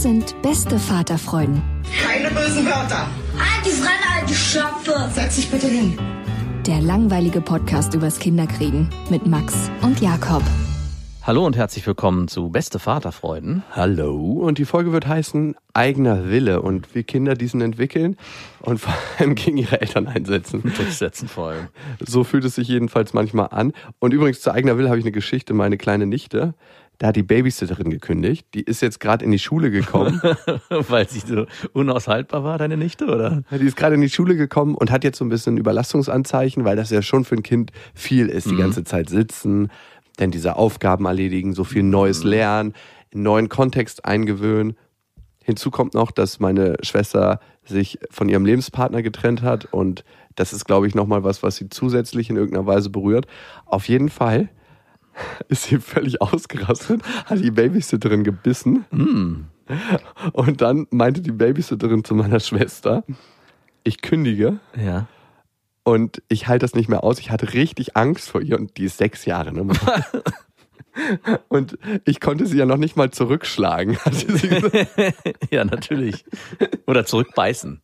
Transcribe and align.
Das 0.00 0.04
sind 0.04 0.34
beste 0.40 0.78
Vaterfreuden. 0.78 1.60
Keine 2.02 2.30
bösen 2.30 2.64
Wörter. 2.64 3.06
Die 3.62 3.68
Fremde, 3.68 4.06
alte 4.18 4.32
Schöpfe! 4.32 5.10
Setz 5.12 5.36
dich 5.36 5.50
bitte 5.50 5.66
hin. 5.66 5.98
Der 6.66 6.80
langweilige 6.80 7.42
Podcast 7.42 7.92
übers 7.92 8.18
Kinderkriegen 8.18 8.88
mit 9.10 9.26
Max 9.26 9.70
und 9.82 10.00
Jakob. 10.00 10.42
Hallo 11.22 11.44
und 11.44 11.54
herzlich 11.54 11.86
willkommen 11.86 12.28
zu 12.28 12.48
Beste 12.48 12.78
Vaterfreuden. 12.78 13.62
Hallo 13.72 14.16
und 14.16 14.56
die 14.56 14.64
Folge 14.64 14.90
wird 14.90 15.06
heißen 15.06 15.54
Eigener 15.74 16.30
Wille 16.30 16.62
und 16.62 16.94
wie 16.94 17.04
Kinder 17.04 17.34
diesen 17.34 17.60
entwickeln 17.60 18.16
und 18.60 18.78
vor 18.78 18.94
allem 19.18 19.34
gegen 19.34 19.58
ihre 19.58 19.82
Eltern 19.82 20.06
einsetzen. 20.06 20.62
Durchsetzen 20.76 21.28
vor 21.28 21.48
allem. 21.48 21.68
So 21.98 22.24
fühlt 22.24 22.46
es 22.46 22.54
sich 22.54 22.68
jedenfalls 22.68 23.12
manchmal 23.12 23.48
an. 23.50 23.74
Und 23.98 24.14
übrigens 24.14 24.40
zu 24.40 24.50
eigener 24.50 24.78
Wille 24.78 24.88
habe 24.88 24.98
ich 24.98 25.04
eine 25.04 25.12
Geschichte, 25.12 25.52
meine 25.52 25.76
kleine 25.76 26.06
Nichte. 26.06 26.54
Da 27.00 27.06
hat 27.06 27.16
die 27.16 27.22
Babysitterin 27.22 27.88
gekündigt. 27.88 28.46
Die 28.52 28.60
ist 28.60 28.82
jetzt 28.82 29.00
gerade 29.00 29.24
in 29.24 29.30
die 29.30 29.38
Schule 29.38 29.70
gekommen. 29.70 30.20
Weil 30.68 31.08
sie 31.08 31.20
so 31.20 31.46
unaushaltbar 31.72 32.44
war, 32.44 32.58
deine 32.58 32.76
Nichte, 32.76 33.06
oder? 33.06 33.42
die 33.50 33.64
ist 33.64 33.76
gerade 33.76 33.94
in 33.94 34.02
die 34.02 34.10
Schule 34.10 34.36
gekommen 34.36 34.74
und 34.74 34.90
hat 34.90 35.02
jetzt 35.02 35.16
so 35.16 35.24
ein 35.24 35.30
bisschen 35.30 35.56
Überlastungsanzeichen, 35.56 36.66
weil 36.66 36.76
das 36.76 36.90
ja 36.90 37.00
schon 37.00 37.24
für 37.24 37.36
ein 37.36 37.42
Kind 37.42 37.72
viel 37.94 38.28
ist. 38.28 38.50
Die 38.50 38.56
ganze 38.56 38.84
Zeit 38.84 39.08
sitzen, 39.08 39.70
dann 40.16 40.30
diese 40.30 40.56
Aufgaben 40.56 41.06
erledigen, 41.06 41.54
so 41.54 41.64
viel 41.64 41.82
Neues 41.82 42.22
lernen, 42.22 42.74
in 43.10 43.18
einen 43.18 43.22
neuen 43.22 43.48
Kontext 43.48 44.04
eingewöhnen. 44.04 44.76
Hinzu 45.42 45.70
kommt 45.70 45.94
noch, 45.94 46.10
dass 46.10 46.38
meine 46.38 46.76
Schwester 46.82 47.40
sich 47.64 47.98
von 48.10 48.28
ihrem 48.28 48.44
Lebenspartner 48.44 49.00
getrennt 49.00 49.40
hat 49.40 49.64
und 49.72 50.04
das 50.34 50.52
ist, 50.52 50.66
glaube 50.66 50.86
ich, 50.86 50.94
nochmal 50.94 51.24
was, 51.24 51.42
was 51.42 51.56
sie 51.56 51.70
zusätzlich 51.70 52.28
in 52.28 52.36
irgendeiner 52.36 52.66
Weise 52.66 52.90
berührt. 52.90 53.26
Auf 53.64 53.88
jeden 53.88 54.10
Fall 54.10 54.50
ist 55.48 55.64
sie 55.64 55.78
völlig 55.78 56.20
ausgerastet, 56.22 57.02
hat 57.26 57.40
die 57.40 57.50
Babysitterin 57.50 58.24
gebissen 58.24 58.84
und 60.32 60.60
dann 60.60 60.86
meinte 60.90 61.20
die 61.20 61.32
Babysitterin 61.32 62.04
zu 62.04 62.14
meiner 62.14 62.40
Schwester, 62.40 63.04
ich 63.84 64.02
kündige 64.02 64.58
Ja. 64.76 65.06
und 65.84 66.22
ich 66.28 66.48
halte 66.48 66.64
das 66.64 66.74
nicht 66.74 66.88
mehr 66.88 67.04
aus. 67.04 67.18
Ich 67.18 67.30
hatte 67.30 67.52
richtig 67.54 67.96
Angst 67.96 68.30
vor 68.30 68.40
ihr 68.42 68.58
und 68.58 68.76
die 68.76 68.84
ist 68.84 68.98
sechs 68.98 69.24
Jahre. 69.24 69.52
Ne? 69.52 69.72
Und 71.48 71.78
ich 72.04 72.20
konnte 72.20 72.46
sie 72.46 72.58
ja 72.58 72.66
noch 72.66 72.76
nicht 72.76 72.96
mal 72.96 73.12
zurückschlagen. 73.12 73.96
hatte 74.04 74.36
sie 74.36 74.48
gesagt. 74.48 74.88
ja, 75.50 75.64
natürlich. 75.64 76.24
Oder 76.86 77.06
zurückbeißen. 77.06 77.80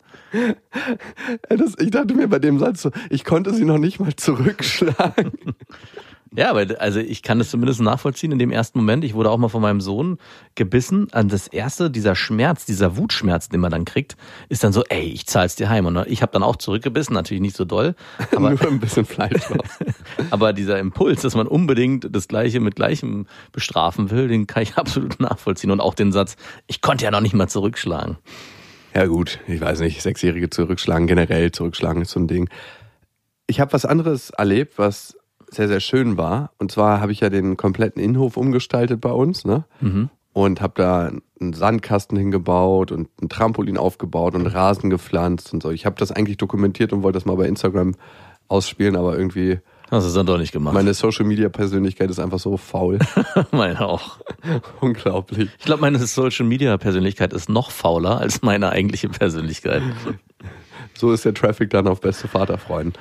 Das, 1.48 1.74
ich 1.78 1.90
dachte 1.92 2.14
mir 2.14 2.26
bei 2.28 2.40
dem 2.40 2.58
Satz 2.58 2.82
so, 2.82 2.90
ich 3.08 3.24
konnte 3.24 3.54
sie 3.54 3.64
noch 3.64 3.78
nicht 3.78 4.00
mal 4.00 4.14
zurückschlagen. 4.16 5.32
Ja, 6.36 6.50
aber 6.50 6.66
also 6.80 7.00
ich 7.00 7.22
kann 7.22 7.38
das 7.38 7.50
zumindest 7.50 7.80
nachvollziehen 7.80 8.30
in 8.30 8.38
dem 8.38 8.50
ersten 8.50 8.78
Moment. 8.78 9.04
Ich 9.04 9.14
wurde 9.14 9.30
auch 9.30 9.38
mal 9.38 9.48
von 9.48 9.62
meinem 9.62 9.80
Sohn 9.80 10.18
gebissen. 10.54 11.08
An 11.12 11.28
das 11.28 11.46
erste, 11.48 11.90
dieser 11.90 12.14
Schmerz, 12.14 12.66
dieser 12.66 12.98
Wutschmerz, 12.98 13.48
den 13.48 13.60
man 13.60 13.70
dann 13.70 13.86
kriegt, 13.86 14.16
ist 14.50 14.62
dann 14.62 14.72
so, 14.72 14.84
ey, 14.84 15.04
ich 15.04 15.26
zahl's 15.26 15.56
dir 15.56 15.70
heim. 15.70 15.86
Und 15.86 16.06
ich 16.08 16.20
habe 16.20 16.32
dann 16.32 16.42
auch 16.42 16.56
zurückgebissen, 16.56 17.14
natürlich 17.14 17.40
nicht 17.40 17.56
so 17.56 17.64
doll. 17.64 17.94
Aber, 18.36 18.50
Nur 18.50 18.66
ein 18.66 18.80
bisschen 18.80 19.06
Fleisch 19.06 19.32
drauf. 19.48 19.78
aber 20.30 20.52
dieser 20.52 20.78
Impuls, 20.78 21.22
dass 21.22 21.34
man 21.34 21.46
unbedingt 21.46 22.14
das 22.14 22.28
Gleiche 22.28 22.60
mit 22.60 22.76
Gleichem 22.76 23.26
bestrafen 23.52 24.10
will, 24.10 24.28
den 24.28 24.46
kann 24.46 24.62
ich 24.62 24.74
absolut 24.76 25.18
nachvollziehen. 25.20 25.70
Und 25.70 25.80
auch 25.80 25.94
den 25.94 26.12
Satz, 26.12 26.36
ich 26.66 26.82
konnte 26.82 27.04
ja 27.04 27.10
noch 27.10 27.22
nicht 27.22 27.34
mal 27.34 27.48
zurückschlagen. 27.48 28.18
Ja 28.94 29.06
gut, 29.06 29.40
ich 29.46 29.60
weiß 29.60 29.80
nicht, 29.80 30.02
Sechsjährige 30.02 30.50
zurückschlagen, 30.50 31.06
generell 31.06 31.50
zurückschlagen 31.52 32.02
ist 32.02 32.10
so 32.10 32.20
ein 32.20 32.28
Ding. 32.28 32.48
Ich 33.46 33.60
habe 33.60 33.72
was 33.72 33.84
anderes 33.84 34.30
erlebt, 34.30 34.78
was 34.78 35.16
sehr, 35.56 35.68
sehr 35.68 35.80
schön 35.80 36.16
war. 36.16 36.50
Und 36.58 36.70
zwar 36.70 37.00
habe 37.00 37.12
ich 37.12 37.20
ja 37.20 37.30
den 37.30 37.56
kompletten 37.56 38.02
Innenhof 38.02 38.36
umgestaltet 38.36 39.00
bei 39.00 39.10
uns, 39.10 39.44
ne? 39.44 39.64
Und 40.32 40.60
habe 40.60 40.74
da 40.76 41.10
einen 41.40 41.52
Sandkasten 41.54 42.18
hingebaut 42.18 42.92
und 42.92 43.08
ein 43.22 43.28
Trampolin 43.30 43.78
aufgebaut 43.78 44.34
und 44.34 44.46
Rasen 44.46 44.90
gepflanzt 44.90 45.52
und 45.54 45.62
so. 45.62 45.70
Ich 45.70 45.86
habe 45.86 45.96
das 45.98 46.12
eigentlich 46.12 46.36
dokumentiert 46.36 46.92
und 46.92 47.02
wollte 47.02 47.16
das 47.16 47.24
mal 47.24 47.36
bei 47.36 47.46
Instagram 47.46 47.94
ausspielen, 48.48 48.96
aber 48.96 49.16
irgendwie 49.16 49.60
Das 49.90 50.04
ist 50.04 50.14
dann 50.14 50.26
doch 50.26 50.36
nicht 50.38 50.52
gemacht. 50.52 50.74
meine 50.74 50.92
Social 50.92 51.24
Media 51.24 51.48
Persönlichkeit 51.48 52.10
ist 52.10 52.18
einfach 52.20 52.38
so 52.38 52.56
faul. 52.58 52.98
meine 53.50 53.80
auch. 53.80 54.18
Unglaublich. 54.80 55.48
Ich 55.58 55.64
glaube, 55.64 55.80
meine 55.80 55.98
Social 55.98 56.44
Media 56.46 56.76
Persönlichkeit 56.76 57.32
ist 57.32 57.48
noch 57.48 57.70
fauler 57.70 58.20
als 58.20 58.42
meine 58.42 58.70
eigentliche 58.70 59.08
Persönlichkeit. 59.08 59.82
So 60.94 61.12
ist 61.12 61.24
der 61.24 61.34
Traffic 61.34 61.70
dann 61.70 61.86
auf 61.88 62.00
beste 62.00 62.28
Vaterfreuden. 62.28 62.92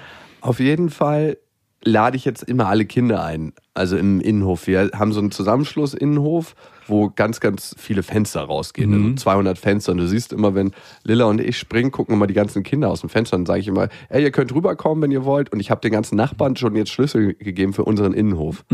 Auf 0.42 0.60
jeden 0.60 0.90
Fall 0.90 1.38
lade 1.86 2.18
ich 2.18 2.26
jetzt 2.26 2.44
immer 2.44 2.68
alle 2.68 2.86
Kinder 2.86 3.24
ein, 3.24 3.54
also 3.74 3.96
im 3.96 4.20
Innenhof. 4.20 4.68
Wir 4.68 4.90
haben 4.96 5.14
so 5.14 5.20
einen 5.20 5.32
Zusammenschluss-Innenhof, 5.32 6.56
wo 6.88 7.10
ganz, 7.10 7.40
ganz 7.40 7.76
viele 7.78 8.04
Fenster 8.04 8.42
rausgehen. 8.42 8.92
Also 8.94 9.16
200 9.16 9.58
Fenster. 9.58 9.92
Und 9.92 10.00
du 10.00 10.08
siehst 10.08 10.34
immer, 10.34 10.56
wenn 10.56 10.72
Lilla 11.04 11.26
und 11.26 11.40
ich 11.40 11.58
springen, 11.58 11.92
gucken 11.92 12.16
immer 12.16 12.28
die 12.28 12.34
ganzen 12.34 12.64
Kinder 12.64 12.90
aus 12.90 13.02
dem 13.02 13.10
Fenster. 13.10 13.38
Dann 13.38 13.46
sage 13.46 13.60
ich 13.60 13.68
immer, 13.68 13.88
ey, 14.10 14.24
ihr 14.24 14.32
könnt 14.32 14.54
rüberkommen, 14.54 15.02
wenn 15.04 15.12
ihr 15.12 15.26
wollt. 15.26 15.54
Und 15.54 15.60
ich 15.60 15.70
habe 15.70 15.82
den 15.82 15.92
ganzen 15.92 16.16
Nachbarn 16.16 16.56
schon 16.56 16.76
jetzt 16.76 16.90
Schlüssel 16.92 17.36
gegeben 17.36 17.74
für 17.74 17.86
unseren 17.86 18.14
Innenhof. 18.14 18.66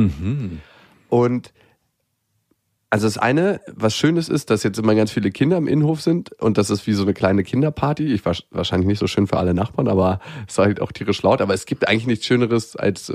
Und 1.09 1.53
also 2.91 3.07
das 3.07 3.17
eine, 3.17 3.61
was 3.73 3.95
Schönes 3.95 4.29
ist, 4.29 4.49
dass 4.51 4.61
jetzt 4.63 4.77
immer 4.77 4.93
ganz 4.93 5.11
viele 5.11 5.31
Kinder 5.31 5.57
im 5.57 5.67
Innenhof 5.67 6.01
sind 6.01 6.31
und 6.41 6.57
das 6.59 6.69
ist 6.69 6.85
wie 6.85 6.93
so 6.93 7.01
eine 7.03 7.13
kleine 7.13 7.43
Kinderparty. 7.43 8.13
Ich 8.13 8.23
war 8.25 8.35
wahrscheinlich 8.51 8.85
nicht 8.87 8.99
so 8.99 9.07
schön 9.07 9.25
für 9.27 9.37
alle 9.37 9.53
Nachbarn, 9.53 9.87
aber 9.87 10.19
es 10.47 10.57
war 10.57 10.65
halt 10.65 10.81
auch 10.81 10.91
tierisch 10.91 11.23
laut. 11.23 11.41
Aber 11.41 11.53
es 11.53 11.65
gibt 11.65 11.87
eigentlich 11.87 12.05
nichts 12.05 12.25
Schöneres 12.25 12.75
als 12.75 13.11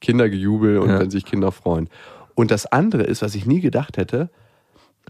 Kindergejubel 0.00 0.78
und 0.78 0.90
Ja. 0.90 0.98
wenn 1.00 1.10
sich 1.10 1.24
Kinder 1.24 1.52
freuen. 1.52 1.88
Und 2.34 2.50
das 2.50 2.66
andere 2.66 3.04
ist, 3.04 3.22
was 3.22 3.34
ich 3.34 3.46
nie 3.46 3.60
gedacht 3.60 3.96
hätte 3.96 4.28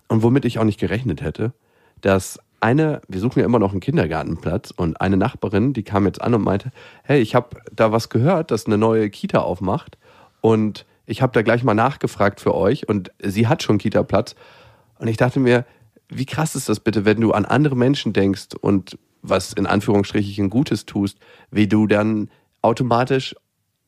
und 0.09 0.23
womit 0.23 0.45
ich 0.45 0.59
auch 0.59 0.65
nicht 0.65 0.79
gerechnet 0.79 1.23
hätte, 1.23 1.53
dass 2.01 2.39
eine, 2.61 3.03
wir 3.09 3.21
suchen 3.21 3.41
ja 3.41 3.45
immer 3.45 3.59
noch 3.59 3.73
einen 3.73 3.81
Kindergartenplatz 3.81 4.71
und 4.77 5.01
eine 5.01 5.17
Nachbarin, 5.17 5.73
die 5.73 5.83
kam 5.83 6.07
jetzt 6.07 6.21
an 6.23 6.35
und 6.35 6.43
meinte, 6.43 6.71
hey, 7.03 7.21
ich 7.21 7.35
habe 7.35 7.57
da 7.73 7.93
was 7.93 8.09
gehört, 8.09 8.51
dass 8.51 8.67
eine 8.67 8.79
neue 8.79 9.11
Kita 9.11 9.39
aufmacht 9.41 9.99
und 10.41 10.87
ich 11.07 11.23
habe 11.23 11.33
da 11.33 11.43
gleich 11.43 11.63
mal 11.65 11.75
nachgefragt 11.75 12.41
für 12.41 12.55
euch 12.55 12.89
und 12.89 13.11
sie 13.23 13.47
hat 13.49 13.63
schon 13.63 13.79
Kita-Platz 13.79 14.35
und 14.99 15.09
ich 15.09 15.17
dachte 15.17 15.41
mir, 15.41 15.65
wie 16.09 16.27
krass 16.27 16.55
ist 16.55 16.69
das 16.69 16.81
bitte, 16.81 17.05
wenn 17.05 17.21
du 17.21 17.33
an 17.33 17.45
andere 17.45 17.77
Menschen 17.77 18.13
denkst 18.13 18.49
und 18.61 18.99
was 19.23 19.53
in 19.53 19.67
Anführungsstrichen 19.67 20.51
Gutes 20.51 20.87
tust, 20.87 21.19
wie 21.51 21.67
du 21.67 21.87
dann 21.87 22.29
automatisch 22.63 23.35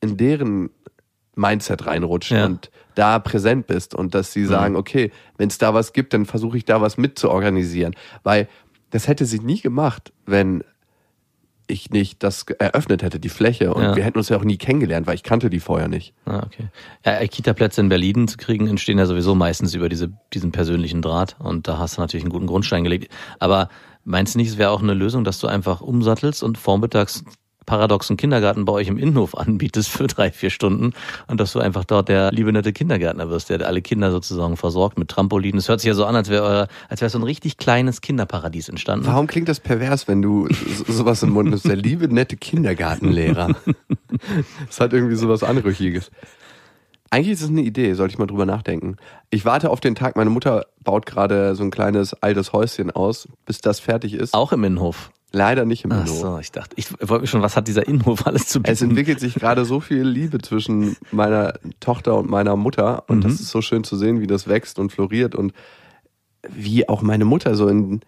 in 0.01 0.17
deren 0.17 0.69
Mindset 1.35 1.85
reinrutscht 1.85 2.31
Ja. 2.31 2.45
und 2.45 2.69
da 2.95 3.19
präsent 3.19 3.67
bist 3.67 3.95
und 3.95 4.13
dass 4.13 4.33
sie 4.33 4.43
sagen, 4.45 4.75
okay, 4.75 5.11
wenn 5.37 5.47
es 5.47 5.57
da 5.57 5.73
was 5.73 5.93
gibt, 5.93 6.13
dann 6.13 6.25
versuche 6.25 6.57
ich 6.57 6.65
da 6.65 6.81
was 6.81 6.97
mit 6.97 7.17
zu 7.17 7.29
organisieren. 7.31 7.95
Weil 8.23 8.49
das 8.89 9.07
hätte 9.07 9.25
sie 9.25 9.39
nie 9.39 9.61
gemacht, 9.61 10.11
wenn 10.25 10.63
ich 11.69 11.89
nicht 11.91 12.23
das 12.23 12.45
eröffnet 12.59 13.03
hätte, 13.03 13.19
die 13.19 13.29
Fläche. 13.29 13.73
Und 13.73 13.83
Ja. 13.83 13.95
wir 13.95 14.03
hätten 14.03 14.17
uns 14.17 14.29
ja 14.29 14.37
auch 14.37 14.43
nie 14.43 14.57
kennengelernt, 14.57 15.07
weil 15.07 15.15
ich 15.15 15.23
kannte 15.23 15.49
die 15.49 15.59
vorher 15.59 15.87
nicht. 15.87 16.13
Ah, 16.25 16.43
okay. 16.45 16.67
Ja, 17.05 17.25
Kita-Plätze 17.25 17.79
in 17.81 17.89
Berlin 17.89 18.27
zu 18.27 18.37
kriegen, 18.37 18.67
entstehen 18.67 18.97
ja 18.97 19.05
sowieso 19.05 19.35
meistens 19.35 19.73
über 19.75 19.87
diese, 19.87 20.11
diesen 20.33 20.51
persönlichen 20.51 21.01
Draht. 21.01 21.35
Und 21.39 21.67
da 21.67 21.77
hast 21.77 21.97
du 21.97 22.01
natürlich 22.01 22.23
einen 22.23 22.31
guten 22.33 22.47
Grundstein 22.47 22.83
gelegt. 22.83 23.11
Aber 23.39 23.69
meinst 24.03 24.33
du 24.35 24.39
nicht, 24.39 24.49
es 24.49 24.57
wäre 24.57 24.71
auch 24.71 24.81
eine 24.81 24.93
Lösung, 24.93 25.23
dass 25.23 25.39
du 25.39 25.47
einfach 25.47 25.81
umsattelst 25.81 26.41
und 26.43 26.57
vormittags 26.57 27.23
paradoxen 27.69 28.17
Kindergarten 28.17 28.65
bei 28.65 28.73
euch 28.73 28.87
im 28.87 28.97
Innenhof 28.97 29.37
anbietest 29.37 29.89
für 29.89 30.07
drei, 30.07 30.31
vier 30.31 30.49
Stunden 30.49 30.93
und 31.27 31.39
dass 31.39 31.53
du 31.53 31.59
einfach 31.59 31.85
dort 31.85 32.09
der 32.09 32.31
liebe 32.31 32.51
nette 32.51 32.73
Kindergärtner 32.73 33.29
wirst, 33.29 33.51
der 33.51 33.65
alle 33.67 33.83
Kinder 33.83 34.09
sozusagen 34.09 34.57
versorgt 34.57 34.97
mit 34.97 35.07
Trampolinen. 35.09 35.59
Es 35.59 35.69
hört 35.69 35.79
sich 35.79 35.87
ja 35.87 35.93
so 35.93 36.05
an, 36.05 36.15
als 36.15 36.29
wäre 36.29 36.43
euer, 36.43 36.67
als 36.89 37.01
wäre 37.01 37.11
so 37.11 37.19
ein 37.19 37.23
richtig 37.23 37.57
kleines 37.57 38.01
Kinderparadies 38.01 38.69
entstanden. 38.69 39.05
Warum 39.05 39.27
klingt 39.27 39.47
das 39.49 39.59
pervers, 39.59 40.07
wenn 40.07 40.23
du 40.23 40.47
so- 40.49 40.91
sowas 40.91 41.21
im 41.21 41.29
Mund 41.29 41.51
nimmst? 41.51 41.65
Der 41.67 41.75
liebe, 41.75 42.11
nette 42.11 42.37
Kindergartenlehrer. 42.37 43.55
Das 44.65 44.79
hat 44.79 44.91
irgendwie 44.91 45.15
sowas 45.15 45.43
Anrüchiges. 45.43 46.09
Eigentlich 47.11 47.33
ist 47.33 47.41
es 47.41 47.49
eine 47.49 47.61
Idee, 47.61 47.93
sollte 47.93 48.13
ich 48.13 48.17
mal 48.19 48.27
drüber 48.27 48.45
nachdenken. 48.45 48.97
Ich 49.29 49.45
warte 49.45 49.69
auf 49.69 49.79
den 49.79 49.95
Tag, 49.95 50.15
meine 50.15 50.29
Mutter 50.29 50.65
baut 50.83 51.05
gerade 51.05 51.55
so 51.55 51.63
ein 51.63 51.71
kleines 51.71 52.13
altes 52.15 52.51
Häuschen 52.53 52.91
aus, 52.91 53.27
bis 53.45 53.59
das 53.61 53.79
fertig 53.79 54.13
ist. 54.13 54.33
Auch 54.33 54.51
im 54.51 54.63
Innenhof. 54.63 55.11
Leider 55.31 55.65
nicht 55.65 55.83
im 55.83 55.91
Ach 55.91 56.05
Büro. 56.05 56.15
so, 56.15 56.39
ich 56.39 56.51
dachte, 56.51 56.73
ich 56.75 56.91
wollte 57.07 57.21
mich 57.21 57.29
schon, 57.29 57.43
was 57.43 57.55
hat 57.55 57.67
dieser 57.67 57.87
Innenhof 57.87 58.25
alles 58.25 58.47
zu 58.47 58.59
bieten? 58.59 58.71
Es 58.71 58.81
entwickelt 58.81 59.19
sich 59.19 59.35
gerade 59.35 59.63
so 59.63 59.79
viel 59.79 60.01
Liebe 60.01 60.39
zwischen 60.39 60.97
meiner 61.11 61.53
Tochter 61.79 62.17
und 62.17 62.29
meiner 62.29 62.55
Mutter 62.55 63.03
und 63.07 63.23
das 63.23 63.33
ist 63.33 63.49
so 63.49 63.61
schön 63.61 63.83
zu 63.83 63.95
sehen, 63.95 64.21
wie 64.21 64.27
das 64.27 64.47
wächst 64.47 64.79
und 64.79 64.91
floriert 64.91 65.35
und 65.35 65.53
wie 66.47 66.89
auch 66.89 67.03
meine 67.03 67.25
Mutter 67.25 67.55
so 67.55 67.67
in 67.67 68.01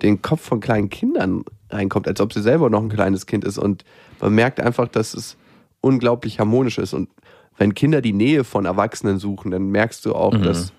den 0.00 0.22
Kopf 0.22 0.40
von 0.40 0.60
kleinen 0.60 0.88
Kindern 0.88 1.44
reinkommt, 1.68 2.08
als 2.08 2.20
ob 2.20 2.32
sie 2.32 2.40
selber 2.40 2.70
noch 2.70 2.82
ein 2.82 2.88
kleines 2.88 3.26
Kind 3.26 3.44
ist 3.44 3.58
und 3.58 3.84
man 4.20 4.34
merkt 4.34 4.58
einfach, 4.58 4.88
dass 4.88 5.12
es 5.12 5.36
unglaublich 5.82 6.38
harmonisch 6.38 6.78
ist 6.78 6.94
und 6.94 7.10
wenn 7.58 7.74
Kinder 7.74 8.00
die 8.00 8.14
Nähe 8.14 8.44
von 8.44 8.64
Erwachsenen 8.64 9.18
suchen, 9.18 9.50
dann 9.50 9.68
merkst 9.68 10.06
du 10.06 10.14
auch, 10.14 10.36
dass 10.36 10.72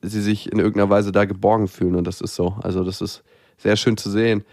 sie 0.00 0.20
sich 0.22 0.52
in 0.52 0.58
irgendeiner 0.58 0.90
Weise 0.90 1.10
da 1.10 1.24
geborgen 1.24 1.66
fühlen 1.66 1.96
und 1.96 2.06
das 2.06 2.20
ist 2.20 2.36
so. 2.36 2.56
Also 2.62 2.84
das 2.84 3.00
ist 3.00 3.24
sehr 3.56 3.76
schön 3.76 3.96
zu 3.96 4.10
sehen. 4.10 4.44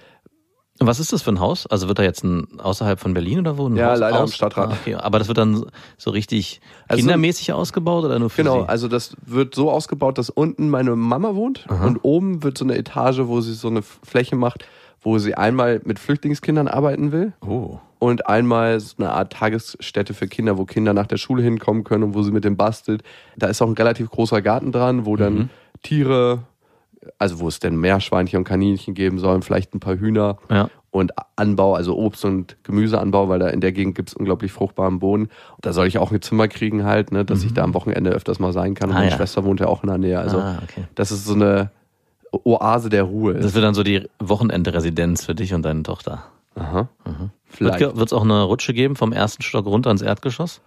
Und 0.80 0.88
Was 0.88 1.00
ist 1.00 1.14
das 1.14 1.22
für 1.22 1.32
ein 1.32 1.40
Haus? 1.40 1.66
Also 1.68 1.88
wird 1.88 2.00
da 2.00 2.04
jetzt 2.04 2.24
ein 2.26 2.60
außerhalb 2.60 3.00
von 3.00 3.14
Berlin 3.14 3.40
oder 3.40 3.58
wo? 3.58 3.68
Ein 3.68 3.78
Ja, 3.78 3.92
Haus 3.92 4.00
leider 4.00 4.18
am 4.18 4.24
aus? 4.24 4.36
Stadtrand. 4.36 4.74
Ah, 4.74 4.78
okay. 4.82 4.96
Aber 4.96 5.20
das 5.20 5.30
wird 5.30 5.38
dann 5.38 5.66
so 5.98 6.10
richtig 6.12 6.60
Also- 6.90 7.00
kindermäßig 7.00 7.54
ausgebaut 7.54 8.04
oder 8.04 8.20
nur 8.20 8.30
für 8.30 8.44
Genau, 8.44 8.64
Sie? 8.64 8.70
also 8.70 8.88
das 8.90 9.16
wird 9.26 9.56
so 9.56 9.72
ausgebaut, 9.72 10.18
dass 10.18 10.30
unten 10.30 10.70
meine 10.70 10.96
Mama 10.98 11.34
wohnt 11.36 11.66
und 11.70 12.00
oben 12.04 12.44
wird 12.44 12.58
so 12.58 12.66
eine 12.66 12.76
Etage, 12.78 13.20
wo 13.26 13.40
sie 13.40 13.54
so 13.54 13.70
eine 13.70 13.82
Fläche 13.84 14.36
macht, 14.36 14.66
wo 15.02 15.18
sie 15.18 15.36
einmal 15.36 15.80
mit 15.86 15.98
Flüchtlingskindern 15.98 16.68
arbeiten 16.68 17.14
will 17.14 17.32
Oh. 17.48 17.80
und 18.00 18.28
einmal 18.28 18.78
so 18.82 18.96
eine 18.98 19.12
Art 19.14 19.32
Tagesstätte 19.32 20.14
für 20.14 20.28
Kinder, 20.28 20.58
wo 20.58 20.66
Kinder 20.66 20.94
nach 20.94 21.08
der 21.08 21.18
Schule 21.18 21.42
hinkommen 21.42 21.86
können 21.86 22.04
und 22.04 22.16
wo 22.16 22.22
sie 22.24 22.32
mit 22.32 22.44
dem 22.44 22.58
bastelt. 22.58 23.02
Da 23.38 23.48
ist 23.48 23.62
auch 23.62 23.68
ein 23.68 23.76
relativ 23.76 24.10
großer 24.10 24.42
Garten 24.42 24.74
dran, 24.74 25.06
wo 25.06 25.16
dann 25.16 25.50
Tiere, 25.84 26.40
also 27.20 27.40
wo 27.40 27.48
es 27.48 27.60
denn 27.60 27.76
Meerschweinchen 27.78 28.38
und 28.40 28.44
Kaninchen 28.44 28.94
geben 28.94 29.20
sollen, 29.20 29.42
vielleicht 29.42 29.74
ein 29.74 29.80
paar 29.80 29.96
Hühner 29.98 30.38
Ja. 30.50 30.70
und 30.92 31.12
Anbau, 31.36 31.76
also 31.76 31.96
Obst- 31.98 32.26
und 32.26 32.58
Gemüseanbau, 32.64 33.30
weil 33.30 33.40
da 33.40 33.48
in 33.50 33.62
der 33.62 33.72
Gegend 33.72 33.96
gibt 33.96 34.10
es 34.10 34.16
unglaublich 34.16 34.52
fruchtbaren 34.52 35.00
Boden. 35.00 35.30
Da 35.62 35.74
soll 35.74 35.88
ich 35.88 35.98
auch 35.98 36.12
ein 36.12 36.22
Zimmer 36.22 36.48
kriegen 36.48 36.84
halt, 36.86 37.12
ne, 37.12 37.26
dass 37.26 37.44
ich 37.44 37.54
da 37.54 37.64
am 37.64 37.74
Wochenende 37.74 38.12
öfters 38.12 38.40
mal 38.40 38.54
sein 38.54 38.74
kann. 38.76 38.90
Und 38.90 38.96
Ah, 38.96 39.00
meine 39.00 39.12
ja. 39.12 39.18
Schwester 39.18 39.44
wohnt 39.44 39.60
ja 39.60 39.68
auch 39.68 39.84
in 39.84 39.90
der 39.90 39.98
Nähe. 39.98 40.20
Also 40.20 40.40
Ah, 40.40 40.60
okay. 40.64 40.86
das 40.96 41.12
ist 41.12 41.26
so 41.26 41.34
eine 41.34 41.70
Oase 42.32 42.90
der 42.90 43.04
Ruhe. 43.04 43.34
Das 43.34 43.46
Ist. 43.48 43.56
wird 43.56 43.64
dann 43.66 43.74
so 43.74 43.84
die 43.84 44.08
Wochenendresidenz 44.20 45.24
für 45.26 45.36
dich 45.36 45.54
und 45.54 45.64
deine 45.64 45.84
Tochter. 45.84 46.24
Aha. 46.56 46.88
Wird 47.06 47.30
Vielleicht. 47.76 47.82
es 47.82 48.14
auch 48.14 48.24
eine 48.24 48.44
Rutsche 48.44 48.74
geben 48.74 48.96
vom 48.96 49.12
ersten 49.14 49.42
Stock 49.44 49.66
runter 49.66 49.92
ins 49.92 50.02
Erdgeschoss? 50.02 50.62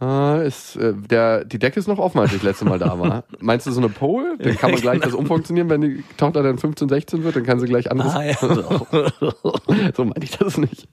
Äh, 0.00 0.46
ist, 0.46 0.76
äh, 0.76 0.92
der, 0.94 1.44
die 1.44 1.58
Decke 1.58 1.80
ist 1.80 1.88
noch 1.88 1.98
offen, 1.98 2.18
als 2.18 2.30
ich 2.30 2.38
das 2.38 2.44
letzte 2.44 2.64
Mal 2.66 2.78
da 2.78 2.98
war. 2.98 3.24
Meinst 3.40 3.66
du 3.66 3.70
so 3.70 3.80
eine 3.80 3.88
Pole? 3.88 4.36
Dann 4.38 4.56
kann 4.56 4.70
man 4.70 4.80
gleich 4.80 5.00
das 5.00 5.14
umfunktionieren, 5.14 5.70
wenn 5.70 5.80
die 5.80 6.04
Tochter 6.16 6.42
dann 6.42 6.58
15, 6.58 6.88
16 6.88 7.24
wird, 7.24 7.36
dann 7.36 7.44
kann 7.44 7.60
sie 7.60 7.66
gleich 7.66 7.90
anderes. 7.90 8.14
Ah, 8.14 8.24
ja. 8.24 8.36
So 9.96 10.04
meine 10.04 10.24
ich 10.24 10.36
das 10.36 10.58
nicht. 10.58 10.88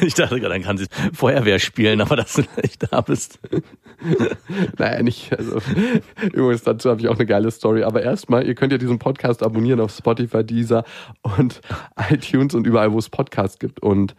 Ich 0.00 0.14
dachte 0.14 0.40
gerade, 0.40 0.54
dann 0.54 0.62
kann 0.62 0.76
sie 0.76 0.86
Feuerwehr 1.12 1.58
spielen, 1.58 2.00
aber 2.00 2.16
dass 2.16 2.34
du 2.34 2.42
nicht 2.62 2.92
da 2.92 3.00
bist. 3.00 3.38
Naja, 4.78 5.02
nicht. 5.02 5.32
Also, 5.36 5.60
übrigens, 6.32 6.62
dazu 6.62 6.90
habe 6.90 7.00
ich 7.00 7.08
auch 7.08 7.16
eine 7.16 7.26
geile 7.26 7.50
Story. 7.50 7.82
Aber 7.82 8.02
erstmal, 8.02 8.46
ihr 8.46 8.54
könnt 8.54 8.72
ja 8.72 8.78
diesen 8.78 8.98
Podcast 8.98 9.42
abonnieren 9.42 9.80
auf 9.80 9.92
Spotify, 9.92 10.44
Deezer 10.44 10.84
und 11.22 11.60
iTunes 12.10 12.54
und 12.54 12.66
überall, 12.66 12.92
wo 12.92 12.98
es 12.98 13.08
Podcasts 13.08 13.58
gibt. 13.58 13.80
Und 13.80 14.14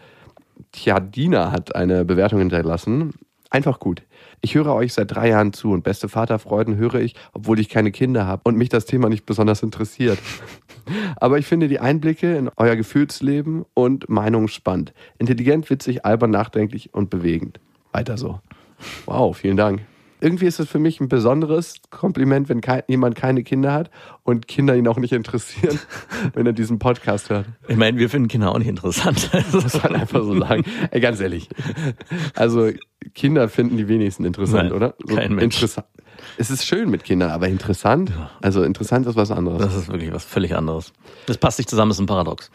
tja, 0.72 1.00
Dina 1.00 1.52
hat 1.52 1.76
eine 1.76 2.06
Bewertung 2.06 2.40
hinterlassen. 2.40 3.14
Einfach 3.50 3.80
gut. 3.80 4.04
Ich 4.42 4.56
höre 4.56 4.74
euch 4.74 4.94
seit 4.94 5.12
drei 5.12 5.30
Jahren 5.30 5.54
zu 5.54 5.72
und 5.72 5.84
beste 5.84 6.08
Vaterfreuden 6.08 6.78
höre 6.78 6.96
ich, 6.96 7.16
obwohl 7.34 7.60
ich 7.60 7.68
keine 7.68 7.92
Kinder 7.92 8.28
habe 8.28 8.44
und 8.46 8.56
mich 8.56 8.70
das 8.70 8.86
Thema 8.86 9.10
nicht 9.10 9.26
besonders 9.26 9.64
interessiert. 9.64 10.20
Aber 11.18 11.40
ich 11.40 11.48
finde 11.48 11.68
die 11.68 11.80
Einblicke 11.80 12.36
in 12.36 12.50
euer 12.58 12.76
Gefühlsleben 12.76 13.66
und 13.74 14.08
Meinungen 14.08 14.48
spannend. 14.48 14.94
Intelligent, 15.18 15.70
witzig, 15.70 16.06
albern, 16.06 16.32
nachdenklich 16.32 16.94
und 16.94 17.10
bewegend. 17.10 17.60
Weiter 17.92 18.18
so. 18.18 18.40
Wow, 19.06 19.36
vielen 19.36 19.58
Dank. 19.58 19.82
Irgendwie 20.22 20.46
ist 20.46 20.60
es 20.60 20.68
für 20.68 20.80
mich 20.80 21.00
ein 21.00 21.08
besonderes 21.08 21.76
Kompliment, 21.92 22.50
wenn 22.50 22.60
kei 22.60 22.84
jemand 22.88 23.16
keine 23.16 23.44
Kinder 23.44 23.72
hat 23.72 23.90
und 24.24 24.48
Kinder 24.48 24.76
ihn 24.76 24.88
auch 24.88 24.98
nicht 24.98 25.14
interessieren, 25.14 25.80
wenn 26.34 26.46
er 26.46 26.54
diesen 26.54 26.78
Podcast 26.78 27.30
hört. 27.30 27.46
Ich 27.68 27.78
meine, 27.78 27.98
wir 27.98 28.10
finden 28.10 28.28
Kinder 28.28 28.52
auch 28.52 28.60
nicht 28.60 28.68
interessant. 28.68 29.30
Also, 29.40 29.62
Muss 29.62 29.82
man 29.82 29.96
einfach 29.96 30.24
so 30.24 30.38
sagen. 30.38 30.64
Ey, 30.92 31.00
ganz 31.00 31.20
ehrlich. 31.20 31.48
Also, 32.36 32.72
Kinder 33.14 33.48
finden 33.48 33.78
die 33.78 33.88
wenigsten 33.88 34.26
interessant, 34.26 34.70
Nein, 34.70 34.74
oder? 34.74 34.96
So 35.06 35.16
kein 35.16 35.34
Mensch. 35.34 35.56
Interessant. 35.56 35.88
Es 36.38 36.50
ist 36.52 36.66
schön 36.66 36.90
mit 36.90 37.04
Kindern, 37.04 37.32
aber 37.32 37.48
interessant? 37.48 38.12
Also, 38.42 38.64
interessant 38.64 39.08
ist 39.08 39.16
was 39.16 39.32
anderes. 39.32 39.62
das 39.62 39.76
ist 39.76 39.88
wirklich 39.88 40.12
was 40.12 40.26
völlig 40.26 40.56
anderes. 40.56 40.92
Das 41.26 41.38
passt 41.38 41.58
nicht 41.58 41.70
zusammen, 41.70 41.92
ist 41.92 42.00
ein 42.00 42.06
Paradox. 42.06 42.52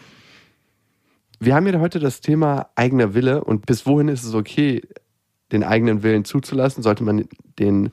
Wir 1.41 1.55
haben 1.55 1.67
ja 1.67 1.79
heute 1.81 1.99
das 1.99 2.21
Thema 2.21 2.69
eigener 2.75 3.15
Wille 3.15 3.45
und 3.45 3.67
bis 3.67 3.87
wohin 3.87 4.09
ist 4.09 4.25
es 4.25 4.35
okay, 4.35 4.83
den 5.53 5.63
eigenen 5.63 6.03
Willen 6.03 6.25
zuzulassen? 6.25 6.83
Sollte 6.83 7.05
man 7.05 7.25
den 7.59 7.91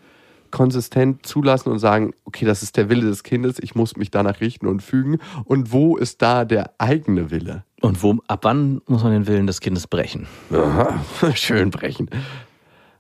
konsistent 0.52 1.26
zulassen 1.26 1.70
und 1.72 1.80
sagen, 1.80 2.14
okay, 2.26 2.46
das 2.46 2.62
ist 2.62 2.78
der 2.78 2.90
Wille 2.90 3.06
des 3.06 3.24
Kindes, 3.24 3.58
ich 3.60 3.74
muss 3.74 3.96
mich 3.96 4.12
danach 4.12 4.42
richten 4.42 4.68
und 4.68 4.84
fügen? 4.84 5.20
Und 5.46 5.72
wo 5.72 5.98
ist 5.98 6.22
da 6.22 6.46
der 6.46 6.72
eigene 6.78 7.32
Wille? 7.32 7.64
Und 7.82 8.04
wo, 8.04 8.18
ab 8.28 8.42
wann 8.44 8.82
muss 8.86 9.04
man 9.04 9.14
den 9.14 9.28
Willen 9.28 9.48
des 9.48 9.62
Kindes 9.62 9.88
brechen? 9.88 10.28
Aha, 10.52 11.02
schön 11.36 11.72
brechen. 11.72 12.10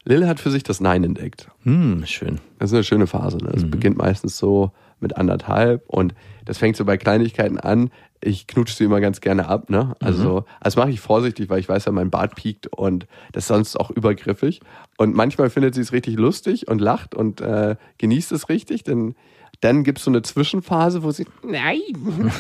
Lille 0.03 0.27
hat 0.27 0.39
für 0.39 0.50
sich 0.50 0.63
das 0.63 0.80
Nein 0.80 1.03
entdeckt. 1.03 1.50
Hm, 1.63 2.03
schön. 2.06 2.39
Das 2.57 2.71
ist 2.71 2.74
eine 2.74 2.83
schöne 2.83 3.06
Phase. 3.06 3.38
Ne? 3.38 3.51
Das 3.53 3.69
beginnt 3.69 3.98
meistens 3.98 4.38
so 4.38 4.71
mit 5.00 5.15
anderthalb 5.15 5.88
und 5.88 6.15
das 6.45 6.57
fängt 6.57 6.75
so 6.75 6.86
bei 6.86 6.98
Kleinigkeiten 6.98 7.59
an. 7.59 7.92
Ich 8.24 8.46
knutsche 8.48 8.76
sie 8.76 8.84
immer 8.84 9.02
ganz 9.02 9.20
gerne 9.20 9.48
ab. 9.48 9.70
Ne? 9.70 9.96
Also 10.00 10.46
das 10.62 10.76
mache 10.76 10.92
ich 10.92 11.00
vorsichtig, 11.00 11.50
weil 11.50 11.60
ich 11.60 11.68
weiß 11.68 11.86
ja, 11.86 11.92
mein 11.92 12.12
Bart 12.12 12.36
piekt 12.36 12.68
und 12.68 13.08
das 13.32 13.46
ist 13.46 13.48
sonst 13.48 13.80
auch 13.80 13.90
übergriffig. 13.90 14.62
Und 14.98 15.16
manchmal 15.16 15.50
findet 15.50 15.74
sie 15.74 15.82
es 15.82 15.92
richtig 15.92 16.18
lustig 16.18 16.68
und 16.68 16.80
lacht 16.80 17.16
und 17.16 17.42
äh, 17.42 17.75
genießt 17.98 18.32
es 18.32 18.48
richtig. 18.50 18.84
Denn 18.84 19.16
dann 19.60 19.84
gibt 19.84 19.98
es 20.00 20.06
so 20.06 20.12
eine 20.12 20.22
Zwischenphase, 20.22 21.04
wo 21.04 21.12
sie 21.12 21.25
Nein 21.44 21.82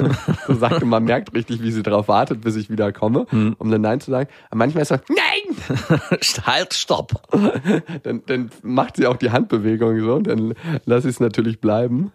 so 0.47 0.53
sagt 0.55 0.81
und 0.81 0.89
man 0.89 1.03
merkt 1.03 1.33
richtig, 1.33 1.61
wie 1.61 1.71
sie 1.71 1.83
darauf 1.83 2.07
wartet, 2.07 2.41
bis 2.41 2.55
ich 2.55 2.69
wieder 2.69 2.91
komme, 2.91 3.25
um 3.57 3.69
dann 3.69 3.81
Nein 3.81 3.99
zu 3.99 4.11
sagen. 4.11 4.29
Aber 4.49 4.57
manchmal 4.59 4.83
ist 4.83 4.91
er 4.91 5.01
Nein! 5.09 5.77
halt, 6.45 6.73
stopp. 6.73 7.21
dann, 8.03 8.23
dann 8.25 8.49
macht 8.63 8.97
sie 8.97 9.07
auch 9.07 9.17
die 9.17 9.31
Handbewegung 9.31 9.99
so 9.99 10.15
und 10.15 10.27
dann 10.27 10.53
lasse 10.85 11.09
ich 11.09 11.15
es 11.15 11.19
natürlich 11.19 11.59
bleiben. 11.59 12.11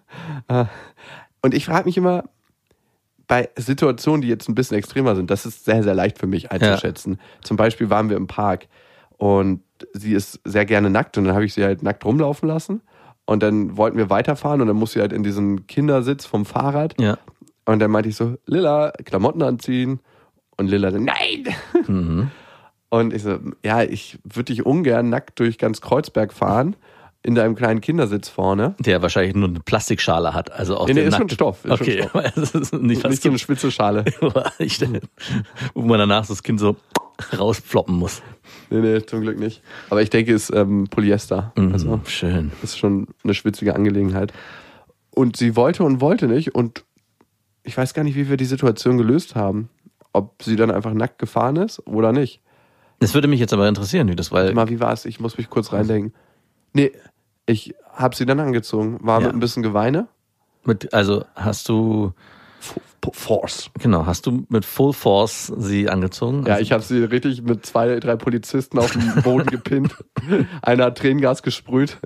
Äh, 0.49 0.65
Und 1.43 1.55
ich 1.55 1.67
frage 1.67 1.85
mich 1.85 1.97
immer, 1.97 2.25
bei 3.27 3.49
Situationen, 3.57 4.23
die 4.23 4.29
jetzt 4.29 4.49
ein 4.49 4.55
bisschen 4.55 4.77
extremer 4.77 5.17
sind, 5.17 5.31
das 5.31 5.47
ist 5.47 5.65
sehr, 5.65 5.83
sehr 5.83 5.95
leicht 5.95 6.19
für 6.19 6.27
mich 6.27 6.53
einzuschätzen. 6.53 7.19
Zum 7.43 7.57
Beispiel 7.57 7.91
waren 7.91 8.09
wir 8.09 8.17
im 8.17 8.27
Park 8.27 8.69
und 9.17 9.63
sie 9.93 10.13
ist 10.13 10.41
sehr 10.45 10.65
gerne 10.65 10.91
nackt 10.91 11.19
und 11.19 11.25
dann 11.25 11.35
habe 11.35 11.45
ich 11.45 11.55
sie 11.55 11.65
halt 11.65 11.83
nackt 11.83 12.05
rumlaufen 12.05 12.49
lassen. 12.49 12.83
Und 13.25 13.43
dann 13.43 13.77
wollten 13.77 13.99
wir 13.99 14.09
weiterfahren 14.09 14.61
und 14.61 14.69
dann 14.69 14.77
muss 14.77 14.93
sie 14.93 15.01
halt 15.01 15.13
in 15.13 15.25
diesen 15.25 15.67
Kindersitz 15.67 16.25
vom 16.25 16.47
Fahrrad. 16.47 16.95
Ja. 17.01 17.19
Und 17.65 17.81
dann 17.81 17.91
meinte 17.91 18.09
ich 18.09 18.17
so, 18.17 18.37
Lilla, 18.47 18.93
Klamotten 19.05 19.43
anziehen. 19.43 20.01
Und 20.57 20.69
Lilla 20.69 20.93
so, 20.93 20.99
nein! 20.99 21.55
Und 22.89 23.13
ich 23.13 23.25
so, 23.25 23.39
ja, 23.65 23.83
ich 23.83 24.19
würde 24.23 24.53
dich 24.53 24.65
ungern 24.65 25.09
nackt 25.09 25.41
durch 25.41 25.59
ganz 25.59 25.81
Kreuzberg 25.81 26.33
fahren, 26.33 26.77
in 27.27 27.35
deinem 27.35 27.55
kleinen 27.57 27.81
Kindersitz 27.81 28.29
vorne. 28.29 28.75
Der 28.79 29.03
wahrscheinlich 29.03 29.35
nur 29.35 29.49
eine 29.49 29.61
Plastikschale 29.61 30.33
hat. 30.33 30.53
Also 30.53 30.77
auch 30.77 30.87
Nee, 30.87 30.95
nee, 30.95 31.01
der 31.01 31.09
ist 31.09 31.17
schon 31.17 31.29
Stoff, 31.29 31.65
ist 31.65 31.79
schon 31.79 31.87
okay, 31.87 32.03
Stoff. 32.09 32.25
es 32.37 32.55
ist 32.55 32.73
nicht 32.75 33.05
Nicht 33.09 33.23
so 33.23 33.29
eine 33.29 33.39
spitze 33.39 33.71
Schale. 33.73 34.05
ich, 34.59 34.81
wo 35.75 35.83
man 35.83 35.99
danach 35.99 36.27
das 36.27 36.43
Kind 36.43 36.61
so 36.61 36.77
rausploppen 37.39 37.97
muss. 37.97 38.23
Nee, 38.71 38.81
nee, 38.81 39.05
zum 39.05 39.23
Glück 39.23 39.39
nicht. 39.39 39.63
Aber 39.91 40.03
ich 40.03 40.11
denke, 40.11 40.33
es 40.35 40.51
ist 40.51 40.57
ähm, 40.57 40.87
Polyester. 40.91 41.53
Also, 41.57 41.97
Mhm, 41.97 42.07
schön. 42.07 42.53
das 42.61 42.71
ist 42.71 42.79
schon 42.79 43.09
eine 43.25 43.35
schwitzige 43.35 43.75
Angelegenheit. 43.75 44.33
Und 45.11 45.37
sie 45.37 45.57
wollte 45.57 45.83
und 45.83 46.01
wollte 46.01 46.27
nicht. 46.29 46.55
Und 46.55 46.85
ich 47.63 47.77
weiß 47.77 47.95
gar 47.95 48.05
nicht, 48.05 48.17
wie 48.17 48.29
wir 48.29 48.37
die 48.37 48.45
Situation 48.45 48.99
gelöst 48.99 49.35
haben. 49.35 49.69
Ob 50.13 50.43
sie 50.43 50.57
dann 50.57 50.71
einfach 50.71 50.93
nackt 50.95 51.19
gefahren 51.19 51.57
ist 51.57 51.87
oder 51.87 52.13
nicht. 52.13 52.41
Das 53.01 53.15
würde 53.15 53.29
mich 53.29 53.41
jetzt 53.41 53.53
aber 53.53 53.69
interessieren, 53.69 54.09
wie 54.09 54.17
das, 54.17 54.31
weil 54.33 54.55
Mal, 54.55 54.69
wie 54.71 54.81
war 54.81 54.93
es? 54.93 55.05
Ich 55.05 55.21
muss 55.21 55.37
mich 55.37 55.51
kurz 55.51 55.73
reindenken. 55.73 56.15
Nee, 56.73 56.93
ich 57.47 57.75
habe 57.93 58.15
sie 58.17 58.27
dann 58.27 58.41
angezogen. 58.41 58.99
War 59.01 59.21
Ja. 59.21 59.27
mit 59.29 59.37
ein 59.37 59.41
bisschen 59.41 59.63
Geweine. 59.63 60.09
mit, 60.65 60.93
also 60.93 61.25
hast 61.35 61.69
du 61.69 62.13
Force. 63.13 63.71
Genau, 63.79 64.05
hast 64.05 64.27
du 64.27 64.45
mit 64.49 64.65
Full 64.65 64.93
Force 64.93 65.53
sie 65.57 65.89
angezogen? 65.89 66.45
Ja, 66.45 66.55
Also- 66.55 66.63
ich 66.63 66.73
habe 66.73 66.83
sie 66.83 67.05
richtig 67.05 67.43
mit 67.43 67.65
zwei, 67.65 68.01
drei 68.01 68.17
Polizisten 68.17 68.81
auf 68.81 68.91
den 68.91 69.23
Boden 69.23 69.47
gepinnt. 69.47 69.95
Einer 70.63 70.87
hat 70.87 70.99
Tränengas 70.99 71.45
gesprüht 71.45 71.99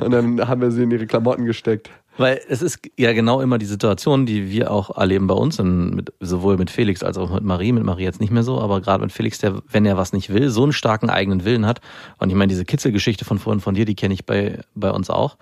und 0.00 0.10
dann 0.10 0.48
haben 0.48 0.60
wir 0.60 0.72
sie 0.72 0.82
in 0.82 0.90
ihre 0.90 1.06
Klamotten 1.06 1.44
gesteckt. 1.44 1.90
Weil 2.18 2.40
es 2.48 2.62
ist 2.62 2.80
ja 2.98 3.12
genau 3.12 3.40
immer 3.40 3.58
die 3.58 3.66
Situation, 3.66 4.26
die 4.26 4.50
wir 4.50 4.72
auch 4.72 4.96
erleben 4.96 5.28
bei 5.28 5.34
uns, 5.34 5.58
mit, 5.60 6.12
sowohl 6.18 6.56
mit 6.56 6.68
Felix 6.68 7.04
als 7.04 7.16
auch 7.16 7.32
mit 7.32 7.44
Marie. 7.44 7.70
Mit 7.70 7.84
Marie 7.84 8.02
jetzt 8.02 8.20
nicht 8.20 8.32
mehr 8.32 8.42
so, 8.42 8.60
aber 8.60 8.80
gerade 8.80 9.02
mit 9.02 9.12
Felix, 9.12 9.38
der, 9.38 9.62
wenn 9.70 9.86
er 9.86 9.96
was 9.96 10.12
nicht 10.12 10.30
will, 10.30 10.50
so 10.50 10.64
einen 10.64 10.72
starken 10.72 11.10
eigenen 11.10 11.44
Willen 11.44 11.64
hat. 11.64 11.80
Und 12.18 12.28
ich 12.28 12.34
meine, 12.34 12.50
diese 12.50 12.64
Kitzelgeschichte 12.64 13.24
von 13.24 13.38
vorhin 13.38 13.60
von 13.60 13.76
dir, 13.76 13.84
die 13.84 13.94
kenne 13.94 14.14
ich 14.14 14.26
bei, 14.26 14.60
bei 14.74 14.90
uns 14.90 15.10
auch. 15.10 15.36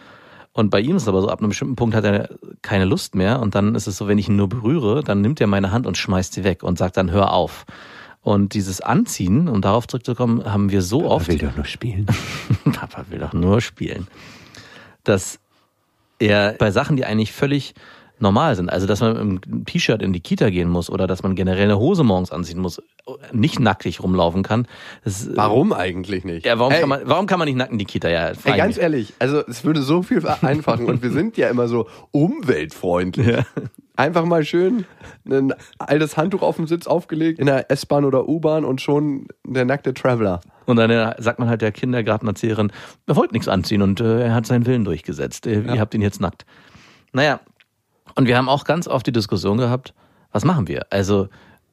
Und 0.52 0.68
bei 0.68 0.80
ihm 0.80 0.96
ist 0.96 1.02
es 1.02 1.08
aber 1.08 1.22
so, 1.22 1.28
ab 1.28 1.40
einem 1.40 1.48
bestimmten 1.48 1.76
Punkt 1.76 1.96
hat 1.96 2.04
er 2.04 2.28
keine 2.60 2.84
Lust 2.84 3.14
mehr. 3.14 3.40
Und 3.40 3.54
dann 3.54 3.74
ist 3.74 3.86
es 3.86 3.96
so, 3.96 4.06
wenn 4.06 4.18
ich 4.18 4.28
ihn 4.28 4.36
nur 4.36 4.48
berühre, 4.48 5.02
dann 5.02 5.22
nimmt 5.22 5.40
er 5.40 5.46
meine 5.46 5.72
Hand 5.72 5.86
und 5.86 5.96
schmeißt 5.96 6.34
sie 6.34 6.44
weg 6.44 6.62
und 6.62 6.76
sagt 6.76 6.98
dann, 6.98 7.10
hör 7.10 7.32
auf. 7.32 7.64
Und 8.20 8.52
dieses 8.52 8.82
Anziehen, 8.82 9.48
um 9.48 9.62
darauf 9.62 9.86
zurückzukommen, 9.86 10.44
haben 10.44 10.70
wir 10.70 10.82
so 10.82 11.08
oft. 11.08 11.30
doch 11.42 11.56
nur 11.56 11.64
spielen. 11.64 12.06
Papa 12.72 13.06
will 13.08 13.20
doch 13.20 13.32
nur 13.32 13.62
spielen. 13.62 14.08
Dass 15.04 15.38
er 16.18 16.52
bei 16.58 16.70
Sachen, 16.70 16.96
die 16.96 17.04
eigentlich 17.04 17.32
völlig 17.32 17.74
normal 18.18 18.56
sind, 18.56 18.70
also 18.70 18.86
dass 18.86 19.00
man 19.02 19.40
im 19.44 19.64
T-Shirt 19.66 20.00
in 20.00 20.14
die 20.14 20.20
Kita 20.20 20.48
gehen 20.48 20.70
muss 20.70 20.88
oder 20.88 21.06
dass 21.06 21.22
man 21.22 21.34
generell 21.34 21.64
eine 21.64 21.78
Hose 21.78 22.02
morgens 22.02 22.30
anziehen 22.32 22.58
muss, 22.58 22.80
nicht 23.30 23.60
nackig 23.60 24.02
rumlaufen 24.02 24.42
kann. 24.42 24.66
Das, 25.04 25.20
ist- 25.20 25.36
Warum 25.36 25.74
eigentlich 25.74 26.24
nicht? 26.24 26.46
Ja, 26.46 26.58
warum, 26.58 26.72
Ey, 26.72 26.80
kann 26.80 26.88
man, 26.88 27.00
warum 27.04 27.26
kann 27.26 27.38
man 27.38 27.44
nicht 27.46 27.56
nackt 27.58 27.72
in 27.72 27.78
die 27.78 27.84
Kita? 27.84 28.08
Ja, 28.08 28.28
Ey, 28.44 28.56
ganz 28.56 28.78
ehrlich, 28.78 29.12
also 29.18 29.42
es 29.46 29.64
würde 29.64 29.82
so 29.82 30.02
viel 30.02 30.20
vereinfachen 30.22 30.86
und 30.86 31.02
wir 31.02 31.10
sind 31.10 31.36
ja 31.36 31.48
immer 31.50 31.68
so 31.68 31.88
umweltfreundlich. 32.10 33.26
Ja. 33.26 33.44
Einfach 33.96 34.24
mal 34.24 34.44
schön 34.44 34.84
ein 35.28 35.54
altes 35.78 36.16
Handtuch 36.16 36.42
auf 36.42 36.56
dem 36.56 36.66
Sitz 36.66 36.86
aufgelegt 36.86 37.38
in 37.38 37.46
der 37.46 37.70
S-Bahn 37.70 38.04
oder 38.04 38.28
U-Bahn 38.28 38.64
und 38.64 38.80
schon 38.80 39.26
der 39.46 39.64
nackte 39.64 39.94
Traveler. 39.94 40.40
Und 40.66 40.76
dann 40.76 40.90
äh, 40.90 41.14
sagt 41.18 41.38
man 41.38 41.48
halt 41.48 41.62
der 41.62 41.72
Kindergartenerzieherin, 41.72 42.72
er 43.06 43.16
wollte 43.16 43.32
nichts 43.32 43.48
anziehen 43.48 43.82
und 43.82 44.00
äh, 44.00 44.24
er 44.24 44.34
hat 44.34 44.46
seinen 44.46 44.66
Willen 44.66 44.84
durchgesetzt. 44.84 45.46
Ihr, 45.46 45.64
ihr 45.64 45.80
habt 45.80 45.94
ihn 45.94 46.02
jetzt 46.02 46.20
nackt. 46.20 46.44
Naja, 47.12 47.40
und 48.14 48.26
wir 48.26 48.36
haben 48.36 48.48
auch 48.48 48.64
ganz 48.64 48.88
oft 48.88 49.06
die 49.06 49.12
Diskussion 49.12 49.58
gehabt, 49.58 49.94
was 50.32 50.44
machen 50.44 50.68
wir? 50.68 50.86
Also 50.90 51.28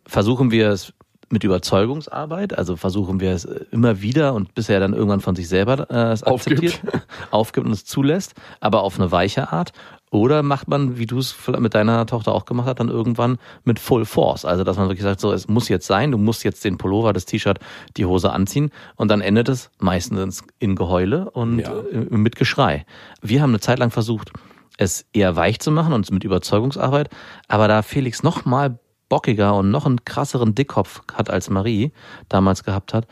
versuchen 0.05 0.51
wir 0.51 0.69
es 0.69 0.93
mit 1.29 1.43
Überzeugungsarbeit, 1.43 2.57
also 2.57 2.75
versuchen 2.75 3.19
wir 3.19 3.31
es 3.31 3.45
äh, 3.45 3.65
immer 3.71 4.01
wieder 4.01 4.33
und 4.33 4.53
bis 4.53 4.69
er 4.69 4.79
dann 4.79 4.93
irgendwann 4.93 5.19
von 5.19 5.35
sich 5.35 5.49
selber 5.49 5.89
äh, 5.89 6.11
es 6.11 6.23
Aufgibt. 6.23 6.63
akzeptiert, 6.63 7.07
aufgibt 7.31 7.65
und 7.65 7.73
es 7.73 7.85
zulässt, 7.85 8.35
aber 8.61 8.83
auf 8.83 8.99
eine 8.99 9.11
weiche 9.11 9.51
Art. 9.51 9.71
Oder 10.13 10.43
macht 10.43 10.67
man, 10.67 10.99
wie 10.99 11.07
du 11.07 11.17
es 11.17 11.31
vielleicht 11.31 11.61
mit 11.63 11.73
deiner 11.73 12.05
Tochter 12.05 12.35
auch 12.35 12.45
gemacht 12.45 12.67
hast, 12.67 12.79
dann 12.79 12.89
irgendwann 12.89 13.39
mit 13.63 13.79
Full 13.79 14.05
Force. 14.05 14.45
Also 14.45 14.63
dass 14.63 14.77
man 14.77 14.87
wirklich 14.87 15.01
sagt, 15.01 15.19
so 15.19 15.31
es 15.31 15.47
muss 15.47 15.69
jetzt 15.69 15.87
sein, 15.87 16.11
du 16.11 16.19
musst 16.19 16.43
jetzt 16.43 16.63
den 16.63 16.77
Pullover, 16.77 17.13
das 17.13 17.25
T-Shirt, 17.25 17.57
die 17.97 18.05
Hose 18.05 18.31
anziehen 18.31 18.69
und 18.95 19.09
dann 19.09 19.21
endet 19.21 19.49
es 19.49 19.71
meistens 19.79 20.43
in 20.59 20.75
Geheule 20.75 21.31
und 21.31 21.57
Ja. 21.57 21.73
äh, 21.91 22.15
mit 22.15 22.35
Geschrei. 22.35 22.85
Wir 23.23 23.41
haben 23.41 23.49
eine 23.49 23.59
Zeit 23.59 23.79
lang 23.79 23.89
versucht, 23.89 24.31
es 24.77 25.07
eher 25.13 25.35
weich 25.35 25.59
zu 25.59 25.71
machen 25.71 25.93
und 25.93 26.11
mit 26.11 26.23
Überzeugungsarbeit, 26.23 27.09
aber 27.47 27.67
da 27.67 27.81
Felix 27.81 28.21
noch 28.21 28.45
mal 28.45 28.77
bockiger 29.09 29.55
und 29.55 29.71
noch 29.71 29.87
einen 29.87 30.05
krasseren 30.05 30.53
Dickkopf 30.53 31.01
hat 31.11 31.31
als 31.31 31.49
Marie 31.49 31.91
damals 32.29 32.63
gehabt 32.63 32.93
hat, 32.93 33.07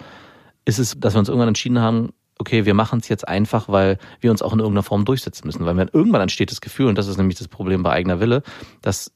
ist 0.66 0.78
es, 0.78 1.00
dass 1.00 1.16
wir 1.16 1.20
uns 1.20 1.30
irgendwann 1.30 1.48
entschieden 1.48 1.80
haben, 1.80 2.10
okay, 2.42 2.66
wir 2.66 2.74
machen 2.74 3.00
es 3.00 3.08
jetzt 3.08 3.28
einfach, 3.28 3.70
weil 3.70 3.98
wir 4.20 4.32
uns 4.32 4.42
auch 4.42 4.52
in 4.52 4.60
irgendeiner 4.60 4.84
Form 4.84 5.06
durchsetzen 5.06 5.48
müssen. 5.48 5.66
Weil 5.66 5.76
wir, 5.76 5.88
irgendwann 5.94 6.22
entsteht 6.22 6.52
das 6.52 6.60
Gefühl, 6.60 6.88
und 6.88 6.98
das 6.98 7.08
ist 7.08 7.18
nämlich 7.18 7.38
das 7.38 7.48
Problem 7.48 7.84
bei 7.84 7.92
eigener 7.92 8.20
Wille, 8.20 8.44
dass 8.82 9.12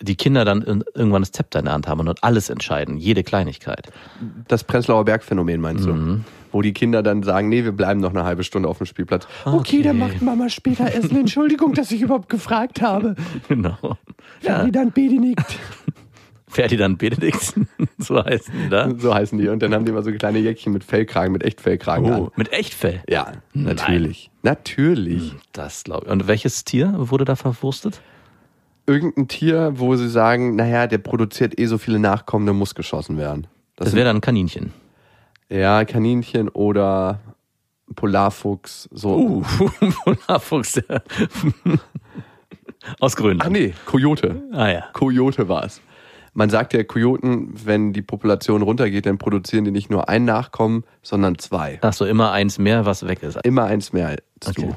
die 0.00 0.16
Kinder 0.16 0.44
dann 0.44 0.62
irgendwann 0.94 1.22
das 1.22 1.32
Zepter 1.32 1.58
in 1.58 1.66
der 1.66 1.74
Hand 1.74 1.86
haben 1.86 2.00
und 2.00 2.24
alles 2.24 2.48
entscheiden, 2.48 2.96
jede 2.96 3.22
Kleinigkeit. 3.22 3.92
Das 4.48 4.64
Prenzlauer 4.64 5.04
Bergphänomen 5.04 5.60
meinst 5.60 5.84
du? 5.84 5.92
Mhm. 5.92 6.24
Wo 6.52 6.62
die 6.62 6.72
Kinder 6.72 7.02
dann 7.02 7.22
sagen, 7.22 7.48
nee, 7.48 7.62
wir 7.64 7.72
bleiben 7.72 8.00
noch 8.00 8.10
eine 8.10 8.24
halbe 8.24 8.42
Stunde 8.42 8.68
auf 8.68 8.78
dem 8.78 8.86
Spielplatz. 8.86 9.28
Okay. 9.44 9.82
dann 9.82 9.98
macht 9.98 10.20
Mama 10.20 10.48
später 10.48 10.92
Essen. 10.92 11.16
Entschuldigung, 11.16 11.74
dass 11.74 11.92
ich 11.92 12.00
überhaupt 12.00 12.28
gefragt 12.28 12.82
habe. 12.82 13.14
Genau. 13.48 13.76
Ja, 14.42 14.56
Ferdinand 14.56 14.94
Benedikt. 14.94 15.58
Ferdinand 16.50 16.98
Benedikt, 16.98 17.54
so 17.98 18.22
heißen 18.24 18.52
die 18.64 18.68
da. 18.68 18.90
So 18.98 19.14
heißen 19.14 19.38
die. 19.38 19.48
Und 19.48 19.62
dann 19.62 19.72
haben 19.72 19.84
die 19.84 19.92
immer 19.92 20.02
so 20.02 20.12
kleine 20.12 20.38
Jäckchen 20.38 20.72
mit 20.72 20.82
Fellkragen, 20.84 21.32
mit 21.32 21.44
Echtfellkragen 21.44 22.12
an. 22.12 22.20
Oh, 22.22 22.32
mit 22.36 22.52
Echtfell. 22.52 23.02
Ja, 23.08 23.32
natürlich. 23.54 24.30
Natürlich. 24.42 25.34
Das 25.52 25.84
glaube 25.84 26.06
ich. 26.06 26.12
Und 26.12 26.26
welches 26.26 26.64
Tier 26.64 26.92
wurde 26.96 27.24
da 27.24 27.36
verwurstet? 27.36 28.00
Irgendein 28.86 29.28
Tier, 29.28 29.74
wo 29.76 29.94
sie 29.94 30.08
sagen, 30.08 30.56
naja, 30.56 30.88
der 30.88 30.98
produziert 30.98 31.58
eh 31.60 31.66
so 31.66 31.78
viele 31.78 32.00
Nachkommen, 32.00 32.46
der 32.46 32.54
muss 32.54 32.74
geschossen 32.74 33.16
werden. 33.16 33.46
Das, 33.76 33.86
Das 33.86 33.94
wäre 33.94 34.06
dann 34.06 34.16
ein 34.16 34.20
Kaninchen. 34.20 34.72
ja, 35.48 35.84
Kaninchen 35.84 36.48
oder 36.48 37.20
Polarfuchs, 37.94 38.88
so. 38.92 39.16
Uh, 39.16 39.42
Polarfuchs. 40.04 40.80
Aus 42.98 43.14
Grönland. 43.14 43.42
Ach 43.44 43.50
nee, 43.50 43.74
Kojote. 43.84 44.42
Ah 44.52 44.68
ja. 44.68 44.84
Kojote 44.92 45.48
war 45.48 45.64
es. 45.64 45.80
Man 46.32 46.48
sagt 46.50 46.72
ja, 46.74 46.84
Kojoten, 46.84 47.52
wenn 47.64 47.92
die 47.92 48.02
Population 48.02 48.62
runtergeht, 48.62 49.06
dann 49.06 49.18
produzieren 49.18 49.64
die 49.64 49.70
nicht 49.72 49.90
nur 49.90 50.08
ein 50.08 50.24
Nachkommen, 50.24 50.84
sondern 51.02 51.38
zwei. 51.38 51.78
Ach 51.82 51.92
so, 51.92 52.04
immer 52.06 52.30
eins 52.32 52.58
mehr, 52.58 52.86
was 52.86 53.06
weg 53.06 53.22
ist. 53.22 53.38
Immer 53.44 53.64
eins 53.64 53.92
mehr 53.92 54.08
als 54.08 54.22
Okay. 54.46 54.68
du. 54.68 54.74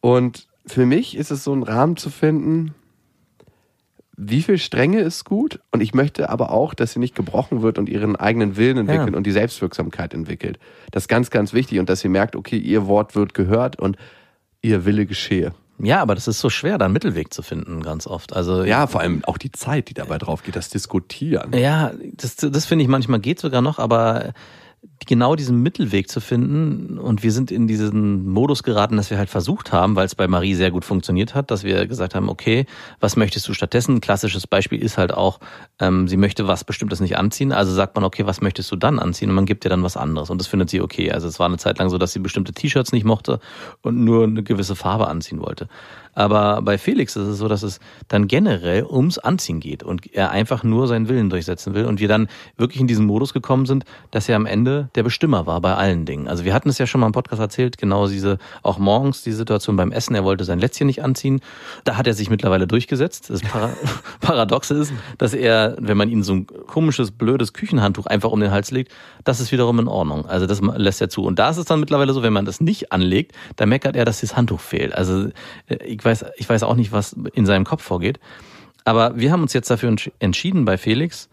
Und 0.00 0.48
für 0.66 0.86
mich 0.86 1.16
ist 1.16 1.30
es 1.30 1.44
so 1.44 1.54
ein 1.54 1.62
Rahmen 1.62 1.96
zu 1.96 2.10
finden, 2.10 2.74
wie 4.16 4.42
viel 4.42 4.58
Strenge 4.58 5.00
ist 5.00 5.24
gut 5.24 5.60
und 5.72 5.80
ich 5.80 5.92
möchte 5.94 6.28
aber 6.30 6.50
auch, 6.52 6.74
dass 6.74 6.92
sie 6.92 7.00
nicht 7.00 7.16
gebrochen 7.16 7.62
wird 7.62 7.78
und 7.78 7.88
ihren 7.88 8.14
eigenen 8.14 8.56
Willen 8.56 8.78
entwickelt 8.78 9.10
Ja. 9.10 9.16
und 9.16 9.26
die 9.26 9.32
Selbstwirksamkeit 9.32 10.14
entwickelt. 10.14 10.58
Das 10.92 11.04
ist 11.04 11.08
ganz, 11.08 11.30
ganz 11.30 11.52
wichtig 11.52 11.80
und 11.80 11.88
dass 11.88 12.00
sie 12.00 12.08
merkt, 12.08 12.36
okay, 12.36 12.56
ihr 12.56 12.86
Wort 12.86 13.16
wird 13.16 13.34
gehört 13.34 13.78
und 13.80 13.96
ihr 14.62 14.84
Wille 14.84 15.06
geschehe. 15.06 15.52
Ja, 15.78 16.00
aber 16.00 16.14
das 16.14 16.28
ist 16.28 16.40
so 16.40 16.50
schwer, 16.50 16.78
da 16.78 16.84
einen 16.84 16.94
Mittelweg 16.94 17.34
zu 17.34 17.42
finden, 17.42 17.82
ganz 17.82 18.06
oft. 18.06 18.34
Also 18.34 18.62
Ja, 18.64 18.86
vor 18.86 19.00
allem 19.00 19.24
auch 19.24 19.38
die 19.38 19.50
Zeit, 19.50 19.88
die 19.88 19.94
dabei 19.94 20.18
drauf 20.18 20.42
geht, 20.42 20.56
das 20.56 20.68
Diskutieren. 20.68 21.52
Ja, 21.52 21.92
das, 22.12 22.36
das 22.36 22.64
finde 22.64 22.84
ich 22.84 22.88
manchmal 22.88 23.20
geht 23.20 23.40
sogar 23.40 23.60
noch, 23.60 23.78
aber 23.78 24.32
genau 25.06 25.34
diesen 25.36 25.62
Mittelweg 25.62 26.08
zu 26.08 26.20
finden 26.20 26.98
und 26.98 27.22
wir 27.22 27.32
sind 27.32 27.50
in 27.50 27.66
diesen 27.66 28.26
Modus 28.26 28.62
geraten, 28.62 28.96
dass 28.96 29.10
wir 29.10 29.18
halt 29.18 29.28
versucht 29.28 29.72
haben, 29.72 29.96
weil 29.96 30.06
es 30.06 30.14
bei 30.14 30.28
Marie 30.28 30.54
sehr 30.54 30.70
gut 30.70 30.84
funktioniert 30.84 31.34
hat, 31.34 31.50
dass 31.50 31.64
wir 31.64 31.86
gesagt 31.86 32.14
haben, 32.14 32.28
okay, 32.28 32.66
was 33.00 33.16
möchtest 33.16 33.46
du 33.48 33.54
stattdessen? 33.54 33.96
Ein 33.96 34.00
klassisches 34.00 34.46
Beispiel 34.46 34.82
ist 34.82 34.96
halt 34.96 35.12
auch, 35.12 35.40
ähm, 35.78 36.08
sie 36.08 36.16
möchte 36.16 36.48
was 36.48 36.64
Bestimmtes 36.64 37.00
nicht 37.00 37.18
anziehen, 37.18 37.52
also 37.52 37.72
sagt 37.72 37.96
man, 37.96 38.04
okay, 38.04 38.26
was 38.26 38.40
möchtest 38.40 38.70
du 38.72 38.76
dann 38.76 38.98
anziehen? 38.98 39.28
Und 39.28 39.34
man 39.36 39.46
gibt 39.46 39.64
ihr 39.64 39.68
dann 39.68 39.82
was 39.82 39.96
anderes 39.96 40.30
und 40.30 40.40
das 40.40 40.46
findet 40.46 40.70
sie 40.70 40.80
okay. 40.80 41.12
Also 41.12 41.28
es 41.28 41.38
war 41.38 41.46
eine 41.46 41.58
Zeit 41.58 41.78
lang 41.78 41.90
so, 41.90 41.98
dass 41.98 42.12
sie 42.12 42.20
bestimmte 42.20 42.52
T-Shirts 42.52 42.92
nicht 42.92 43.04
mochte 43.04 43.40
und 43.82 44.04
nur 44.04 44.24
eine 44.24 44.42
gewisse 44.42 44.74
Farbe 44.74 45.08
anziehen 45.08 45.40
wollte. 45.40 45.68
Aber 46.14 46.62
bei 46.62 46.78
Felix 46.78 47.16
ist 47.16 47.26
es 47.26 47.38
so, 47.38 47.48
dass 47.48 47.62
es 47.62 47.80
dann 48.08 48.28
generell 48.28 48.84
ums 48.84 49.18
Anziehen 49.18 49.60
geht 49.60 49.82
und 49.82 50.14
er 50.14 50.30
einfach 50.30 50.62
nur 50.62 50.86
seinen 50.86 51.08
Willen 51.08 51.28
durchsetzen 51.30 51.74
will 51.74 51.86
und 51.86 52.00
wir 52.00 52.08
dann 52.08 52.28
wirklich 52.56 52.80
in 52.80 52.86
diesen 52.86 53.06
Modus 53.06 53.32
gekommen 53.32 53.66
sind, 53.66 53.84
dass 54.10 54.28
er 54.28 54.36
am 54.36 54.46
Ende 54.46 54.88
der 54.94 55.02
Bestimmer 55.02 55.46
war 55.46 55.60
bei 55.60 55.74
allen 55.74 56.06
Dingen. 56.06 56.28
Also 56.28 56.44
wir 56.44 56.54
hatten 56.54 56.68
es 56.68 56.78
ja 56.78 56.86
schon 56.86 57.00
mal 57.00 57.06
im 57.06 57.12
Podcast 57.12 57.40
erzählt, 57.40 57.78
genau 57.78 58.08
diese, 58.08 58.38
auch 58.62 58.78
morgens 58.78 59.22
die 59.22 59.32
Situation 59.32 59.76
beim 59.76 59.92
Essen, 59.92 60.14
er 60.14 60.24
wollte 60.24 60.44
sein 60.44 60.58
Lätzchen 60.58 60.86
nicht 60.86 61.02
anziehen. 61.02 61.40
Da 61.84 61.96
hat 61.96 62.06
er 62.06 62.14
sich 62.14 62.30
mittlerweile 62.30 62.66
durchgesetzt. 62.66 63.30
Das 63.30 63.40
Para 63.40 63.70
Paradoxe 64.20 64.74
ist, 64.74 64.92
dass 65.18 65.34
er, 65.34 65.76
wenn 65.80 65.96
man 65.96 66.08
ihm 66.08 66.22
so 66.22 66.34
ein 66.34 66.46
komisches, 66.66 67.10
blödes 67.10 67.52
Küchenhandtuch 67.52 68.06
einfach 68.06 68.30
um 68.30 68.40
den 68.40 68.50
Hals 68.50 68.70
legt, 68.70 68.92
das 69.24 69.40
ist 69.40 69.52
wiederum 69.52 69.78
in 69.78 69.88
Ordnung. 69.88 70.26
Also 70.26 70.46
das 70.46 70.60
lässt 70.60 71.00
er 71.00 71.08
zu. 71.08 71.24
Und 71.24 71.38
da 71.38 71.50
ist 71.50 71.56
es 71.56 71.64
dann 71.64 71.80
mittlerweile 71.80 72.12
so, 72.12 72.22
wenn 72.22 72.32
man 72.32 72.44
das 72.44 72.60
nicht 72.60 72.92
anlegt, 72.92 73.32
dann 73.56 73.68
meckert 73.68 73.96
er, 73.96 74.04
dass 74.04 74.20
das 74.20 74.36
Handtuch 74.36 74.60
fehlt. 74.60 74.94
Also 74.94 75.28
äh, 75.68 75.76
ich 75.84 76.04
weiß, 76.04 76.24
ich 76.36 76.48
weiß 76.48 76.62
auch 76.62 76.76
nicht, 76.76 76.92
was 76.92 77.16
in 77.32 77.46
seinem 77.46 77.64
Kopf 77.64 77.82
vorgeht. 77.82 78.20
Aber 78.84 79.16
wir 79.16 79.32
haben 79.32 79.42
uns 79.42 79.54
jetzt 79.54 79.70
dafür 79.70 79.90
entsch- 79.90 80.12
entschieden, 80.18 80.64
bei 80.64 80.76
Felix 80.76 81.28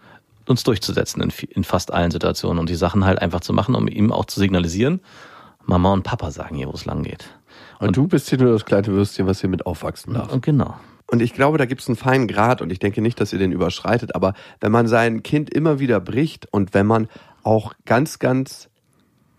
uns 0.51 0.63
durchzusetzen 0.63 1.21
in, 1.21 1.31
in 1.49 1.63
fast 1.63 1.91
allen 1.91 2.11
Situationen 2.11 2.59
und 2.59 2.69
die 2.69 2.75
Sachen 2.75 3.05
halt 3.05 3.21
einfach 3.21 3.39
zu 3.39 3.53
machen, 3.53 3.75
um 3.75 3.87
ihm 3.87 4.11
auch 4.11 4.25
zu 4.25 4.39
signalisieren, 4.39 5.01
Mama 5.65 5.91
und 5.93 6.03
Papa 6.03 6.31
sagen 6.31 6.55
hier, 6.55 6.67
wo 6.67 6.73
es 6.73 6.85
lang 6.85 7.03
geht. 7.03 7.25
Und 7.79 7.97
du 7.97 8.07
bist 8.07 8.29
hier 8.29 8.37
nur 8.37 8.51
das 8.51 8.65
kleine 8.65 8.87
Würstchen, 8.87 9.25
was 9.27 9.41
hier 9.41 9.49
mit 9.49 9.65
aufwachsen 9.65 10.13
darf. 10.13 10.31
Und 10.31 10.43
genau. 10.43 10.75
Und 11.07 11.21
ich 11.21 11.33
glaube, 11.33 11.57
da 11.57 11.65
gibt 11.65 11.81
es 11.81 11.87
einen 11.87 11.97
feinen 11.97 12.27
Grad 12.27 12.61
und 12.61 12.71
ich 12.71 12.79
denke 12.79 13.01
nicht, 13.01 13.19
dass 13.19 13.33
ihr 13.33 13.39
den 13.39 13.51
überschreitet, 13.51 14.15
aber 14.15 14.33
wenn 14.61 14.71
man 14.71 14.87
sein 14.87 15.23
Kind 15.23 15.49
immer 15.49 15.79
wieder 15.79 15.99
bricht 15.99 16.47
und 16.51 16.73
wenn 16.73 16.85
man 16.85 17.09
auch 17.43 17.73
ganz, 17.85 18.19
ganz 18.19 18.69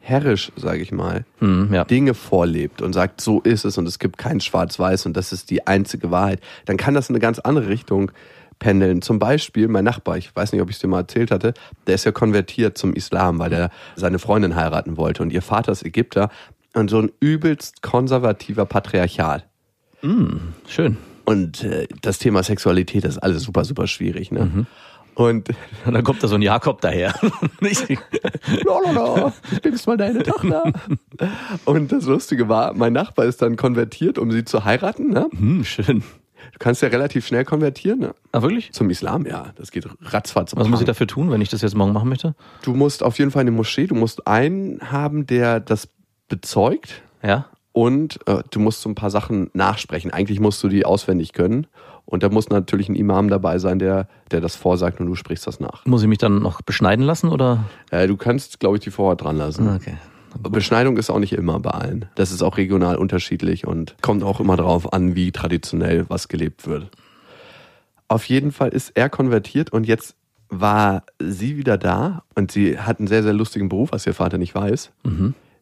herrisch, 0.00 0.52
sage 0.56 0.82
ich 0.82 0.92
mal, 0.92 1.24
Hm, 1.38 1.72
ja. 1.72 1.84
Dinge 1.84 2.14
vorlebt 2.14 2.82
und 2.82 2.92
sagt, 2.92 3.20
so 3.20 3.40
ist 3.40 3.64
es 3.64 3.78
und 3.78 3.86
es 3.86 3.98
gibt 3.98 4.18
kein 4.18 4.40
Schwarz-Weiß 4.40 5.06
und 5.06 5.16
das 5.16 5.32
ist 5.32 5.48
die 5.48 5.66
einzige 5.66 6.10
Wahrheit, 6.10 6.40
dann 6.66 6.76
kann 6.76 6.94
das 6.94 7.08
in 7.08 7.14
eine 7.14 7.20
ganz 7.20 7.38
andere 7.38 7.68
Richtung 7.68 8.10
pendeln. 8.62 9.02
Zum 9.02 9.18
Beispiel 9.18 9.68
mein 9.68 9.84
Nachbar, 9.84 10.16
ich 10.16 10.34
weiß 10.34 10.52
nicht, 10.52 10.62
ob 10.62 10.70
ich 10.70 10.76
es 10.76 10.80
dir 10.80 10.88
mal 10.88 11.00
erzählt 11.00 11.30
hatte, 11.30 11.52
der 11.86 11.96
ist 11.96 12.04
ja 12.04 12.12
konvertiert 12.12 12.78
zum 12.78 12.94
Islam, 12.94 13.38
weil 13.38 13.52
er 13.52 13.70
seine 13.96 14.18
Freundin 14.18 14.54
heiraten 14.54 14.96
wollte 14.96 15.22
und 15.22 15.32
ihr 15.32 15.42
Vater 15.42 15.72
ist 15.72 15.84
Ägypter 15.84 16.30
und 16.74 16.88
so 16.88 17.00
ein 17.00 17.10
übelst 17.20 17.82
konservativer 17.82 18.64
Patriarchat. 18.64 19.46
Schön. 20.68 20.96
Und 21.24 21.64
äh, 21.64 21.86
das 22.00 22.18
Thema 22.18 22.42
Sexualität 22.42 23.04
ist 23.04 23.18
alles 23.18 23.42
super, 23.42 23.64
super 23.64 23.86
schwierig. 23.86 24.32
Ne? 24.32 24.40
Und 24.40 24.66
Und 25.14 25.48
dann 25.84 26.04
kommt 26.04 26.22
da 26.22 26.28
so 26.28 26.36
ein 26.36 26.42
Jakob 26.42 26.80
daher. 26.80 27.14
Nicht? 27.60 27.86
Lalala, 28.64 29.32
ich 29.52 29.60
bin's 29.60 29.86
mal 29.86 29.96
deine 29.96 30.22
Tochter. 30.22 30.72
Und 31.64 31.92
das 31.92 32.06
Lustige 32.06 32.48
war, 32.48 32.72
mein 32.74 32.92
Nachbar 32.92 33.26
ist 33.26 33.42
dann 33.42 33.56
konvertiert, 33.56 34.18
um 34.18 34.30
sie 34.30 34.44
zu 34.44 34.64
heiraten. 34.64 35.10
Ne? 35.10 35.28
hm, 35.30 35.64
schön. 35.64 36.02
Du 36.52 36.58
kannst 36.58 36.82
ja 36.82 36.88
relativ 36.88 37.26
schnell 37.26 37.44
konvertieren. 37.44 38.00
Ne? 38.00 38.14
Ah, 38.32 38.42
wirklich? 38.42 38.72
Zum 38.72 38.90
Islam, 38.90 39.26
ja. 39.26 39.46
Das 39.56 39.70
geht 39.70 39.86
ratzfatz. 40.02 40.54
Was 40.56 40.68
muss 40.68 40.80
ich 40.80 40.86
dafür 40.86 41.06
tun, 41.06 41.30
wenn 41.30 41.40
ich 41.40 41.48
das 41.48 41.62
jetzt 41.62 41.74
morgen 41.74 41.92
machen 41.92 42.08
möchte? 42.08 42.34
Du 42.62 42.74
musst 42.74 43.02
auf 43.02 43.18
jeden 43.18 43.30
Fall 43.30 43.42
in 43.42 43.46
die 43.46 43.52
Moschee, 43.52 43.86
du 43.86 43.94
musst 43.94 44.26
einen 44.26 44.80
haben, 44.90 45.26
der 45.26 45.60
das 45.60 45.88
bezeugt. 46.28 47.02
Ja? 47.22 47.46
Und 47.72 48.18
äh, 48.26 48.42
du 48.50 48.60
musst 48.60 48.82
so 48.82 48.88
ein 48.88 48.94
paar 48.94 49.10
Sachen 49.10 49.50
nachsprechen. 49.54 50.10
Eigentlich 50.12 50.40
musst 50.40 50.62
du 50.62 50.68
die 50.68 50.84
auswendig 50.84 51.32
können. 51.32 51.66
Und 52.04 52.22
da 52.22 52.28
muss 52.28 52.50
natürlich 52.50 52.88
ein 52.88 52.96
Imam 52.96 53.28
dabei 53.28 53.58
sein, 53.58 53.78
der, 53.78 54.08
der 54.30 54.40
das 54.40 54.56
vorsagt 54.56 55.00
und 55.00 55.06
du 55.06 55.14
sprichst 55.14 55.46
das 55.46 55.60
nach. 55.60 55.86
Muss 55.86 56.02
ich 56.02 56.08
mich 56.08 56.18
dann 56.18 56.40
noch 56.40 56.60
beschneiden 56.60 57.04
lassen 57.04 57.28
oder? 57.28 57.64
Äh, 57.90 58.06
du 58.06 58.16
kannst, 58.16 58.60
glaube 58.60 58.76
ich, 58.76 58.82
die 58.82 58.90
Vorhaut 58.90 59.22
dran 59.22 59.36
lassen. 59.38 59.68
Okay. 59.74 59.94
Beschneidung 60.38 60.96
ist 60.96 61.10
auch 61.10 61.18
nicht 61.18 61.32
immer 61.32 61.60
bei 61.60 61.70
allen. 61.70 62.06
Das 62.14 62.32
ist 62.32 62.42
auch 62.42 62.56
regional 62.56 62.96
unterschiedlich 62.96 63.66
und 63.66 63.96
kommt 64.02 64.22
auch 64.22 64.40
immer 64.40 64.56
darauf 64.56 64.92
an, 64.92 65.14
wie 65.14 65.32
traditionell 65.32 66.06
was 66.08 66.28
gelebt 66.28 66.66
wird. 66.66 66.90
Auf 68.08 68.24
jeden 68.26 68.52
Fall 68.52 68.70
ist 68.70 68.90
er 68.94 69.08
konvertiert 69.08 69.72
und 69.72 69.86
jetzt 69.86 70.16
war 70.48 71.04
sie 71.18 71.56
wieder 71.56 71.78
da 71.78 72.24
und 72.34 72.52
sie 72.52 72.78
hat 72.78 72.98
einen 72.98 73.08
sehr, 73.08 73.22
sehr 73.22 73.32
lustigen 73.32 73.68
Beruf, 73.68 73.92
was 73.92 74.06
ihr 74.06 74.14
Vater 74.14 74.36
nicht 74.36 74.54
weiß. 74.54 74.92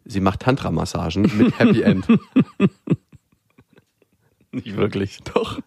Sie 0.04 0.20
macht 0.20 0.40
Tantra-Massagen 0.40 1.30
mit 1.36 1.58
Happy 1.58 1.82
End. 1.82 2.06
Nicht 4.52 4.76
wirklich. 4.76 5.20
Doch. 5.32 5.60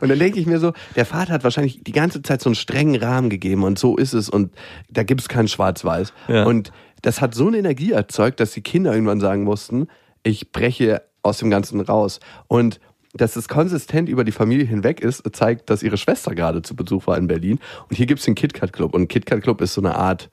Und 0.00 0.08
dann 0.08 0.18
denke 0.18 0.38
ich 0.38 0.46
mir 0.46 0.58
so, 0.58 0.72
der 0.96 1.06
Vater 1.06 1.32
hat 1.32 1.44
wahrscheinlich 1.44 1.82
die 1.82 1.92
ganze 1.92 2.20
Zeit 2.20 2.42
so 2.42 2.50
einen 2.50 2.56
strengen 2.56 2.96
Rahmen 2.96 3.30
gegeben 3.30 3.64
und 3.64 3.78
so 3.78 3.96
ist 3.96 4.12
es 4.12 4.28
und 4.28 4.52
da 4.90 5.02
gibt 5.02 5.22
es 5.22 5.28
kein 5.28 5.48
Schwarz-Weiß. 5.48 6.12
Ja. 6.28 6.44
Und 6.44 6.72
das 7.02 7.20
hat 7.20 7.34
so 7.34 7.48
eine 7.48 7.58
Energie 7.58 7.92
erzeugt, 7.92 8.40
dass 8.40 8.52
die 8.52 8.62
Kinder 8.62 8.92
irgendwann 8.92 9.20
sagen 9.20 9.42
mussten, 9.44 9.88
ich 10.22 10.52
breche 10.52 11.02
aus 11.22 11.38
dem 11.38 11.50
Ganzen 11.50 11.80
raus. 11.80 12.20
Und 12.48 12.80
dass 13.14 13.36
es 13.36 13.48
konsistent 13.48 14.08
über 14.08 14.24
die 14.24 14.32
Familie 14.32 14.64
hinweg 14.64 15.00
ist, 15.00 15.22
zeigt, 15.34 15.68
dass 15.68 15.82
ihre 15.82 15.98
Schwester 15.98 16.34
gerade 16.34 16.62
zu 16.62 16.74
Besuch 16.74 17.06
war 17.06 17.18
in 17.18 17.26
Berlin. 17.26 17.58
Und 17.88 17.96
hier 17.96 18.06
gibt 18.06 18.20
es 18.20 18.24
den 18.24 18.34
KitKat 18.34 18.72
Club. 18.72 18.94
Und 18.94 19.08
KitKat 19.08 19.42
Club 19.42 19.60
ist 19.60 19.74
so 19.74 19.80
eine 19.80 19.96
Art 19.96 20.30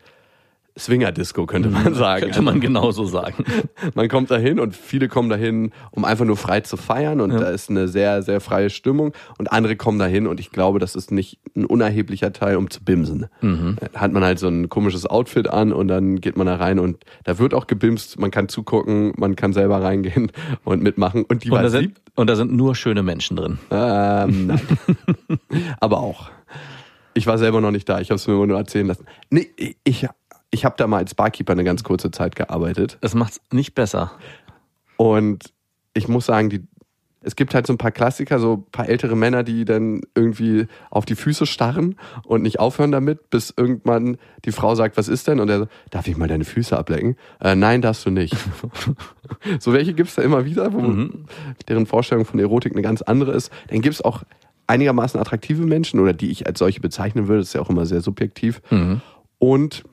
Swinger-Disco, 0.80 1.46
könnte 1.46 1.70
man 1.70 1.94
sagen. 1.94 2.22
Könnte 2.24 2.42
man 2.42 2.60
genauso 2.60 3.06
sagen. 3.06 3.44
Man 3.96 4.08
kommt 4.08 4.32
dahin 4.32 4.60
und 4.60 4.76
viele 4.76 5.08
kommen 5.08 5.30
dahin, 5.30 5.72
um 5.92 6.06
einfach 6.06 6.26
nur 6.26 6.38
frei 6.38 6.62
zu 6.62 6.78
feiern 6.78 7.22
und 7.22 7.32
Ja. 7.32 7.40
da 7.40 7.50
ist 7.50 7.70
eine 7.70 7.88
sehr, 7.88 8.22
sehr 8.24 8.40
freie 8.42 8.70
Stimmung 8.70 9.14
und 9.38 9.52
andere 9.52 9.76
kommen 9.76 10.00
dahin 10.00 10.28
und 10.28 10.40
ich 10.40 10.52
glaube, 10.52 10.80
das 10.80 10.96
ist 10.96 11.12
nicht 11.12 11.40
ein 11.56 11.66
unerheblicher 11.66 12.32
Teil, 12.34 12.56
um 12.58 12.70
zu 12.70 12.84
bimsen. 12.84 13.28
Da 13.42 14.00
Hat 14.00 14.12
man 14.14 14.24
halt 14.24 14.40
so 14.40 14.48
ein 14.48 14.70
komisches 14.70 15.06
Outfit 15.06 15.48
an 15.50 15.74
und 15.74 15.88
dann 15.88 16.22
geht 16.22 16.38
man 16.38 16.48
da 16.48 16.56
rein 16.56 16.80
und 16.80 17.04
da 17.24 17.40
wird 17.40 17.54
auch 17.54 17.68
gebimst, 17.68 18.20
man 18.20 18.32
kann 18.32 18.48
zugucken, 18.50 19.14
man 19.18 19.36
kann 19.36 19.54
selber 19.54 19.82
reingehen 19.82 20.32
und 20.64 20.82
mitmachen 20.82 21.24
und 21.26 21.44
die 21.44 21.50
Und 21.50 21.56
war 21.58 21.64
da, 21.64 21.70
sind, 21.70 22.00
und 22.16 22.30
da 22.30 22.36
sind 22.36 22.52
nur 22.54 22.76
schöne 22.76 23.04
Menschen 23.04 23.36
drin. 23.38 23.58
Ähm, 23.72 24.48
nein. 24.48 24.62
Aber 25.80 26.00
auch. 26.00 26.30
Ich 27.14 27.28
war 27.28 27.38
selber 27.38 27.60
noch 27.60 27.72
nicht 27.72 27.90
da, 27.90 28.00
ich 28.00 28.12
habe 28.12 28.16
es 28.16 28.28
mir 28.28 28.34
nur 28.48 28.58
erzählen 28.58 28.88
lassen. 28.88 29.06
Nee, 29.30 29.50
ich, 29.84 30.08
ich 30.52 30.66
habe 30.66 30.76
da 30.78 30.88
mal 30.88 30.98
als 30.98 31.16
Barkeeper 31.16 31.54
eine 31.54 31.64
ganz 31.64 31.84
kurze 31.84 32.12
Zeit 32.12 32.36
gearbeitet. 32.36 32.98
Das 33.02 33.14
macht's 33.14 33.42
nicht 33.52 33.76
besser. 33.76 34.12
Und 34.98 35.54
ich 35.94 36.08
muss 36.08 36.26
sagen, 36.26 36.50
die, 36.50 36.68
es 37.22 37.36
gibt 37.36 37.54
halt 37.54 37.68
so 37.68 37.74
ein 37.74 37.78
paar 37.78 37.92
Klassiker, 37.92 38.40
so 38.40 38.54
ein 38.54 38.72
paar 38.72 38.90
ältere 38.90 39.16
Männer, 39.16 39.44
die 39.44 39.66
dann 39.66 40.02
irgendwie 40.16 40.68
auf 40.90 41.06
die 41.06 41.16
Füße 41.16 41.46
starren 41.46 41.96
und 42.24 42.42
nicht 42.42 42.60
aufhören 42.60 42.92
damit, 42.92 43.30
bis 43.30 43.54
irgendwann 43.56 44.18
die 44.46 44.52
Frau 44.52 44.74
sagt, 44.76 44.98
was 44.98 45.08
ist 45.08 45.28
denn? 45.28 45.40
Und 45.40 45.50
er 45.50 45.60
so, 45.60 45.68
darf 45.92 46.08
ich 46.08 46.18
mal 46.18 46.28
deine 46.28 46.46
Füße 46.46 46.78
ablecken? 46.78 47.16
Äh, 47.40 47.56
nein, 47.56 47.82
darfst 47.82 48.06
du 48.06 48.10
nicht. 48.10 48.36
so 49.60 49.74
welche 49.74 49.94
gibt's 49.94 50.16
da 50.16 50.24
immer 50.24 50.46
wieder, 50.46 50.74
wo 50.74 50.82
deren 51.68 51.86
Vorstellung 51.86 52.26
von 52.26 52.40
Erotik 52.40 52.74
eine 52.74 52.82
ganz 52.82 53.02
andere 53.02 53.34
ist. 53.34 53.52
Dann 53.68 53.82
gibt's 53.82 54.02
auch 54.02 54.24
einigermaßen 54.66 55.20
attraktive 55.20 55.64
Menschen 55.64 56.00
oder 56.00 56.14
die 56.14 56.30
ich 56.32 56.48
als 56.48 56.60
solche 56.60 56.80
bezeichnen 56.80 57.28
würde, 57.28 57.42
das 57.42 57.50
ist 57.50 57.54
ja 57.54 57.62
auch 57.62 57.70
immer 57.70 57.86
sehr 57.86 58.02
subjektiv. 58.02 58.62
Und 59.40 59.84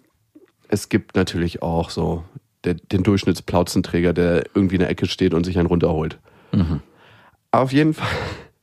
es 0.68 0.88
gibt 0.88 1.16
natürlich 1.16 1.62
auch 1.62 1.90
so 1.90 2.24
der, 2.64 2.74
den 2.74 3.02
Durchschnittsplauzenträger, 3.02 4.12
der 4.12 4.44
irgendwie 4.54 4.76
in 4.76 4.80
der 4.80 4.90
Ecke 4.90 5.06
steht 5.06 5.34
und 5.34 5.44
sich 5.44 5.58
einen 5.58 5.68
runterholt. 5.68 6.18
Auf 7.50 7.72
jeden 7.72 7.94
Fall 7.94 8.06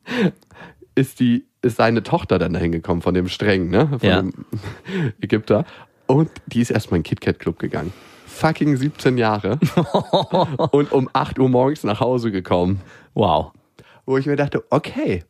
ist 0.96 1.20
die 1.20 1.46
ist 1.62 1.78
seine 1.78 2.04
Tochter 2.04 2.39
dann 2.39 2.52
dahin 2.54 2.74
gekommen 2.74 3.02
von 3.02 3.13
dem 3.13 3.30
Strengen, 3.30 3.70
ne? 3.70 3.88
Von 3.88 4.00
Ja. 4.10 4.22
dem 4.22 4.34
Ägypter. 5.22 5.66
Und 6.08 6.30
die 6.48 6.60
ist 6.60 6.72
erstmal 6.72 6.98
in 6.98 7.04
den 7.04 7.08
KitKat 7.10 7.39
Club 7.39 7.58
gegangen. 7.58 7.94
Fucking 8.26 8.76
17 8.76 9.18
Jahre. 9.18 9.60
und 10.72 10.92
um 10.92 11.10
8 11.13 11.39
Uhr 11.39 11.48
morgens 11.48 11.84
nach 11.86 12.02
Hause 12.02 12.32
gekommen. 12.32 12.82
Wow. 13.13 13.52
Wo 14.06 14.18
ich 14.18 14.26
mir 14.26 14.36
dachte, 14.36 14.63
okay. 14.72 15.24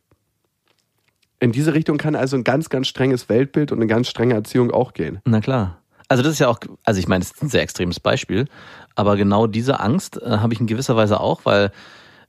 In 1.38 1.52
diese 1.52 1.74
Richtung 1.74 1.98
kann 1.98 2.16
also 2.16 2.36
ein 2.36 2.42
ganz, 2.42 2.68
ganz 2.70 2.88
strenges 2.88 3.28
Weltbild 3.28 3.70
und 3.70 3.78
eine 3.78 3.86
ganz 3.86 4.08
strenge 4.08 4.34
Erziehung 4.34 4.72
auch 4.72 4.92
gehen. 4.94 5.20
Na 5.24 5.40
klar. 5.40 5.78
Also 6.08 6.22
das 6.22 6.32
ist 6.32 6.38
ja 6.38 6.48
auch, 6.48 6.58
also 6.84 7.00
ich 7.00 7.08
meine, 7.08 7.24
das 7.24 7.32
ist 7.32 7.42
ein 7.42 7.48
sehr 7.48 7.62
extremes 7.62 8.00
Beispiel, 8.00 8.46
aber 8.94 9.16
genau 9.16 9.46
diese 9.46 9.80
Angst 9.80 10.20
äh, 10.20 10.38
habe 10.38 10.52
ich 10.52 10.60
in 10.60 10.66
gewisser 10.66 10.96
Weise 10.96 11.20
auch, 11.20 11.40
weil 11.44 11.70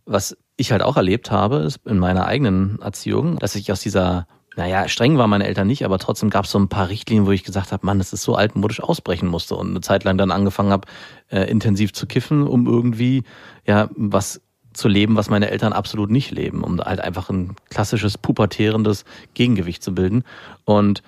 was 0.05 0.37
ich 0.57 0.71
halt 0.71 0.81
auch 0.81 0.97
erlebt 0.97 1.31
habe, 1.31 1.57
ist 1.57 1.85
in 1.85 1.99
meiner 1.99 2.25
eigenen 2.25 2.79
Erziehung, 2.81 3.37
dass 3.37 3.55
ich 3.55 3.71
aus 3.71 3.81
dieser, 3.81 4.27
naja, 4.55 4.87
streng 4.87 5.17
waren 5.17 5.29
meine 5.29 5.47
Eltern 5.47 5.67
nicht, 5.67 5.83
aber 5.83 5.99
trotzdem 5.99 6.29
gab 6.29 6.45
es 6.45 6.51
so 6.51 6.59
ein 6.59 6.69
paar 6.69 6.89
Richtlinien, 6.89 7.25
wo 7.25 7.31
ich 7.31 7.43
gesagt 7.43 7.71
habe, 7.71 7.85
Mann, 7.85 7.97
das 7.97 8.13
ist 8.13 8.21
so 8.21 8.35
altmodisch 8.35 8.81
ausbrechen 8.81 9.27
musste 9.27 9.55
und 9.55 9.69
eine 9.71 9.81
Zeit 9.81 10.03
lang 10.03 10.17
dann 10.17 10.31
angefangen 10.31 10.71
habe, 10.71 10.87
äh, 11.29 11.49
intensiv 11.49 11.91
zu 11.91 12.05
kiffen, 12.05 12.47
um 12.47 12.67
irgendwie 12.67 13.23
ja 13.65 13.89
was 13.95 14.41
zu 14.73 14.87
leben, 14.87 15.15
was 15.15 15.29
meine 15.29 15.49
Eltern 15.49 15.73
absolut 15.73 16.11
nicht 16.11 16.31
leben, 16.31 16.63
um 16.63 16.79
halt 16.79 16.99
einfach 16.99 17.29
ein 17.29 17.55
klassisches 17.69 18.17
pubertärendes 18.17 19.05
Gegengewicht 19.33 19.81
zu 19.81 19.95
bilden. 19.95 20.23
Und 20.65 21.01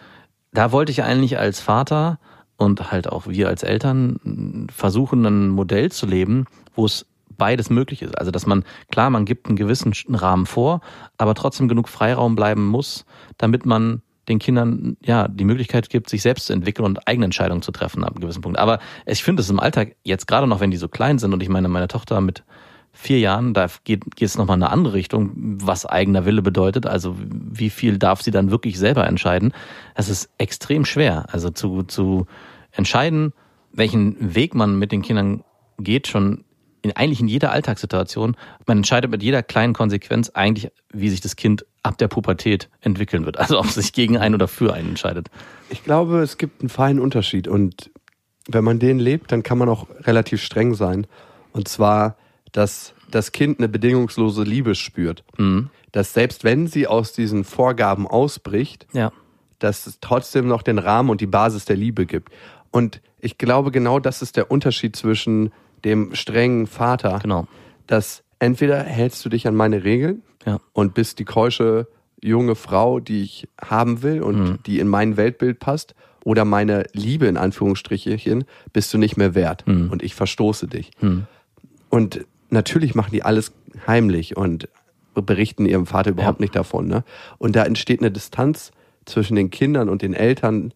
da 0.54 0.72
wollte 0.72 0.92
ich 0.92 1.04
eigentlich 1.04 1.38
als 1.38 1.60
Vater 1.60 2.20
und 2.58 2.92
halt 2.92 3.08
auch 3.10 3.28
wir 3.28 3.48
als 3.48 3.64
Eltern 3.64 4.68
versuchen, 4.74 5.26
ein 5.26 5.50
Modell 5.50 5.92
zu 5.92 6.06
leben, 6.06 6.46
wo 6.76 6.86
es 6.86 7.06
beides 7.38 7.70
möglich 7.70 8.02
ist. 8.02 8.18
Also, 8.18 8.32
dass 8.32 8.46
man, 8.46 8.64
klar, 8.92 9.10
man 9.10 9.26
gibt 9.26 9.48
einen 9.48 9.56
gewissen 9.56 9.94
Rahmen 10.10 10.46
vor, 10.46 10.82
aber 11.18 11.36
trotzdem 11.36 11.68
genug 11.68 11.88
Freiraum 11.88 12.36
bleiben 12.36 12.66
muss, 12.66 13.06
damit 13.38 13.66
man 13.66 14.02
den 14.28 14.40
Kindern 14.40 14.98
ja 15.02 15.28
die 15.28 15.46
Möglichkeit 15.46 15.90
gibt, 15.90 16.10
sich 16.10 16.22
selbst 16.22 16.48
zu 16.48 16.54
entwickeln 16.54 16.86
und 16.86 17.08
eigene 17.08 17.26
Entscheidungen 17.26 17.62
zu 17.62 17.72
treffen 17.72 18.04
ab 18.04 18.12
einem 18.12 18.22
gewissen 18.22 18.42
Punkt. 18.42 18.60
Aber 18.60 18.80
ich 19.06 19.24
finde 19.24 19.42
es 19.42 19.50
im 19.50 19.60
Alltag 19.60 19.96
jetzt 20.04 20.28
gerade 20.28 20.48
noch, 20.48 20.60
wenn 20.60 20.72
die 20.72 20.78
so 20.78 20.90
klein 20.90 21.18
sind 21.20 21.34
und 21.34 21.42
ich 21.42 21.50
meine, 21.50 21.70
meine 21.70 21.88
Tochter 21.88 22.20
mit 22.20 22.44
vier 22.98 23.20
Jahren, 23.20 23.54
da 23.54 23.68
geht, 23.84 24.16
geht 24.16 24.28
es 24.28 24.38
nochmal 24.38 24.58
in 24.58 24.64
eine 24.64 24.72
andere 24.72 24.94
Richtung, 24.94 25.32
was 25.36 25.86
eigener 25.86 26.26
Wille 26.26 26.42
bedeutet. 26.42 26.86
Also 26.86 27.16
wie 27.20 27.70
viel 27.70 27.98
darf 27.98 28.22
sie 28.22 28.32
dann 28.32 28.52
wirklich 28.52 28.80
selber 28.80 29.06
entscheiden? 29.08 29.54
Das 29.96 30.10
ist 30.10 30.30
extrem 30.38 30.84
schwer. 30.84 31.26
Also 31.32 31.50
zu, 31.50 31.84
zu 31.84 32.26
entscheiden, 32.72 33.34
welchen 33.72 34.36
Weg 34.36 34.56
man 34.56 34.80
mit 34.80 34.92
den 34.92 35.04
Kindern 35.04 35.44
geht, 35.78 36.08
schon 36.08 36.44
in, 36.82 36.96
eigentlich 36.96 37.20
in 37.20 37.28
jeder 37.28 37.52
Alltagssituation. 37.52 38.36
Man 38.66 38.78
entscheidet 38.78 39.12
mit 39.12 39.22
jeder 39.22 39.44
kleinen 39.44 39.74
Konsequenz 39.74 40.32
eigentlich, 40.34 40.72
wie 40.92 41.10
sich 41.10 41.22
das 41.22 41.36
Kind 41.36 41.66
ab 41.84 41.98
der 41.98 42.08
Pubertät 42.08 42.70
entwickeln 42.82 43.26
wird. 43.26 43.38
Also 43.38 43.60
ob 43.60 43.66
es 43.66 43.76
sich 43.76 43.94
gegen 43.94 44.18
einen 44.18 44.36
oder 44.36 44.48
für 44.48 44.74
einen 44.74 44.90
entscheidet. 44.90 45.30
Ich 45.70 45.84
glaube, 45.84 46.22
es 46.22 46.38
gibt 46.38 46.62
einen 46.62 46.70
feinen 46.70 47.00
Unterschied 47.00 47.48
und 47.48 47.92
wenn 48.48 48.64
man 48.64 48.80
den 48.80 48.98
lebt, 48.98 49.32
dann 49.32 49.44
kann 49.44 49.58
man 49.58 49.70
auch 49.70 49.88
relativ 50.02 50.42
streng 50.42 50.74
sein. 50.74 51.06
Und 51.52 51.68
zwar, 51.68 52.18
dass 52.58 52.94
das 53.12 53.32
Kind 53.32 53.60
eine 53.60 53.70
bedingungslose 53.70 54.42
Liebe 54.42 54.74
spürt. 54.74 55.24
Mhm. 55.38 55.70
Dass 55.92 56.14
selbst 56.14 56.44
wenn 56.44 56.66
sie 56.66 56.88
aus 56.88 57.14
diesen 57.14 57.44
Vorgaben 57.44 58.08
ausbricht, 58.08 58.88
Ja. 58.94 59.12
dass 59.60 59.86
es 59.86 60.00
trotzdem 60.02 60.48
noch 60.48 60.64
den 60.64 60.80
Rahmen 60.80 61.12
und 61.12 61.22
die 61.22 61.28
Basis 61.28 61.66
der 61.66 61.76
Liebe 61.76 62.08
gibt. 62.08 62.34
Und 62.72 63.00
ich 63.20 63.38
glaube, 63.38 63.70
genau 63.70 64.00
das 64.00 64.24
ist 64.24 64.38
der 64.38 64.50
Unterschied 64.50 64.96
zwischen 64.96 65.52
dem 65.86 66.16
strengen 66.16 66.66
Vater, 66.66 67.20
Genau. 67.22 67.48
dass 67.86 68.24
entweder 68.40 68.82
hältst 68.82 69.24
du 69.24 69.30
dich 69.30 69.48
an 69.48 69.54
meine 69.56 69.84
Regeln 69.84 70.24
Ja. 70.44 70.60
und 70.74 70.96
bist 70.96 71.20
die 71.20 71.26
keusche 71.26 71.88
junge 72.24 72.56
Frau, 72.56 73.00
die 73.00 73.22
ich 73.22 73.48
haben 73.64 74.02
will 74.02 74.24
und 74.24 74.40
Mhm. 74.40 74.60
die 74.66 74.80
in 74.80 74.88
mein 74.88 75.16
Weltbild 75.16 75.60
passt, 75.60 75.94
oder 76.26 76.44
meine 76.44 76.88
Liebe 76.94 77.28
in 77.28 77.38
Anführungsstrichen 77.38 78.46
bist 78.74 78.92
du 78.94 78.98
nicht 78.98 79.16
mehr 79.16 79.36
wert 79.36 79.64
Mhm. 79.68 79.92
und 79.92 80.02
ich 80.02 80.16
verstoße 80.16 80.68
dich. 80.68 80.90
Und 81.90 82.26
natürlich 82.50 82.96
machen 82.96 83.12
die 83.12 83.24
alles 83.24 83.52
heimlich 83.86 84.38
und 84.38 84.68
berichten 85.14 85.66
ihrem 85.66 85.86
Vater 85.88 86.12
überhaupt 86.12 86.40
Ja. 86.40 86.44
nicht 86.44 86.56
davon. 86.56 86.88
Ne? 86.88 87.04
Und 87.40 87.56
da 87.56 87.64
entsteht 87.64 88.02
eine 88.02 88.12
Distanz 88.12 88.72
zwischen 89.06 89.36
den 89.36 89.50
Kindern 89.50 89.90
und 89.90 90.02
den 90.02 90.14
Eltern, 90.14 90.74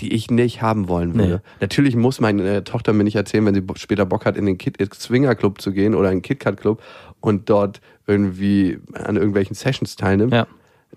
die 0.00 0.12
ich 0.14 0.30
nicht 0.30 0.62
haben 0.62 0.88
wollen 0.88 1.14
würde. 1.14 1.34
Nee. 1.36 1.50
Natürlich 1.60 1.94
muss 1.94 2.20
meine 2.20 2.64
Tochter 2.64 2.92
mir 2.92 3.04
nicht 3.04 3.16
erzählen, 3.16 3.44
wenn 3.46 3.54
sie 3.54 3.62
später 3.76 4.06
Bock 4.06 4.24
hat, 4.26 4.36
in 4.36 4.46
den 4.46 4.58
Kid 4.58 4.76
Swinger 4.94 5.34
Club 5.34 5.60
zu 5.60 5.72
gehen 5.72 5.94
oder 5.94 6.10
in 6.10 6.16
den 6.18 6.22
KitKat 6.22 6.56
Club 6.60 6.82
und 7.20 7.48
dort 7.50 7.80
irgendwie 8.06 8.78
an 8.94 9.16
irgendwelchen 9.16 9.54
Sessions 9.54 9.96
teilnimmt. 9.96 10.32
Ja. 10.32 10.46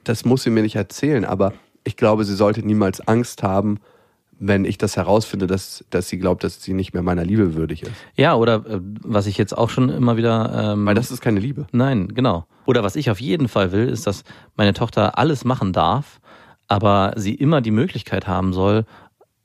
Das 0.04 0.26
muss 0.26 0.44
sie 0.44 0.50
mir 0.50 0.62
nicht 0.64 0.76
erzählen, 0.76 1.26
aber 1.26 1.54
ich 1.84 1.96
glaube, 1.98 2.24
sie 2.26 2.36
sollte 2.36 2.66
niemals 2.66 3.06
Angst 3.08 3.44
haben, 3.44 3.80
wenn 4.40 4.66
ich 4.66 4.78
das 4.78 4.98
herausfinde, 4.98 5.48
dass, 5.48 5.86
dass 5.90 6.10
sie 6.10 6.18
glaubt, 6.18 6.44
dass 6.44 6.62
sie 6.62 6.74
nicht 6.74 6.94
mehr 6.94 7.04
meiner 7.04 7.26
Liebe 7.26 7.56
würdig 7.56 7.84
ist. 7.84 7.92
Ja, 8.16 8.36
oder 8.36 8.66
äh, 8.68 8.80
was 9.04 9.28
ich 9.28 9.38
jetzt 9.38 9.58
auch 9.58 9.70
schon 9.70 9.90
immer 9.90 10.18
wieder. 10.18 10.74
Ähm, 10.74 10.86
Weil 10.86 10.96
das 10.96 11.12
ist 11.12 11.22
keine 11.22 11.40
Liebe. 11.40 11.68
Nein, 11.72 12.10
genau. 12.14 12.46
Oder 12.66 12.84
was 12.84 12.96
ich 12.96 13.10
auf 13.10 13.20
jeden 13.20 13.48
Fall 13.48 13.72
will, 13.72 13.88
ist, 13.88 14.08
dass 14.08 14.24
meine 14.56 14.74
Tochter 14.74 15.18
alles 15.18 15.46
machen 15.46 15.74
darf, 15.74 16.20
aber 16.68 17.14
sie 17.16 17.34
immer 17.34 17.62
die 17.62 17.72
Möglichkeit 17.72 18.28
haben 18.28 18.54
soll, 18.54 18.86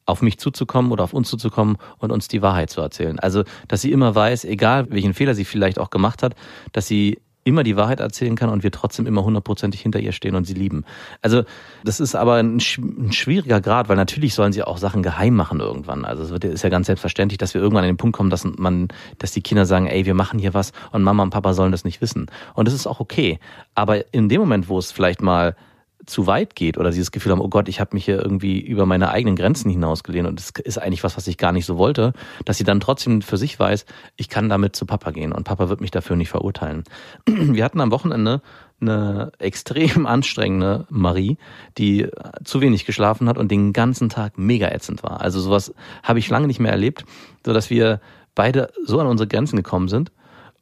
auf 0.05 0.21
mich 0.21 0.39
zuzukommen 0.39 0.91
oder 0.91 1.05
auf 1.05 1.15
uns 1.15 1.31
zuzukommen 1.31 1.77
und 1.99 2.11
uns 2.11 2.29
die 2.29 2.43
Wahrheit 2.43 2.71
zu 2.71 2.81
erzählen. 2.81 3.19
Also, 3.21 3.45
dass 3.69 3.83
sie 3.83 3.93
immer 3.93 4.15
weiß, 4.15 4.45
egal 4.45 4.91
welchen 4.91 5.15
Fehler 5.15 5.35
sie 5.35 5.45
vielleicht 5.45 5.79
auch 5.79 5.91
gemacht 5.91 6.23
hat, 6.23 6.35
dass 6.73 6.87
sie 6.87 7.21
immer 7.45 7.63
die 7.63 7.77
Wahrheit 7.77 8.01
erzählen 8.01 8.37
kann 8.37 8.51
und 8.51 8.63
wir 8.63 8.71
trotzdem 8.71 9.07
immer 9.07 9.25
hundertprozentig 9.25 9.81
hinter 9.81 10.01
ihr 10.01 10.13
stehen 10.13 10.35
und 10.35 10.47
sie 10.47 10.55
lieben. 10.55 10.85
Also 11.21 11.43
das 11.85 12.01
ist 12.01 12.15
aber 12.15 12.35
ein, 12.37 12.57
ein 12.57 13.13
schwieriger 13.13 13.61
Grad, 13.61 13.89
weil 13.89 13.97
natürlich 13.97 14.35
sollen 14.35 14.53
sie 14.53 14.63
auch 14.63 14.79
Sachen 14.79 15.03
geheim 15.03 15.35
machen 15.35 15.61
irgendwann. 15.61 16.05
Also 16.05 16.23
es 16.23 16.31
wird, 16.31 16.45
ist 16.45 16.63
ja 16.63 16.71
ganz 16.71 16.87
selbstverständlich, 16.87 17.39
dass 17.39 17.55
wir 17.55 17.61
irgendwann 17.61 17.85
an 17.85 17.91
den 17.91 17.97
Punkt 17.97 18.17
kommen, 18.17 18.31
dass 18.31 18.45
man, 18.45 18.89
dass 19.19 19.33
die 19.33 19.43
Kinder 19.43 19.67
sagen, 19.67 19.87
ey, 19.87 20.07
wir 20.07 20.15
machen 20.15 20.39
hier 20.39 20.55
was 20.55 20.73
und 20.93 21.03
Mama 21.03 21.23
und 21.23 21.31
Papa 21.31 21.55
sollen 21.55 21.73
das 21.73 21.85
nicht 21.85 22.01
wissen. 22.01 22.27
Und 22.55 22.67
das 22.67 22.75
ist 22.75 22.87
auch 22.87 23.01
okay. 23.01 23.39
Aber 23.75 24.15
in 24.15 24.29
dem 24.29 24.41
Moment, 24.41 24.69
wo 24.69 24.79
es 24.79 24.93
vielleicht 24.93 25.23
mal 25.23 25.57
zu 26.07 26.27
weit 26.27 26.55
geht 26.57 26.79
oder 26.79 26.93
sie 26.93 27.01
das 27.01 27.13
Gefühl 27.13 27.33
haben, 27.33 27.41
oh 27.41 27.49
Gott, 27.49 27.69
ich 27.69 27.81
habe 27.81 27.95
mich 27.95 28.05
hier 28.05 28.21
irgendwie 28.21 28.61
über 28.61 28.87
meine 28.87 29.11
eigenen 29.11 29.37
Grenzen 29.37 29.71
hinausgelehnt 29.71 30.29
und 30.29 30.39
das 30.39 30.51
ist 30.65 30.79
eigentlich 30.79 31.05
was, 31.05 31.17
was 31.17 31.27
ich 31.27 31.39
gar 31.39 31.53
nicht 31.53 31.67
so 31.67 31.79
wollte, 31.79 32.13
dass 32.45 32.59
sie 32.59 32.65
dann 32.65 32.81
trotzdem 32.81 33.23
für 33.23 33.37
sich 33.37 33.59
weiß, 33.59 33.87
ich 34.17 34.29
kann 34.29 34.49
damit 34.49 34.75
zu 34.75 34.87
Papa 34.87 35.11
gehen 35.11 35.33
und 35.33 35.45
Papa 35.45 35.69
wird 35.69 35.81
mich 35.81 35.91
dafür 35.91 36.17
nicht 36.17 36.31
verurteilen. 36.31 36.85
Wir 37.27 37.65
hatten 37.65 37.81
am 37.81 37.91
Wochenende 37.91 38.43
eine 38.81 39.33
extrem 39.39 40.07
anstrengende 40.07 40.87
Marie, 40.91 41.39
die 41.79 42.09
zu 42.45 42.61
wenig 42.61 42.85
geschlafen 42.85 43.29
hat 43.29 43.39
und 43.39 43.51
den 43.51 43.73
ganzen 43.73 44.09
Tag 44.09 44.39
mega 44.39 44.69
ätzend 44.69 45.03
war. 45.03 45.21
Also 45.21 45.41
sowas 45.41 45.75
habe 46.03 46.19
ich 46.19 46.29
lange 46.29 46.47
nicht 46.47 46.61
mehr 46.61 46.73
erlebt, 46.73 47.05
so 47.47 47.53
dass 47.53 47.71
wir 47.71 48.01
beide 48.35 48.71
so 48.85 48.99
an 48.99 49.07
unsere 49.07 49.29
Grenzen 49.29 49.57
gekommen 49.57 49.89
sind 49.89 50.11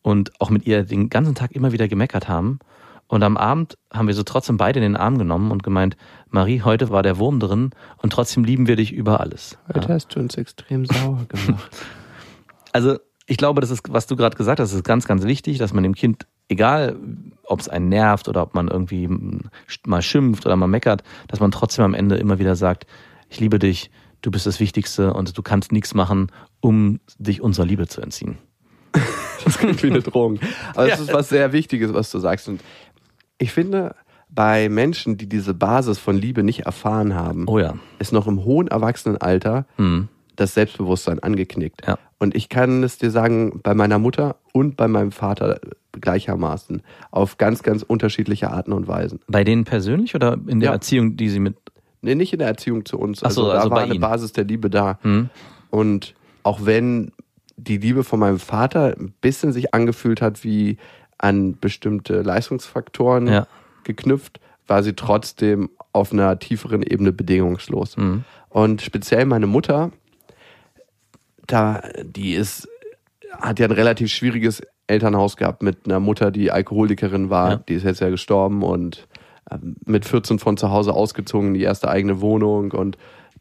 und 0.03 0.33
auch 0.41 0.51
mit 0.51 0.67
ihr 0.67 0.85
den 0.85 1.11
ganzen 1.11 1.35
Tag 1.35 1.53
immer 1.53 1.73
wieder 1.73 1.89
gemeckert 1.89 2.29
haben. 2.29 2.59
Und 3.11 3.25
am 3.25 3.37
Abend 3.37 3.77
haben 3.93 4.07
wir 4.07 4.15
so 4.15 4.23
trotzdem 4.23 4.57
beide 4.57 4.79
in 4.79 4.85
den 4.85 4.97
Arm 4.97 5.19
genommen 5.19 5.51
und 5.51 5.65
gemeint, 5.65 5.97
Marie, 6.29 6.63
heute 6.63 6.91
war 6.91 7.03
der 7.03 7.19
Wurm 7.19 7.41
drin 7.41 7.71
und 7.97 8.13
trotzdem 8.13 8.45
lieben 8.45 8.69
wir 8.69 8.77
dich 8.77 8.93
über 8.93 9.19
alles. 9.19 9.59
Heute 9.67 9.93
hast 9.93 10.15
du 10.15 10.21
uns 10.21 10.37
extrem 10.37 10.87
sauer 10.87 11.27
gemacht. 11.29 11.77
Also 12.73 12.99
ich 13.27 13.37
glaube, 13.37 13.61
das 13.61 13.71
ist, 13.73 13.93
was 13.93 14.07
du 14.07 14.15
gerade 14.15 14.37
gesagt 14.37 14.61
hast, 14.61 14.73
ist 14.73 14.85
ganz, 14.85 15.09
ganz 15.09 15.25
wichtig, 15.25 15.59
dass 15.59 15.73
man 15.73 15.83
dem 15.83 15.97
Kind, 15.97 16.29
egal 16.49 16.97
ob 17.43 17.59
es 17.59 17.69
einen 17.69 17.89
nervt 17.89 18.29
oder 18.29 18.43
ob 18.43 18.55
man 18.55 18.69
irgendwie 18.69 19.09
mal 19.85 20.03
schimpft 20.03 20.47
oder 20.47 20.55
mal 20.55 20.69
meckert, 20.69 21.03
dass 21.27 21.41
man 21.41 21.51
trotzdem 21.51 21.85
am 21.85 21.95
Ende 21.95 22.15
immer 22.15 22.39
wieder 22.39 22.55
sagt, 22.55 22.87
ich 23.29 23.41
liebe 23.41 23.59
dich, 23.59 23.91
du 24.23 24.31
bist 24.31 24.47
das 24.47 24.61
Wichtigste 24.61 25.15
und 25.15 25.37
du 25.37 25.43
kannst 25.43 25.73
nichts 25.73 25.95
machen, 25.95 26.31
um 26.61 27.01
dich 27.19 27.41
unserer 27.41 27.67
Liebe 27.67 27.89
zu 27.89 28.01
entziehen. 28.03 28.39
Das 29.45 29.59
klingt 29.59 29.83
wie 29.83 29.87
eine 29.87 30.03
Drohung. 30.03 30.39
Aber 30.75 30.93
es 30.93 31.01
ist 31.01 31.13
was 31.13 31.31
sehr 31.31 31.53
Wichtiges, 31.53 31.95
was 31.95 32.11
du 32.11 32.19
sagst. 32.19 32.49
Und 32.49 32.61
ich 33.41 33.51
finde, 33.53 33.95
bei 34.29 34.69
Menschen, 34.69 35.17
die 35.17 35.29
diese 35.29 35.55
Basis 35.55 35.99
von 35.99 36.17
Liebe 36.17 36.45
nicht 36.45 36.61
erfahren 36.61 37.15
haben, 37.15 37.47
Oh 37.49 37.59
ja. 37.59 37.75
ist 37.99 38.13
noch 38.13 38.29
im 38.29 38.45
hohen 38.45 38.69
Erwachsenenalter 38.69 39.67
Hm. 39.77 40.07
das 40.37 40.55
Selbstbewusstsein 40.55 41.19
angeknickt. 41.21 41.83
Ja. 41.87 41.99
Und 42.19 42.37
ich 42.37 42.49
kann 42.49 42.83
es 42.85 42.99
dir 42.99 43.11
sagen, 43.11 43.61
bei 43.63 43.75
meiner 43.75 43.99
Mutter 43.99 44.37
und 44.53 44.77
bei 44.77 44.87
meinem 44.87 45.11
Vater 45.11 45.59
gleichermaßen. 46.01 46.83
Auf 47.11 47.39
ganz, 47.39 47.63
ganz 47.63 47.83
unterschiedliche 47.83 48.51
Arten 48.51 48.73
und 48.73 48.87
Weisen. 48.87 49.21
Bei 49.27 49.43
denen 49.43 49.65
persönlich 49.65 50.15
oder 50.15 50.39
in 50.47 50.61
der 50.61 50.69
Ja. 50.69 50.73
Erziehung, 50.75 51.17
die 51.17 51.29
sie 51.29 51.41
mit. 51.41 51.57
Nee, 52.03 52.15
nicht 52.15 52.33
in 52.33 52.39
der 52.39 52.49
Erziehung 52.49 52.85
zu 52.85 52.99
uns. 52.99 53.23
Ach 53.25 53.31
so, 53.31 53.47
da 53.49 53.59
also 53.59 53.71
war 53.71 53.81
eine 53.81 53.93
Ihnen. 53.95 54.01
Basis 54.01 54.33
der 54.33 54.45
Liebe 54.45 54.71
da. 54.71 54.99
Hm? 55.03 55.29
Und 55.71 56.15
auch 56.43 56.61
wenn 56.65 57.13
die 57.57 57.77
Liebe 57.79 58.05
von 58.05 58.19
meinem 58.21 58.39
Vater 58.39 58.95
ein 58.99 59.13
bisschen 59.21 59.53
sich 59.53 59.75
angefühlt 59.75 60.23
hat 60.23 60.45
wie 60.45 60.79
an 61.21 61.59
bestimmte 61.59 62.23
Leistungsfaktoren 62.23 63.27
Ja. 63.27 63.47
geknüpft, 63.85 64.41
war 64.67 64.83
sie 64.83 64.95
trotzdem 64.95 65.71
auf 65.93 66.13
einer 66.13 66.39
tieferen 66.39 66.83
Ebene 66.83 67.13
bedingungslos. 67.13 67.97
Mhm. 67.97 68.25
Und 68.49 68.83
speziell 68.83 69.27
meine 69.27 69.47
Mutter, 69.47 69.91
da, 71.47 71.83
die 72.03 72.35
ist, 72.35 72.69
hat 73.33 73.59
ja 73.59 73.67
ein 73.67 73.73
relativ 73.73 74.11
schwieriges 74.11 74.63
Elternhaus 74.87 75.37
gehabt 75.37 75.63
mit 75.63 75.87
einer 75.87 76.01
Mutter, 76.01 76.31
die 76.31 76.51
Alkoholikerin 76.51 77.31
war. 77.31 77.51
Ja. 77.51 77.57
Die 77.57 77.75
ist 77.75 77.85
jetzt 77.85 78.01
ja 78.01 78.11
gestorben 78.11 78.63
und 78.63 79.07
ähm, 79.51 79.77
mit 79.85 80.05
14 80.05 80.39
von 80.39 80.57
zu 80.57 80.71
Hause 80.71 80.93
ausgezogen 80.93 81.49
in 81.49 81.55
die 81.55 81.63
erste 81.63 81.89
eigene 81.89 82.21
Wohnung 82.21 82.73
und 82.73 82.97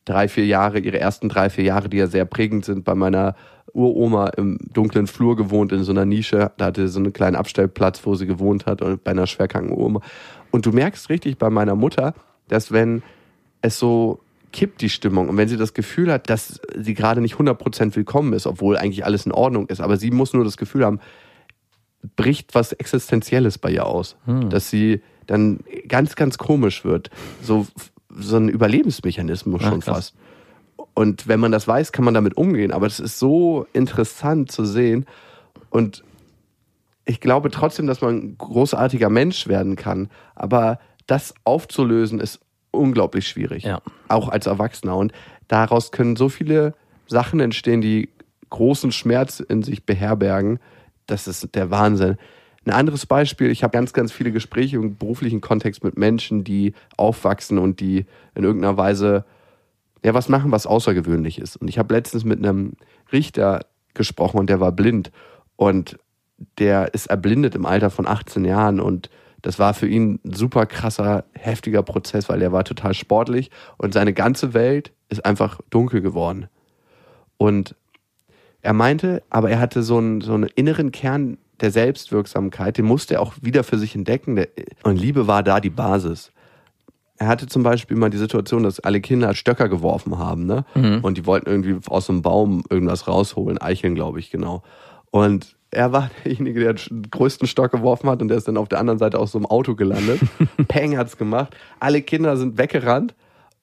drei, 0.05 0.27
vier 0.27 0.45
Jahre, 0.45 0.79
ihre 0.79 0.99
ersten 0.99 1.29
drei, 1.29 1.49
vier 1.49 1.63
Jahre, 1.65 1.89
die 1.89 1.97
ja 1.97 2.07
sehr 2.07 2.25
prägend 2.25 2.65
sind, 2.65 2.83
bei 2.83 2.95
meiner 2.95 3.35
Uroma 3.73 4.27
im 4.37 4.57
dunklen 4.73 5.07
Flur 5.07 5.35
gewohnt 5.35 5.71
in 5.71 5.83
so 5.83 5.91
einer 5.91 6.05
Nische. 6.05 6.51
Da 6.57 6.65
hatte 6.65 6.87
sie 6.87 6.93
so 6.93 6.99
einen 6.99 7.13
kleinen 7.13 7.35
Abstellplatz, 7.35 8.05
wo 8.05 8.15
sie 8.15 8.25
gewohnt 8.25 8.65
hat 8.65 8.81
und 8.81 9.03
bei 9.03 9.11
einer 9.11 9.27
schwerkranken 9.27 9.75
Oma. 9.75 10.01
Und 10.51 10.65
du 10.65 10.71
merkst 10.71 11.09
richtig 11.09 11.37
bei 11.37 11.49
meiner 11.49 11.75
Mutter, 11.75 12.13
dass 12.47 12.71
wenn 12.71 13.03
es 13.61 13.77
so 13.77 14.19
kippt 14.51 14.81
die 14.81 14.89
Stimmung 14.89 15.29
und 15.29 15.37
wenn 15.37 15.47
sie 15.47 15.57
das 15.57 15.73
Gefühl 15.75 16.11
hat, 16.11 16.29
dass 16.29 16.59
sie 16.75 16.95
gerade 16.95 17.21
nicht 17.21 17.35
100% 17.35 17.95
willkommen 17.95 18.33
ist, 18.33 18.47
obwohl 18.47 18.77
eigentlich 18.77 19.05
alles 19.05 19.25
in 19.27 19.31
Ordnung 19.31 19.67
ist, 19.67 19.79
aber 19.79 19.97
sie 19.97 20.09
muss 20.09 20.33
nur 20.33 20.43
das 20.43 20.57
Gefühl 20.57 20.83
haben, 20.85 20.99
bricht 22.15 22.55
was 22.55 22.71
Existenzielles 22.73 23.57
bei 23.57 23.71
ihr 23.71 23.85
aus. 23.85 24.15
Dass 24.49 24.69
sie 24.69 25.01
dann 25.27 25.59
ganz, 25.87 26.15
ganz 26.15 26.37
komisch 26.39 26.83
wird. 26.83 27.11
So, 27.43 27.67
so 28.09 28.37
ein 28.37 28.49
Überlebensmechanismus 28.49 29.61
Ja, 29.61 29.69
schon 29.69 29.81
krass. 29.81 29.95
fast. 29.95 30.15
Und 30.99 31.29
wenn 31.29 31.39
man 31.39 31.53
das 31.53 31.65
weiß, 31.65 31.93
kann 31.93 32.03
man 32.03 32.13
damit 32.13 32.35
umgehen. 32.35 32.73
Aber 32.73 32.85
es 32.85 32.99
ist 32.99 33.19
so 33.19 33.65
interessant 33.71 34.51
zu 34.51 34.65
sehen. 34.65 35.05
Und 35.69 36.03
ich 37.05 37.21
glaube 37.21 37.51
trotzdem, 37.51 37.87
dass 37.87 38.01
man 38.01 38.17
ein 38.17 38.37
großartiger 38.37 39.09
Mensch 39.09 39.47
werden 39.47 39.77
kann. 39.77 40.09
Aber 40.35 40.77
das 41.07 41.33
aufzulösen 41.45 42.19
ist 42.19 42.41
unglaublich 42.71 43.29
schwierig. 43.29 43.63
Ja. 43.63 43.81
Auch 44.09 44.27
als 44.27 44.45
Erwachsener. 44.45 44.97
Und 44.97 45.13
daraus 45.47 45.93
können 45.93 46.17
so 46.17 46.27
viele 46.27 46.73
Sachen 47.07 47.39
entstehen, 47.39 47.79
die 47.79 48.09
großen 48.49 48.91
Schmerz 48.91 49.39
in 49.39 49.63
sich 49.63 49.85
beherbergen. 49.85 50.59
Das 51.07 51.29
ist 51.29 51.55
der 51.55 51.71
Wahnsinn. 51.71 52.17
Ein 52.65 52.73
anderes 52.73 53.05
Beispiel, 53.05 53.51
ich 53.51 53.63
habe 53.63 53.71
ganz, 53.71 53.93
ganz 53.93 54.11
viele 54.11 54.33
Gespräche 54.33 54.75
im 54.75 54.97
beruflichen 54.97 55.39
Kontext 55.39 55.81
mit 55.81 55.97
Menschen, 55.97 56.43
die 56.43 56.73
aufwachsen 56.97 57.57
und 57.57 57.79
die 57.79 58.05
in 58.35 58.43
irgendeiner 58.43 58.75
Weise 58.75 59.23
ja 60.03 60.13
was 60.13 60.29
machen, 60.29 60.51
was 60.51 60.65
außergewöhnlich 60.65 61.39
ist. 61.39 61.57
Und 61.57 61.67
ich 61.67 61.77
habe 61.77 61.93
letztens 61.93 62.23
mit 62.23 62.39
einem 62.39 62.73
Richter 63.11 63.65
gesprochen 63.93 64.39
und 64.39 64.49
der 64.49 64.59
war 64.59 64.71
blind 64.71 65.11
und 65.55 65.97
der 66.57 66.93
ist 66.93 67.07
erblindet 67.07 67.55
im 67.55 67.65
Alter 67.65 67.89
von 67.89 68.07
18 68.07 68.45
Jahren 68.45 68.79
und 68.79 69.09
das 69.41 69.59
war 69.59 69.73
für 69.73 69.87
ihn 69.87 70.19
ein 70.25 70.33
super 70.33 70.65
krasser, 70.65 71.25
heftiger 71.33 71.83
Prozess, 71.83 72.29
weil 72.29 72.41
er 72.41 72.51
war 72.51 72.63
total 72.63 72.93
sportlich 72.93 73.51
und 73.77 73.93
seine 73.93 74.13
ganze 74.13 74.53
Welt 74.53 74.91
ist 75.09 75.25
einfach 75.25 75.59
dunkel 75.69 76.01
geworden. 76.01 76.47
Und 77.37 77.75
er 78.61 78.73
meinte, 78.73 79.23
aber 79.29 79.49
er 79.49 79.59
hatte 79.59 79.83
so 79.83 79.97
einen, 79.97 80.21
so 80.21 80.33
einen 80.33 80.49
inneren 80.55 80.91
Kern 80.91 81.37
der 81.61 81.71
Selbstwirksamkeit, 81.71 82.77
den 82.77 82.85
musste 82.85 83.15
er 83.15 83.21
auch 83.21 83.33
wieder 83.41 83.63
für 83.63 83.77
sich 83.77 83.95
entdecken. 83.95 84.45
Und 84.83 84.99
Liebe 84.99 85.27
war 85.27 85.43
da 85.43 85.59
die 85.59 85.69
Basis. 85.69 86.31
Er 87.19 87.27
hatte 87.27 87.47
zum 87.47 87.63
Beispiel 87.63 87.97
mal 87.97 88.09
die 88.09 88.17
Situation, 88.17 88.63
dass 88.63 88.79
alle 88.79 89.01
Kinder 89.01 89.35
Stöcker 89.35 89.67
geworfen 89.67 90.17
haben, 90.17 90.45
ne? 90.45 90.63
Und 91.01 91.17
die 91.17 91.25
wollten 91.25 91.49
irgendwie 91.49 91.75
aus 91.89 92.09
einem 92.09 92.21
Baum 92.21 92.63
irgendwas 92.69 93.09
rausholen, 93.09 93.57
Eicheln, 93.57 93.93
glaube 93.93 94.19
ich, 94.19 94.31
genau. 94.31 94.63
Und 95.11 95.57
er 95.69 95.91
war 95.91 96.09
derjenige, 96.23 96.61
der 96.61 96.73
den 96.73 97.09
größten 97.11 97.47
Stock 97.47 97.71
geworfen 97.71 98.09
hat 98.09 98.21
und 98.21 98.29
der 98.29 98.37
ist 98.37 98.47
dann 98.47 98.57
auf 98.57 98.69
der 98.69 98.79
anderen 98.79 98.99
Seite 98.99 99.19
aus 99.19 99.33
so 99.33 99.37
einem 99.37 99.45
Auto 99.45 99.75
gelandet. 99.75 100.21
Peng 100.69 100.97
hat's 100.97 101.17
gemacht. 101.17 101.55
Alle 101.81 102.01
Kinder 102.01 102.37
sind 102.37 102.57
weggerannt 102.57 103.13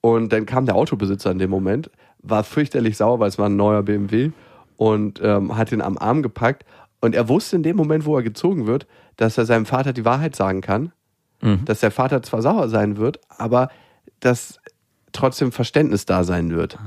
und 0.01 0.31
dann 0.31 0.45
kam 0.45 0.67
der 0.67 0.75
Autobesitzer 0.75 1.31
in 1.31 1.39
dem 1.39 1.49
Moment, 1.49 1.89
war 2.19 2.43
fürchterlich 2.43 2.95
sauer, 2.95 3.19
weil 3.19 3.29
es 3.29 3.39
war 3.39 3.49
ein 3.49 3.55
neuer 3.55 3.81
BMW 3.81 4.31
und 4.75 5.19
ähm, 5.23 5.57
hat 5.57 5.71
ihn 5.71 5.81
am 5.81 5.97
Arm 5.97 6.21
gepackt. 6.21 6.63
Und 7.01 7.15
er 7.15 7.27
wusste 7.27 7.55
in 7.55 7.63
dem 7.63 7.75
Moment, 7.75 8.05
wo 8.05 8.15
er 8.15 8.23
gezogen 8.23 8.67
wird, 8.67 8.87
dass 9.17 9.37
er 9.37 9.45
seinem 9.45 9.65
Vater 9.65 9.93
die 9.93 10.05
Wahrheit 10.05 10.35
sagen 10.35 10.61
kann, 10.61 10.91
dass 11.39 11.81
der 11.81 11.91
Vater 11.91 12.23
zwar 12.23 12.41
sauer 12.41 12.69
sein 12.69 12.97
wird, 12.97 13.19
aber 13.29 13.69
dass 14.19 14.59
trotzdem 15.11 15.51
Verständnis 15.51 16.05
da 16.05 16.23
sein 16.23 16.49
wird. 16.49 16.77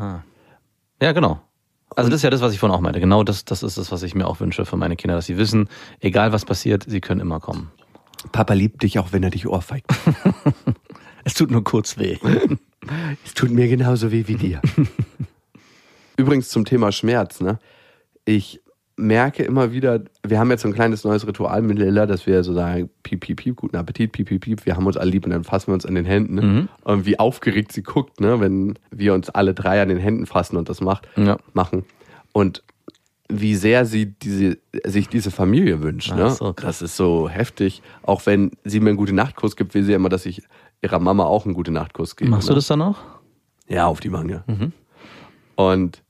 Ja, 1.00 1.12
genau. 1.12 1.40
Also 1.96 2.08
das 2.08 2.18
ist 2.18 2.22
ja 2.22 2.30
das, 2.30 2.40
was 2.40 2.52
ich 2.52 2.60
vorhin 2.60 2.76
auch 2.76 2.80
meinte. 2.80 3.00
Genau 3.00 3.24
das, 3.24 3.44
das 3.44 3.62
ist 3.62 3.78
das, 3.78 3.90
was 3.90 4.02
ich 4.02 4.14
mir 4.14 4.26
auch 4.26 4.40
wünsche 4.40 4.64
für 4.64 4.76
meine 4.76 4.96
Kinder, 4.96 5.16
dass 5.16 5.26
sie 5.26 5.36
wissen, 5.36 5.68
egal 6.00 6.32
was 6.32 6.44
passiert, 6.44 6.84
sie 6.86 7.00
können 7.00 7.20
immer 7.20 7.40
kommen. 7.40 7.70
Papa 8.32 8.54
liebt 8.54 8.82
dich, 8.82 8.98
auch 8.98 9.12
wenn 9.12 9.22
er 9.22 9.30
dich 9.30 9.46
ohrfeigt. 9.46 9.86
Es 11.22 11.34
tut 11.34 11.50
nur 11.50 11.62
kurz 11.64 11.98
weh. 11.98 12.16
Es 13.24 13.34
tut 13.34 13.50
mir 13.50 13.68
genauso 13.68 14.10
weh 14.10 14.26
wie 14.26 14.36
dir. 14.36 14.62
Übrigens 16.16 16.48
zum 16.48 16.64
Thema 16.64 16.92
Schmerz, 16.92 17.40
ne? 17.40 17.58
Ich 18.24 18.60
merke 19.00 19.42
immer 19.42 19.72
wieder, 19.72 20.00
wir 20.26 20.38
haben 20.38 20.50
jetzt 20.50 20.62
so 20.62 20.68
ein 20.68 20.74
kleines 20.74 21.04
neues 21.04 21.26
Ritual 21.26 21.62
mit 21.62 21.78
Lilla, 21.78 22.06
dass 22.06 22.26
wir 22.26 22.44
so 22.44 22.52
sagen, 22.52 22.90
piep, 23.02 23.20
piep, 23.20 23.38
piep, 23.38 23.56
guten 23.56 23.76
Appetit, 23.76 24.12
piep, 24.12 24.28
piep, 24.28 24.42
piep, 24.42 24.66
wir 24.66 24.76
haben 24.76 24.86
uns 24.86 24.96
alle 24.96 25.10
lieb 25.10 25.24
und 25.24 25.30
dann 25.32 25.44
fassen 25.44 25.68
wir 25.68 25.74
uns 25.74 25.86
an 25.86 25.94
den 25.94 26.04
Händen. 26.04 26.34
Ne? 26.34 26.42
Mhm. 26.42 26.68
Und 26.84 27.06
wie 27.06 27.18
aufgeregt 27.18 27.72
sie 27.72 27.82
guckt, 27.82 28.20
ne? 28.20 28.40
wenn 28.40 28.78
wir 28.90 29.14
uns 29.14 29.30
alle 29.30 29.54
drei 29.54 29.80
an 29.82 29.88
den 29.88 29.98
Händen 29.98 30.26
fassen 30.26 30.56
und 30.56 30.68
das 30.68 30.80
macht, 30.80 31.08
Ja. 31.16 31.38
machen. 31.52 31.84
Und 32.32 32.62
wie 33.28 33.54
sehr 33.54 33.86
sie 33.86 34.06
diese, 34.06 34.58
sich 34.84 35.08
diese 35.08 35.30
Familie 35.30 35.82
wünscht. 35.82 36.14
Ne? 36.14 36.30
so, 36.30 36.52
das 36.52 36.82
ist 36.82 36.96
so 36.96 37.28
heftig. 37.28 37.80
Auch 38.02 38.26
wenn 38.26 38.50
sie 38.64 38.80
mir 38.80 38.90
einen 38.90 38.98
guten 38.98 39.14
Nachtkuss 39.14 39.56
gibt, 39.56 39.74
will 39.74 39.84
sie 39.84 39.92
immer, 39.92 40.08
dass 40.08 40.26
ich 40.26 40.42
ihrer 40.82 40.98
Mama 40.98 41.24
auch 41.24 41.44
einen 41.44 41.54
guten 41.54 41.74
Nachtkuss 41.74 42.16
gebe. 42.16 42.30
Machst 42.30 42.48
ne? 42.48 42.54
du 42.54 42.54
das 42.56 42.66
dann 42.66 42.82
auch? 42.82 42.98
Ja, 43.68 43.86
auf 43.86 44.00
die 44.00 44.10
Wange. 44.12 44.42
Und 45.54 46.02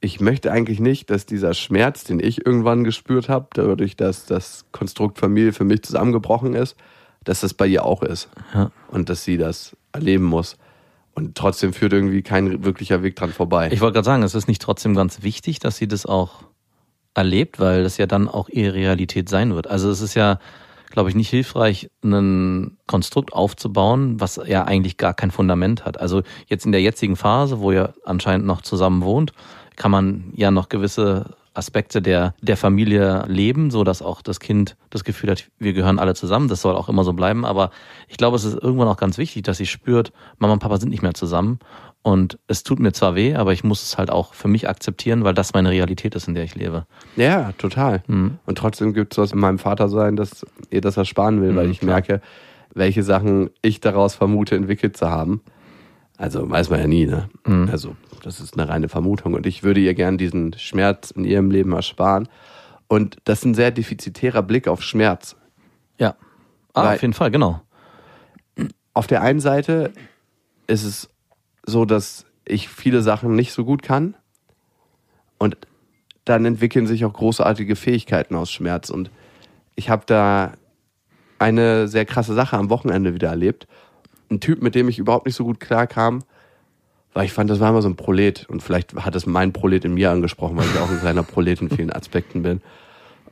ich 0.00 0.20
möchte 0.20 0.50
eigentlich 0.50 0.80
nicht, 0.80 1.10
dass 1.10 1.26
dieser 1.26 1.52
Schmerz, 1.52 2.04
den 2.04 2.20
ich 2.20 2.46
irgendwann 2.46 2.84
gespürt 2.84 3.28
habe, 3.28 3.48
dadurch, 3.52 3.96
dass 3.96 4.24
das 4.24 4.64
Konstrukt 4.72 5.18
Familie 5.18 5.52
für 5.52 5.64
mich 5.64 5.82
zusammengebrochen 5.82 6.54
ist, 6.54 6.76
dass 7.24 7.40
das 7.40 7.52
bei 7.52 7.66
ihr 7.66 7.84
auch 7.84 8.02
ist. 8.02 8.28
Ja. 8.54 8.70
Und 8.88 9.10
dass 9.10 9.24
sie 9.24 9.36
das 9.36 9.76
erleben 9.92 10.24
muss. 10.24 10.56
Und 11.14 11.36
trotzdem 11.36 11.74
führt 11.74 11.92
irgendwie 11.92 12.22
kein 12.22 12.64
wirklicher 12.64 13.02
Weg 13.02 13.16
dran 13.16 13.30
vorbei. 13.30 13.68
Ich 13.72 13.82
wollte 13.82 13.94
gerade 13.94 14.06
sagen, 14.06 14.22
es 14.22 14.34
ist 14.34 14.48
nicht 14.48 14.62
trotzdem 14.62 14.94
ganz 14.94 15.22
wichtig, 15.22 15.58
dass 15.58 15.76
sie 15.76 15.88
das 15.88 16.06
auch 16.06 16.44
erlebt, 17.14 17.60
weil 17.60 17.82
das 17.82 17.98
ja 17.98 18.06
dann 18.06 18.28
auch 18.28 18.48
ihre 18.48 18.72
Realität 18.74 19.28
sein 19.28 19.54
wird. 19.54 19.66
Also 19.66 19.90
es 19.90 20.00
ist 20.00 20.14
ja, 20.14 20.38
glaube 20.90 21.10
ich, 21.10 21.14
nicht 21.14 21.28
hilfreich, 21.28 21.90
ein 22.02 22.78
Konstrukt 22.86 23.34
aufzubauen, 23.34 24.18
was 24.18 24.40
ja 24.46 24.64
eigentlich 24.64 24.96
gar 24.96 25.12
kein 25.12 25.30
Fundament 25.30 25.84
hat. 25.84 26.00
Also 26.00 26.22
jetzt 26.46 26.64
in 26.64 26.72
der 26.72 26.80
jetzigen 26.80 27.16
Phase, 27.16 27.60
wo 27.60 27.72
ihr 27.72 27.92
anscheinend 28.04 28.46
noch 28.46 28.62
zusammen 28.62 29.02
wohnt, 29.02 29.32
kann 29.80 29.90
man 29.90 30.24
ja 30.36 30.50
noch 30.50 30.68
gewisse 30.68 31.34
Aspekte 31.54 32.02
der, 32.02 32.34
der 32.42 32.58
Familie 32.58 33.24
leben, 33.28 33.70
so 33.70 33.82
dass 33.82 34.02
auch 34.02 34.20
das 34.20 34.38
Kind 34.38 34.76
das 34.90 35.04
Gefühl 35.04 35.30
hat, 35.30 35.48
wir 35.58 35.72
gehören 35.72 35.98
alle 35.98 36.14
zusammen. 36.14 36.48
Das 36.48 36.60
soll 36.60 36.76
auch 36.76 36.90
immer 36.90 37.02
so 37.02 37.14
bleiben. 37.14 37.46
Aber 37.46 37.70
ich 38.06 38.18
glaube, 38.18 38.36
es 38.36 38.44
ist 38.44 38.62
irgendwann 38.62 38.88
auch 38.88 38.98
ganz 38.98 39.16
wichtig, 39.16 39.42
dass 39.44 39.56
sie 39.56 39.64
spürt, 39.64 40.12
Mama 40.38 40.52
und 40.52 40.58
Papa 40.58 40.76
sind 40.76 40.90
nicht 40.90 41.02
mehr 41.02 41.14
zusammen. 41.14 41.60
Und 42.02 42.38
es 42.46 42.62
tut 42.62 42.78
mir 42.78 42.92
zwar 42.92 43.14
weh, 43.14 43.34
aber 43.36 43.54
ich 43.54 43.64
muss 43.64 43.82
es 43.82 43.96
halt 43.96 44.10
auch 44.10 44.34
für 44.34 44.48
mich 44.48 44.68
akzeptieren, 44.68 45.24
weil 45.24 45.32
das 45.34 45.54
meine 45.54 45.70
Realität 45.70 46.14
ist, 46.14 46.28
in 46.28 46.34
der 46.34 46.44
ich 46.44 46.54
lebe. 46.54 46.84
Ja, 47.16 47.52
total. 47.56 48.02
Mhm. 48.06 48.38
Und 48.44 48.58
trotzdem 48.58 48.92
gibt 48.92 49.14
es 49.14 49.18
was 49.18 49.32
in 49.32 49.38
meinem 49.40 49.58
Vater 49.58 49.88
sein, 49.88 50.14
dass 50.16 50.44
ihr 50.70 50.82
das 50.82 50.98
ersparen 50.98 51.40
will, 51.40 51.56
weil 51.56 51.66
Mhm, 51.66 51.72
ich 51.72 51.80
klar. 51.80 51.94
merke, 51.94 52.20
welche 52.74 53.02
Sachen 53.02 53.48
ich 53.62 53.80
daraus 53.80 54.14
vermute, 54.14 54.56
entwickelt 54.56 54.96
zu 54.96 55.10
haben. 55.10 55.40
Also 56.20 56.50
weiß 56.50 56.68
man 56.68 56.80
ja 56.80 56.86
nie, 56.86 57.06
ne? 57.06 57.30
Mhm. 57.46 57.70
Also, 57.72 57.96
das 58.22 58.40
ist 58.40 58.52
eine 58.58 58.68
reine 58.68 58.90
Vermutung. 58.90 59.32
Und 59.32 59.46
ich 59.46 59.62
würde 59.62 59.80
ihr 59.80 59.94
gern 59.94 60.18
diesen 60.18 60.52
Schmerz 60.58 61.10
in 61.12 61.24
ihrem 61.24 61.50
Leben 61.50 61.72
ersparen. 61.72 62.28
Und 62.88 63.16
das 63.24 63.38
ist 63.38 63.44
ein 63.46 63.54
sehr 63.54 63.70
defizitärer 63.70 64.42
Blick 64.42 64.68
auf 64.68 64.82
Schmerz. 64.82 65.34
Ja. 65.96 66.16
Ah, 66.74 66.84
Weil- 66.84 66.94
auf 66.96 67.02
jeden 67.02 67.14
Fall, 67.14 67.30
genau. 67.30 67.62
Auf 68.92 69.06
der 69.06 69.22
einen 69.22 69.40
Seite 69.40 69.92
ist 70.66 70.84
es 70.84 71.08
so, 71.64 71.86
dass 71.86 72.26
ich 72.44 72.68
viele 72.68 73.00
Sachen 73.00 73.34
nicht 73.34 73.52
so 73.52 73.64
gut 73.64 73.82
kann. 73.82 74.14
Und 75.38 75.56
dann 76.26 76.44
entwickeln 76.44 76.86
sich 76.86 77.06
auch 77.06 77.14
großartige 77.14 77.76
Fähigkeiten 77.76 78.34
aus 78.34 78.50
Schmerz. 78.52 78.90
Und 78.90 79.10
ich 79.74 79.88
habe 79.88 80.02
da 80.04 80.52
eine 81.38 81.88
sehr 81.88 82.04
krasse 82.04 82.34
Sache 82.34 82.58
am 82.58 82.68
Wochenende 82.68 83.14
wieder 83.14 83.28
erlebt. 83.30 83.66
Ein 84.30 84.40
Typ, 84.40 84.62
mit 84.62 84.74
dem 84.74 84.88
ich 84.88 84.98
überhaupt 84.98 85.26
nicht 85.26 85.34
so 85.34 85.44
gut 85.44 85.60
klarkam, 85.60 86.22
weil 87.12 87.24
ich 87.24 87.32
fand, 87.32 87.50
das 87.50 87.60
war 87.60 87.70
immer 87.70 87.82
so 87.82 87.88
ein 87.88 87.96
Prolet. 87.96 88.46
Und 88.48 88.62
vielleicht 88.62 88.94
hat 88.94 89.14
es 89.14 89.26
mein 89.26 89.52
Prolet 89.52 89.84
in 89.84 89.94
mir 89.94 90.10
angesprochen, 90.10 90.56
weil 90.56 90.66
ich 90.66 90.78
auch 90.78 90.90
ein 90.90 91.00
kleiner 91.00 91.22
Prolet 91.22 91.60
in 91.60 91.70
vielen 91.70 91.92
Aspekten 91.92 92.42
bin. 92.42 92.60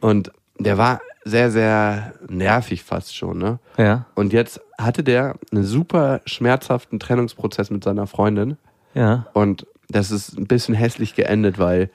Und 0.00 0.32
der 0.58 0.78
war 0.78 1.00
sehr, 1.24 1.50
sehr 1.50 2.14
nervig 2.28 2.82
fast 2.82 3.14
schon. 3.16 3.38
Ne? 3.38 3.58
Ja. 3.76 4.06
Und 4.14 4.32
jetzt 4.32 4.60
hatte 4.78 5.04
der 5.04 5.36
einen 5.52 5.64
super 5.64 6.20
schmerzhaften 6.24 6.98
Trennungsprozess 6.98 7.70
mit 7.70 7.84
seiner 7.84 8.06
Freundin. 8.06 8.56
Ja. 8.94 9.26
Und 9.34 9.66
das 9.88 10.10
ist 10.10 10.36
ein 10.36 10.46
bisschen 10.46 10.74
hässlich 10.74 11.14
geendet, 11.14 11.58
weil 11.58 11.90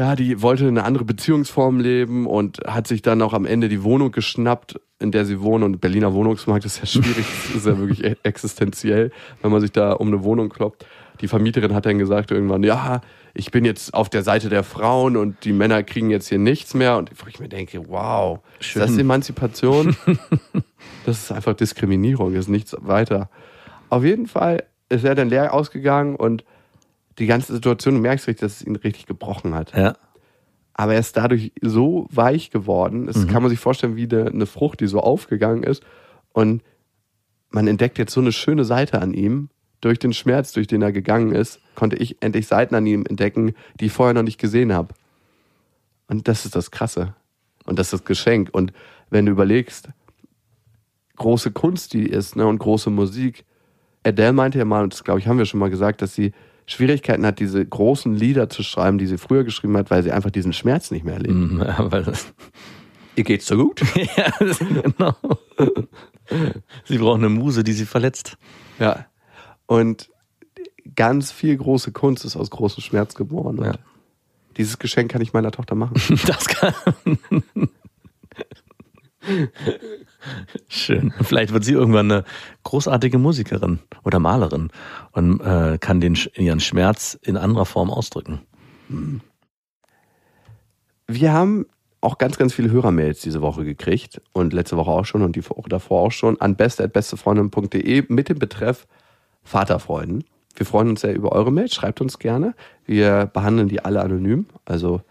ja, 0.00 0.16
die 0.16 0.40
wollte 0.40 0.66
eine 0.66 0.84
andere 0.84 1.04
Beziehungsform 1.04 1.78
leben 1.78 2.26
und 2.26 2.60
hat 2.66 2.86
sich 2.86 3.02
dann 3.02 3.20
auch 3.20 3.34
am 3.34 3.44
Ende 3.44 3.68
die 3.68 3.82
Wohnung 3.82 4.12
geschnappt, 4.12 4.80
in 4.98 5.12
der 5.12 5.26
sie 5.26 5.42
wohnen. 5.42 5.62
Und 5.62 5.82
Berliner 5.82 6.14
Wohnungsmarkt 6.14 6.64
ist 6.64 6.78
ja 6.78 6.86
schwierig, 6.86 7.26
das 7.48 7.56
ist 7.56 7.66
ja 7.66 7.78
wirklich 7.78 8.02
e- 8.02 8.16
existenziell, 8.22 9.12
wenn 9.42 9.50
man 9.50 9.60
sich 9.60 9.72
da 9.72 9.92
um 9.92 10.06
eine 10.06 10.24
Wohnung 10.24 10.48
kloppt. 10.48 10.86
Die 11.20 11.28
Vermieterin 11.28 11.74
hat 11.74 11.84
dann 11.84 11.98
gesagt 11.98 12.30
irgendwann, 12.30 12.62
ja, 12.62 13.02
ich 13.34 13.50
bin 13.50 13.66
jetzt 13.66 13.92
auf 13.92 14.08
der 14.08 14.22
Seite 14.22 14.48
der 14.48 14.64
Frauen 14.64 15.18
und 15.18 15.44
die 15.44 15.52
Männer 15.52 15.82
kriegen 15.82 16.08
jetzt 16.08 16.30
hier 16.30 16.38
nichts 16.38 16.72
mehr. 16.72 16.96
Und 16.96 17.10
ich 17.28 17.38
mir 17.38 17.50
denke, 17.50 17.86
wow, 17.90 18.38
Schön. 18.60 18.80
ist 18.80 18.92
das 18.92 18.98
Emanzipation? 18.98 19.94
das 21.04 21.24
ist 21.24 21.30
einfach 21.30 21.52
Diskriminierung, 21.52 22.32
ist 22.32 22.48
nichts 22.48 22.74
weiter. 22.80 23.28
Auf 23.90 24.02
jeden 24.02 24.28
Fall 24.28 24.64
ist 24.88 25.04
er 25.04 25.14
dann 25.14 25.28
leer 25.28 25.52
ausgegangen 25.52 26.16
und 26.16 26.42
die 27.18 27.26
ganze 27.26 27.52
Situation, 27.52 27.94
du 27.94 28.00
merkst 28.00 28.26
richtig, 28.26 28.40
dass 28.40 28.60
es 28.60 28.66
ihn 28.66 28.76
richtig 28.76 29.06
gebrochen 29.06 29.54
hat. 29.54 29.76
Ja. 29.76 29.96
Aber 30.74 30.94
er 30.94 31.00
ist 31.00 31.16
dadurch 31.16 31.52
so 31.60 32.06
weich 32.10 32.50
geworden, 32.50 33.06
das 33.06 33.26
kann 33.26 33.42
man 33.42 33.50
sich 33.50 33.58
vorstellen 33.58 33.96
wie 33.96 34.08
eine, 34.10 34.26
eine 34.26 34.46
Frucht, 34.46 34.80
die 34.80 34.86
so 34.86 35.00
aufgegangen 35.00 35.62
ist. 35.62 35.82
Und 36.32 36.62
man 37.50 37.66
entdeckt 37.66 37.98
jetzt 37.98 38.14
so 38.14 38.20
eine 38.20 38.32
schöne 38.32 38.64
Seite 38.64 39.02
an 39.02 39.12
ihm. 39.12 39.50
Durch 39.82 39.98
den 39.98 40.12
Schmerz, 40.12 40.52
durch 40.52 40.66
den 40.66 40.82
er 40.82 40.92
gegangen 40.92 41.32
ist, 41.32 41.60
konnte 41.74 41.96
ich 41.96 42.22
endlich 42.22 42.46
Seiten 42.46 42.74
an 42.74 42.86
ihm 42.86 43.04
entdecken, 43.06 43.54
die 43.78 43.86
ich 43.86 43.92
vorher 43.92 44.14
noch 44.14 44.22
nicht 44.22 44.38
gesehen 44.38 44.72
habe. 44.72 44.94
Und 46.06 46.28
das 46.28 46.44
ist 46.44 46.54
das 46.54 46.70
Krasse. 46.70 47.14
Und 47.64 47.78
das 47.78 47.88
ist 47.88 47.92
das 47.92 48.04
Geschenk. 48.04 48.50
Und 48.52 48.72
wenn 49.10 49.26
du 49.26 49.32
überlegst, 49.32 49.88
große 51.20 51.52
Kunst, 51.52 51.92
die 51.92 52.06
ist, 52.06 52.34
ne, 52.34 52.46
und 52.46 52.58
große 52.58 52.90
Musik. 52.90 53.44
Adele 54.02 54.32
meinte 54.32 54.58
ja 54.58 54.64
mal, 54.64 54.82
und 54.82 54.92
das 54.92 55.04
glaube 55.04 55.20
ich, 55.20 55.28
haben 55.28 55.38
wir 55.38 55.44
schon 55.44 55.60
mal 55.60 55.70
gesagt, 55.70 56.02
dass 56.02 56.14
sie 56.14 56.32
Schwierigkeiten 56.70 57.26
hat, 57.26 57.40
diese 57.40 57.64
großen 57.64 58.14
Lieder 58.14 58.48
zu 58.48 58.62
schreiben, 58.62 58.98
die 58.98 59.06
sie 59.06 59.18
früher 59.18 59.44
geschrieben 59.44 59.76
hat, 59.76 59.90
weil 59.90 60.02
sie 60.02 60.12
einfach 60.12 60.30
diesen 60.30 60.52
Schmerz 60.52 60.90
nicht 60.90 61.04
mehr 61.04 61.14
erlebt. 61.14 61.34
Mhm, 61.34 61.58
das, 61.90 62.32
Ihr 63.16 63.24
geht's 63.24 63.46
so 63.46 63.56
gut? 63.56 63.82
ja, 64.16 64.32
genau. 64.38 65.14
Sie 66.84 66.98
brauchen 66.98 67.24
eine 67.24 67.28
Muse, 67.28 67.64
die 67.64 67.72
sie 67.72 67.86
verletzt. 67.86 68.38
Ja. 68.78 69.06
Und 69.66 70.10
ganz 70.94 71.32
viel 71.32 71.56
große 71.56 71.92
Kunst 71.92 72.24
ist 72.24 72.36
aus 72.36 72.50
großem 72.50 72.82
Schmerz 72.82 73.14
geboren. 73.14 73.62
Ja. 73.62 73.74
dieses 74.56 74.78
Geschenk 74.78 75.10
kann 75.10 75.22
ich 75.22 75.32
meiner 75.32 75.50
Tochter 75.50 75.74
machen. 75.74 76.00
Das 76.26 76.46
kann. 76.46 76.74
Schön. 80.68 81.12
Vielleicht 81.20 81.52
wird 81.52 81.64
sie 81.64 81.72
irgendwann 81.72 82.10
eine 82.10 82.24
großartige 82.64 83.18
Musikerin 83.18 83.80
oder 84.04 84.18
Malerin 84.18 84.70
und 85.12 85.40
äh, 85.40 85.78
kann 85.78 86.00
den, 86.00 86.18
ihren 86.34 86.60
Schmerz 86.60 87.18
in 87.22 87.36
anderer 87.36 87.66
Form 87.66 87.90
ausdrücken. 87.90 88.40
Wir 91.06 91.32
haben 91.32 91.66
auch 92.00 92.18
ganz, 92.18 92.38
ganz 92.38 92.54
viele 92.54 92.70
Hörermails 92.70 93.20
diese 93.20 93.42
Woche 93.42 93.64
gekriegt 93.64 94.22
und 94.32 94.52
letzte 94.52 94.76
Woche 94.76 94.90
auch 94.90 95.04
schon 95.04 95.22
und 95.22 95.36
die 95.36 95.48
Woche 95.48 95.68
davor 95.68 96.02
auch 96.02 96.12
schon 96.12 96.40
an 96.40 96.56
beste.bestefreundin.de 96.56 98.04
mit 98.08 98.28
dem 98.28 98.38
Betreff 98.38 98.86
Vaterfreuden. 99.42 100.24
Wir 100.54 100.66
freuen 100.66 100.90
uns 100.90 101.02
sehr 101.02 101.14
über 101.14 101.32
eure 101.32 101.52
Mails, 101.52 101.74
schreibt 101.74 102.00
uns 102.00 102.18
gerne. 102.18 102.54
Wir 102.84 103.26
behandeln 103.26 103.68
die 103.68 103.84
alle 103.84 104.02
anonym, 104.02 104.46
also 104.64 105.02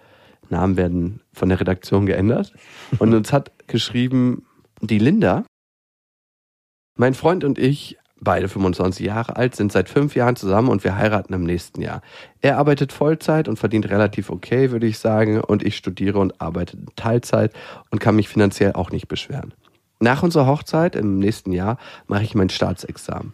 Namen 0.50 0.78
werden 0.78 1.22
von 1.34 1.50
der 1.50 1.60
Redaktion 1.60 2.06
geändert. 2.06 2.54
Und 2.98 3.14
uns 3.14 3.32
hat 3.32 3.52
geschrieben 3.68 4.46
die 4.82 5.00
Linda. 5.00 5.46
Mein 6.96 7.14
Freund 7.14 7.44
und 7.44 7.58
ich, 7.58 7.98
beide 8.20 8.50
25 8.50 9.06
Jahre 9.06 9.36
alt, 9.36 9.56
sind 9.56 9.72
seit 9.72 9.90
fünf 9.90 10.16
Jahren 10.16 10.36
zusammen 10.36 10.70
und 10.70 10.84
wir 10.84 10.96
heiraten 10.96 11.34
im 11.34 11.44
nächsten 11.44 11.82
Jahr. 11.82 12.02
Er 12.42 12.58
arbeitet 12.58 12.92
Vollzeit 12.92 13.48
und 13.48 13.58
verdient 13.58 13.90
relativ 13.90 14.30
okay, 14.30 14.72
würde 14.72 14.88
ich 14.88 15.00
sagen, 15.00 15.40
und 15.40 15.64
ich 15.64 15.78
studiere 15.78 16.20
und 16.20 16.42
arbeite 16.42 16.78
Teilzeit 16.96 17.54
und 17.90 18.00
kann 18.00 18.16
mich 18.16 18.30
finanziell 18.30 18.74
auch 18.74 18.92
nicht 18.92 19.08
beschweren. 19.08 19.54
Nach 20.00 20.24
unserer 20.24 20.48
Hochzeit 20.48 20.96
im 20.96 21.20
nächsten 21.20 21.52
Jahr 21.52 21.78
mache 22.08 22.24
ich 22.24 22.36
mein 22.36 22.50
Staatsexamen. 22.50 23.34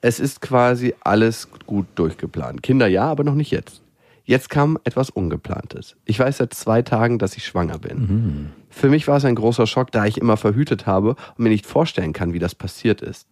Es 0.00 0.20
ist 0.20 0.40
quasi 0.40 0.94
alles 1.00 1.48
gut 1.66 1.86
durchgeplant. 1.94 2.62
Kinder 2.62 2.86
ja, 2.86 3.04
aber 3.04 3.24
noch 3.24 3.34
nicht 3.34 3.50
jetzt. 3.50 3.82
Jetzt 4.24 4.48
kam 4.48 4.78
etwas 4.84 5.10
Ungeplantes. 5.10 5.96
Ich 6.04 6.18
weiß 6.18 6.38
seit 6.38 6.54
zwei 6.54 6.82
Tagen, 6.82 7.18
dass 7.18 7.36
ich 7.36 7.44
schwanger 7.44 7.78
bin. 7.78 8.52
Für 8.74 8.90
mich 8.90 9.06
war 9.06 9.18
es 9.18 9.24
ein 9.24 9.36
großer 9.36 9.68
Schock, 9.68 9.92
da 9.92 10.04
ich 10.04 10.18
immer 10.18 10.36
verhütet 10.36 10.84
habe 10.84 11.10
und 11.10 11.38
mir 11.38 11.50
nicht 11.50 11.64
vorstellen 11.64 12.12
kann, 12.12 12.32
wie 12.32 12.40
das 12.40 12.56
passiert 12.56 13.02
ist. 13.02 13.28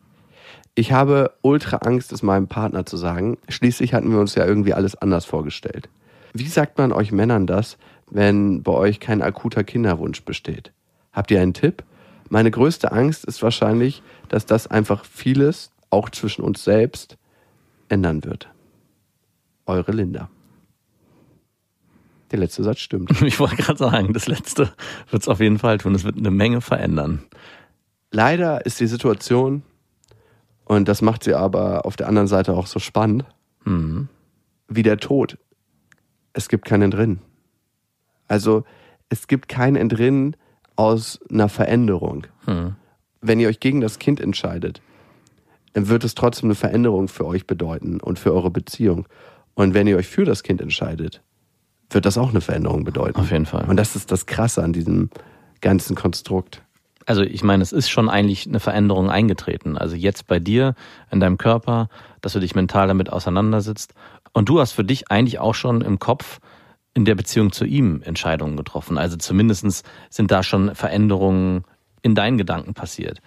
Ich 0.76 0.92
habe 0.92 1.33
ultra 1.42 1.78
Angst, 1.78 2.12
es 2.12 2.22
meinem 2.22 2.46
Partner 2.46 2.87
zu 2.87 2.96
sagen. 2.96 3.37
Schließlich 3.48 3.92
hatten 3.92 4.12
wir 4.12 4.20
uns 4.20 4.37
ja 4.37 4.46
irgendwie 4.46 4.72
alles 4.72 4.94
anders 4.94 5.24
vorgestellt. 5.24 5.88
Wie 6.33 6.46
sagt 6.46 6.78
man 6.78 6.92
euch 6.92 7.11
Männern 7.11 7.48
das, 7.48 7.76
wenn 8.09 8.62
bei 8.62 8.72
euch 8.72 9.00
kein 9.00 9.20
akuter 9.20 9.64
Kinderwunsch 9.64 10.22
besteht? 10.24 10.72
Habt 11.12 11.33
ihr 11.33 11.40
einen 11.40 11.55
Tipp? 11.55 11.83
Meine 12.28 12.52
größte 12.52 12.92
Angst 12.92 13.24
ist 13.24 13.42
wahrscheinlich, 13.42 14.00
dass 14.28 14.46
das 14.46 14.68
einfach 14.68 15.05
vieles 15.05 15.72
auch 15.90 16.09
zwischen 16.09 16.42
uns 16.42 16.62
selbst 16.62 17.18
ändern 17.88 18.24
wird. 18.24 18.48
Eure 19.66 19.90
Linda. 19.90 20.31
Der 22.33 22.38
letzte 22.38 22.64
Satz 22.64 22.81
stimmt. 22.81 23.11
Ich 23.23 23.38
wollte 23.38 23.57
gerade 23.57 23.79
sagen, 23.79 24.12
das 24.12 24.27
letzte 24.27 24.73
wird 25.11 25.23
es 25.23 25.29
auf 25.29 25.40
jeden 25.40 25.59
Fall 25.59 25.79
tun. 25.79 25.95
Es 25.95 26.05
wird 26.05 26.16
eine 26.16 26.31
Menge 26.31 26.61
verändern. 26.61 27.23
Leider 28.11 28.64
ist 28.66 28.81
die 28.81 28.87
Situation, 28.87 29.62
und 30.64 30.88
das 30.88 31.03
macht 31.03 31.25
sie 31.25 31.35
aber 31.35 31.87
auf 31.87 31.97
der 31.97 32.09
anderen 32.09 32.29
Seite 32.29 32.55
auch 32.55 32.66
so 32.66 32.79
spannend, 32.79 33.25
Mhm. 33.64 34.09
wie 34.68 34.83
der 34.83 34.97
Tod. 34.99 35.38
Es 36.33 36.49
gibt 36.49 36.64
kein 36.64 36.83
Entrinnen. 36.83 37.21
Also 38.27 38.64
es 39.09 39.29
gibt 39.29 39.49
kein 39.49 39.77
Entrinnen 39.77 40.35
aus 40.75 41.21
einer 41.31 41.49
Veränderung. 41.49 42.27
Mhm. 42.47 42.75
Wenn 43.21 43.38
ihr 43.38 43.49
euch 43.49 43.61
gegen 43.61 43.81
das 43.81 43.99
Kind 44.01 44.21
entscheidet, 44.21 44.83
dann 45.75 45.88
wird 45.88 46.03
es 46.05 46.14
trotzdem 46.14 46.49
eine 46.49 46.55
Veränderung 46.55 47.07
für 47.09 47.27
euch 47.27 47.47
bedeuten 47.47 48.01
und 48.01 48.18
für 48.18 48.33
eure 48.35 48.51
Beziehung. 48.51 49.07
Und 49.55 49.75
wenn 49.75 49.87
ihr 49.87 49.97
euch 49.97 50.09
für 50.09 50.25
das 50.25 50.42
Kind 50.42 50.61
entscheidet, 50.61 51.23
wird 51.94 52.07
das 52.07 52.18
auch 52.18 52.31
eine 52.31 52.40
Veränderung 52.40 52.85
bedeuten. 52.85 53.20
Auf 53.20 53.31
jeden 53.31 53.46
Fall. 53.46 53.64
Und 53.68 53.76
das 53.76 53.96
ist 53.96 54.11
das 54.11 54.26
Krasse 54.26 54.62
an 54.62 54.72
diesem 54.72 55.11
ganzen 55.61 55.96
Konstrukt. 55.96 56.62
Also 57.07 57.22
ich 57.22 57.42
meine, 57.42 57.62
es 57.62 57.72
ist 57.72 57.90
schon 57.90 58.09
eigentlich 58.09 58.46
eine 58.46 58.61
Veränderung 58.61 59.11
eingetreten. 59.11 59.76
Also 59.76 59.96
jetzt 59.96 60.26
bei 60.26 60.38
dir, 60.38 60.74
in 61.11 61.20
deinem 61.20 61.38
Körper, 61.38 61.88
dass 62.20 62.33
du 62.33 62.40
dich 62.40 62.55
mental 62.55 62.88
damit 62.88 63.11
auseinandersetzt. 63.11 63.94
Und 64.33 64.48
du 64.48 64.61
hast 64.61 64.72
für 64.72 64.85
dich 64.85 65.11
eigentlich 65.11 65.38
auch 65.38 65.55
schon 65.55 65.81
im 65.81 65.98
Kopf 65.98 66.38
in 66.94 67.05
der 67.05 67.14
Beziehung 67.14 67.52
zu 67.52 67.64
ihm 67.64 68.02
Entscheidungen 68.02 68.57
getroffen. 68.57 68.98
Also 68.98 69.16
zumindestens 69.16 69.83
sind 70.11 70.31
da 70.31 70.42
schon 70.42 70.74
Veränderungen 70.74 71.64
in 72.02 72.14
deinen 72.14 72.38
Gedanken 72.38 72.74
passiert. 72.74 73.20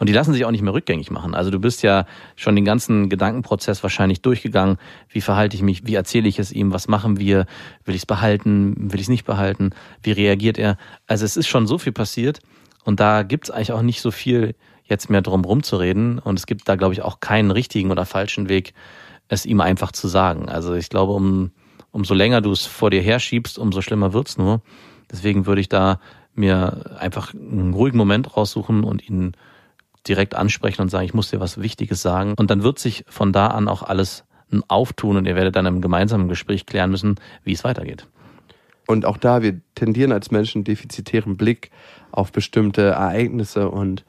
Und 0.00 0.08
die 0.08 0.14
lassen 0.14 0.32
sich 0.32 0.46
auch 0.46 0.50
nicht 0.50 0.62
mehr 0.62 0.72
rückgängig 0.72 1.10
machen. 1.10 1.34
Also 1.34 1.50
du 1.50 1.60
bist 1.60 1.82
ja 1.82 2.06
schon 2.34 2.56
den 2.56 2.64
ganzen 2.64 3.10
Gedankenprozess 3.10 3.82
wahrscheinlich 3.82 4.22
durchgegangen. 4.22 4.78
Wie 5.10 5.20
verhalte 5.20 5.56
ich 5.56 5.62
mich? 5.62 5.86
Wie 5.86 5.94
erzähle 5.94 6.26
ich 6.26 6.38
es 6.38 6.52
ihm? 6.52 6.72
Was 6.72 6.88
machen 6.88 7.20
wir? 7.20 7.44
Will 7.84 7.94
ich 7.94 8.00
es 8.00 8.06
behalten? 8.06 8.74
Will 8.90 8.98
ich 8.98 9.04
es 9.04 9.08
nicht 9.10 9.26
behalten? 9.26 9.70
Wie 10.02 10.12
reagiert 10.12 10.56
er? 10.56 10.78
Also 11.06 11.26
es 11.26 11.36
ist 11.36 11.48
schon 11.48 11.66
so 11.66 11.76
viel 11.76 11.92
passiert. 11.92 12.40
Und 12.82 12.98
da 12.98 13.22
gibt's 13.24 13.50
eigentlich 13.50 13.72
auch 13.72 13.82
nicht 13.82 14.00
so 14.00 14.10
viel 14.10 14.54
jetzt 14.84 15.10
mehr 15.10 15.20
drum 15.20 15.44
rumzureden. 15.44 16.18
Und 16.18 16.38
es 16.38 16.46
gibt 16.46 16.66
da, 16.66 16.76
glaube 16.76 16.94
ich, 16.94 17.02
auch 17.02 17.20
keinen 17.20 17.50
richtigen 17.50 17.90
oder 17.90 18.06
falschen 18.06 18.48
Weg, 18.48 18.72
es 19.28 19.44
ihm 19.44 19.60
einfach 19.60 19.92
zu 19.92 20.08
sagen. 20.08 20.48
Also 20.48 20.72
ich 20.72 20.88
glaube, 20.88 21.12
um, 21.12 21.50
umso 21.90 22.14
länger 22.14 22.40
du 22.40 22.52
es 22.52 22.64
vor 22.64 22.88
dir 22.88 23.02
herschiebst, 23.02 23.58
umso 23.58 23.82
schlimmer 23.82 24.14
wird's 24.14 24.38
nur. 24.38 24.62
Deswegen 25.12 25.44
würde 25.44 25.60
ich 25.60 25.68
da 25.68 26.00
mir 26.34 26.96
einfach 26.98 27.34
einen 27.34 27.74
ruhigen 27.74 27.98
Moment 27.98 28.34
raussuchen 28.34 28.82
und 28.82 29.06
ihn 29.06 29.36
direkt 30.08 30.34
ansprechen 30.34 30.82
und 30.82 30.88
sagen, 30.88 31.04
ich 31.04 31.14
muss 31.14 31.30
dir 31.30 31.40
was 31.40 31.60
Wichtiges 31.60 32.02
sagen. 32.02 32.34
Und 32.36 32.50
dann 32.50 32.62
wird 32.62 32.78
sich 32.78 33.04
von 33.08 33.32
da 33.32 33.48
an 33.48 33.68
auch 33.68 33.82
alles 33.82 34.24
auftun 34.68 35.16
und 35.16 35.26
ihr 35.26 35.36
werdet 35.36 35.56
dann 35.56 35.66
im 35.66 35.80
gemeinsamen 35.80 36.28
Gespräch 36.28 36.66
klären 36.66 36.90
müssen, 36.90 37.16
wie 37.44 37.52
es 37.52 37.64
weitergeht. 37.64 38.06
Und 38.86 39.04
auch 39.04 39.18
da, 39.18 39.42
wir 39.42 39.60
tendieren 39.76 40.10
als 40.10 40.30
Menschen 40.30 40.64
defizitären 40.64 41.36
Blick 41.36 41.70
auf 42.10 42.32
bestimmte 42.32 42.82
Ereignisse 42.82 43.70
und 43.70 44.04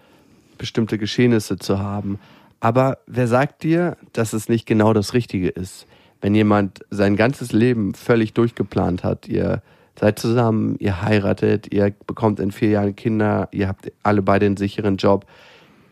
bestimmte 0.57 0.97
Geschehnisse 0.97 1.57
zu 1.57 1.79
haben. 1.79 2.19
Aber 2.59 2.99
wer 3.05 3.27
sagt 3.27 3.63
dir, 3.63 3.97
dass 4.13 4.33
es 4.33 4.49
nicht 4.49 4.65
genau 4.65 4.93
das 4.93 5.13
Richtige 5.13 5.49
ist? 5.49 5.85
Wenn 6.21 6.35
jemand 6.35 6.85
sein 6.89 7.15
ganzes 7.15 7.51
Leben 7.51 7.93
völlig 7.93 8.33
durchgeplant 8.33 9.03
hat, 9.03 9.27
ihr 9.27 9.61
seid 9.99 10.19
zusammen, 10.19 10.77
ihr 10.79 11.01
heiratet, 11.01 11.71
ihr 11.73 11.93
bekommt 12.07 12.39
in 12.39 12.51
vier 12.51 12.69
Jahren 12.69 12.95
Kinder, 12.95 13.49
ihr 13.51 13.67
habt 13.67 13.91
alle 14.03 14.21
beide 14.21 14.45
einen 14.45 14.57
sicheren 14.57 14.97
Job. 14.97 15.25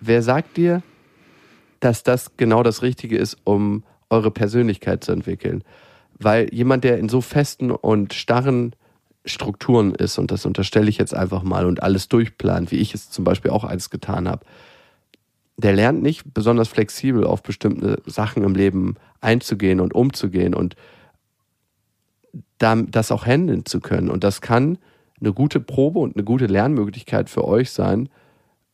Wer 0.01 0.21
sagt 0.21 0.57
dir, 0.57 0.81
dass 1.79 2.03
das 2.03 2.37
genau 2.37 2.63
das 2.63 2.81
Richtige 2.81 3.17
ist, 3.17 3.37
um 3.43 3.83
eure 4.09 4.31
Persönlichkeit 4.31 5.03
zu 5.03 5.11
entwickeln? 5.11 5.63
Weil 6.17 6.53
jemand, 6.53 6.83
der 6.83 6.97
in 6.97 7.09
so 7.09 7.21
festen 7.21 7.71
und 7.71 8.13
starren 8.13 8.75
Strukturen 9.25 9.93
ist, 9.95 10.17
und 10.17 10.31
das 10.31 10.45
unterstelle 10.45 10.89
ich 10.89 10.97
jetzt 10.97 11.13
einfach 11.13 11.43
mal, 11.43 11.65
und 11.65 11.83
alles 11.83 12.07
durchplant, 12.07 12.71
wie 12.71 12.77
ich 12.77 12.93
es 12.93 13.09
zum 13.09 13.23
Beispiel 13.23 13.51
auch 13.51 13.63
alles 13.63 13.89
getan 13.89 14.27
habe, 14.27 14.45
der 15.57 15.73
lernt 15.73 16.01
nicht 16.01 16.33
besonders 16.33 16.69
flexibel 16.69 17.25
auf 17.25 17.43
bestimmte 17.43 18.01
Sachen 18.05 18.43
im 18.43 18.55
Leben 18.55 18.95
einzugehen 19.19 19.81
und 19.81 19.93
umzugehen 19.93 20.53
und 20.53 20.75
das 22.57 23.11
auch 23.11 23.25
handeln 23.25 23.65
zu 23.65 23.81
können. 23.81 24.09
Und 24.09 24.23
das 24.23 24.39
kann 24.39 24.77
eine 25.19 25.33
gute 25.33 25.59
Probe 25.59 25.99
und 25.99 26.15
eine 26.15 26.23
gute 26.23 26.45
Lernmöglichkeit 26.45 27.29
für 27.29 27.45
euch 27.45 27.71
sein, 27.71 28.07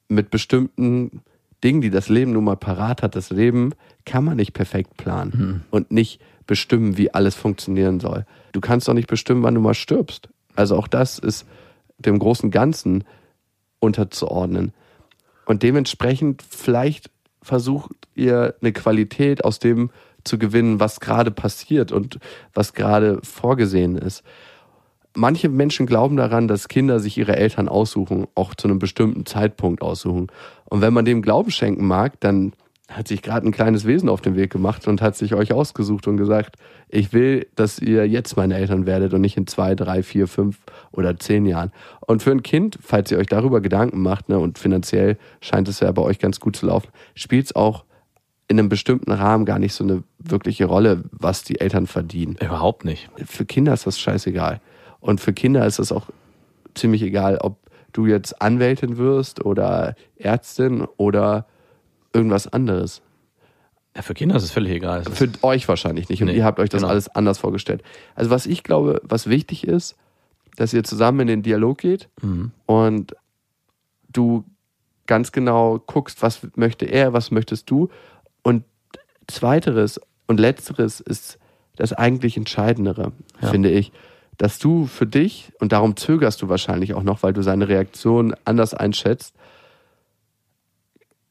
mit 0.08 0.30
bestimmten 0.30 1.22
Dingen, 1.64 1.82
die 1.82 1.90
das 1.90 2.10
Leben 2.10 2.34
nun 2.34 2.44
mal 2.44 2.58
parat 2.58 3.02
hat. 3.02 3.16
Das 3.16 3.30
Leben 3.30 3.74
kann 4.06 4.24
man 4.24 4.38
nicht 4.38 4.54
perfekt 4.54 4.98
planen 4.98 5.64
und 5.72 5.92
nicht 5.92 6.22
bestimmen, 6.48 6.98
wie 6.98 7.14
alles 7.14 7.36
funktionieren 7.36 8.00
soll. 8.00 8.26
Du 8.52 8.62
kannst 8.62 8.88
doch 8.88 8.94
nicht 8.94 9.08
bestimmen, 9.08 9.44
wann 9.44 9.56
du 9.56 9.62
mal 9.62 9.74
stirbst. 9.74 10.30
Also 10.56 10.78
auch 10.78 10.88
das 10.88 11.20
ist 11.20 11.46
dem 11.98 12.20
großen 12.20 12.52
Ganzen 12.52 13.04
unterzuordnen. 13.80 14.74
Und 15.46 15.64
dementsprechend 15.64 16.44
vielleicht 16.48 17.10
versucht 17.42 17.92
ihr 18.16 18.56
eine 18.62 18.74
Qualität 18.74 19.44
aus 19.44 19.60
dem 19.60 19.92
zu 20.24 20.38
gewinnen, 20.40 20.80
was 20.80 21.00
gerade 21.00 21.32
passiert 21.32 21.92
und 21.92 22.20
was 22.54 22.74
gerade 22.74 23.20
vorgesehen 23.24 23.96
ist. 23.96 24.24
Manche 25.16 25.50
Menschen 25.50 25.86
glauben 25.86 26.18
daran, 26.18 26.48
dass 26.48 26.68
Kinder 26.68 27.00
sich 27.00 27.18
ihre 27.18 27.38
Eltern 27.38 27.70
aussuchen, 27.70 28.28
auch 28.36 28.54
zu 28.54 28.68
einem 28.68 28.80
bestimmten 28.80 29.26
Zeitpunkt 29.26 29.82
aussuchen. 29.82 30.28
Und 30.66 30.82
wenn 30.82 30.94
man 30.94 31.06
dem 31.06 31.22
Glauben 31.22 31.52
schenken 31.52 31.88
mag, 31.88 32.20
dann 32.20 32.54
hat 32.90 33.08
sich 33.08 33.22
gerade 33.22 33.48
ein 33.48 33.52
kleines 33.52 33.86
Wesen 33.86 34.10
auf 34.10 34.22
den 34.22 34.36
Weg 34.36 34.52
gemacht 34.52 34.88
und 34.88 35.02
hat 35.02 35.16
sich 35.16 35.34
euch 35.34 35.54
ausgesucht 35.54 36.08
und 36.08 36.18
gesagt, 36.18 36.58
ich 36.90 37.14
will, 37.14 37.48
dass 37.56 37.80
ihr 37.80 38.08
jetzt 38.08 38.38
meine 38.38 38.56
Eltern 38.56 38.86
werdet 38.86 39.14
und 39.14 39.22
nicht 39.22 39.38
in 39.38 39.48
zwei, 39.48 39.74
drei, 39.74 40.04
vier, 40.04 40.28
fünf 40.28 40.60
oder 40.92 41.18
zehn 41.18 41.46
Jahren. 41.46 41.72
Und 42.02 42.22
für 42.22 42.32
ein 42.32 42.44
Kind, 42.44 42.78
falls 42.82 43.10
ihr 43.12 43.18
euch 43.18 43.28
darüber 43.28 43.62
Gedanken 43.62 44.02
macht, 44.02 44.30
ne, 44.30 44.38
und 44.38 44.60
finanziell 44.60 45.18
scheint 45.42 45.68
es 45.68 45.80
ja 45.80 45.92
bei 45.92 46.02
euch 46.02 46.20
ganz 46.20 46.40
gut 46.40 46.56
zu 46.56 46.68
laufen, 46.68 46.90
spielt 47.16 47.46
es 47.46 47.56
auch 47.56 47.86
in 48.48 48.60
einem 48.60 48.70
bestimmten 48.70 49.12
Rahmen 49.12 49.46
gar 49.46 49.58
nicht 49.58 49.74
so 49.74 49.84
eine 49.84 50.04
wirkliche 50.20 50.66
Rolle, 50.66 51.04
was 51.12 51.44
die 51.44 51.60
Eltern 51.60 51.88
verdienen. 51.88 52.38
Überhaupt 52.40 52.86
nicht. 52.86 53.10
Für 53.26 53.46
Kinder 53.46 53.74
ist 53.74 53.88
das 53.88 54.00
scheißegal. 54.00 54.62
Und 55.06 55.22
für 55.22 55.34
Kinder 55.34 55.66
ist 55.66 55.78
es 55.80 55.92
auch 55.92 56.08
ziemlich 56.74 57.04
egal, 57.04 57.38
ob 57.38 57.58
du 57.94 58.08
jetzt 58.08 58.42
Anwältin 58.42 58.98
wirst 58.98 59.46
oder 59.46 59.96
Ärztin 60.18 60.82
oder 60.98 61.46
irgendwas 62.14 62.48
anderes. 62.52 63.02
Ja, 63.96 64.02
für 64.02 64.14
Kinder 64.16 64.36
ist 64.36 64.44
es 64.44 64.52
völlig 64.52 64.72
egal. 64.74 65.04
Es 65.08 65.18
Für 65.18 65.30
euch 65.44 65.68
wahrscheinlich 65.68 66.10
nicht. 66.10 66.22
Und 66.22 66.28
Nee, 66.30 66.38
ihr 66.38 66.44
habt 66.44 66.60
euch 66.60 66.70
das 66.70 66.82
genau. 66.82 66.92
alles 66.92 67.08
anders 67.08 67.38
vorgestellt. 67.38 67.84
Also 68.16 68.32
was 68.32 68.46
ich 68.48 68.64
glaube, 68.64 69.00
was 69.04 69.28
wichtig 69.28 69.66
ist, 69.68 69.96
dass 70.58 70.74
ihr 70.74 70.84
zusammen 70.84 71.20
in 71.22 71.28
den 71.28 71.44
Dialog 71.44 71.78
geht 71.78 72.10
Mhm. 72.22 72.52
und 72.66 73.16
du 74.12 74.44
ganz 75.06 75.32
genau 75.32 75.78
guckst, 75.86 76.22
was 76.24 76.48
möchte 76.56 76.86
er, 76.86 77.14
was 77.14 77.30
möchtest 77.30 77.70
du. 77.70 77.90
Und 78.42 78.64
zweiteres 79.28 80.02
und 80.28 80.40
letzteres 80.40 81.00
ist 81.00 81.38
das 81.76 81.94
eigentlich 81.94 82.38
Entscheidendere, 82.38 83.12
Ja. 83.42 83.50
finde 83.52 83.70
ich. 83.70 83.92
Dass 84.38 84.60
du 84.60 84.86
für 84.86 85.06
dich, 85.06 85.52
und 85.60 85.72
darum 85.72 85.96
zögerst 85.96 86.42
du 86.42 86.50
wahrscheinlich 86.50 86.94
auch 86.94 87.04
noch, 87.04 87.24
weil 87.24 87.34
du 87.34 87.42
seine 87.42 87.68
Reaktion 87.68 88.36
anders 88.44 88.74
einschätzt, 88.74 89.36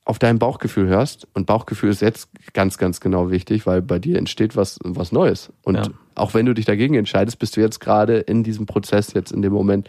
auf 0.07 0.19
dein 0.19 0.39
Bauchgefühl 0.39 0.87
hörst. 0.87 1.27
Und 1.35 1.47
Bauchgefühl 1.47 1.91
ist 1.91 2.03
jetzt 2.03 2.29
ganz, 2.53 2.77
ganz 2.79 3.01
genau 3.01 3.31
wichtig, 3.31 3.67
weil 3.67 3.81
bei 3.83 3.99
dir 3.99 4.19
entsteht 4.19 4.55
was, 4.57 4.79
was 4.85 5.13
Neues. 5.13 5.51
Und 5.63 5.77
Ja. 5.77 5.83
auch 6.15 6.35
wenn 6.35 6.45
du 6.47 6.53
dich 6.55 6.67
dagegen 6.67 6.95
entscheidest, 6.95 7.39
bist 7.39 7.57
du 7.57 7.61
jetzt 7.61 7.81
gerade 7.81 8.19
in 8.19 8.43
diesem 8.45 8.67
Prozess, 8.67 9.15
jetzt 9.15 9.33
in 9.33 9.41
dem 9.43 9.53
Moment 9.53 9.89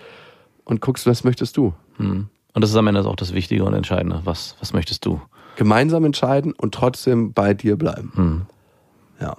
und 0.64 0.80
guckst, 0.82 1.06
was 1.06 1.24
möchtest 1.26 1.58
du. 1.58 1.74
Mhm. 1.98 2.30
Und 2.54 2.62
das 2.62 2.70
ist 2.70 2.78
am 2.78 2.88
Ende 2.88 3.06
auch 3.06 3.18
das 3.18 3.34
Wichtige 3.34 3.66
und 3.66 3.74
Entscheidende. 3.74 4.22
Was, 4.24 4.56
was 4.62 4.72
möchtest 4.72 5.06
du? 5.06 5.22
Gemeinsam 5.58 6.06
entscheiden 6.06 6.54
und 6.54 6.74
trotzdem 6.74 7.34
bei 7.34 7.54
dir 7.54 7.76
bleiben. 7.78 8.12
Mhm. 8.16 8.42
Ja. 9.20 9.36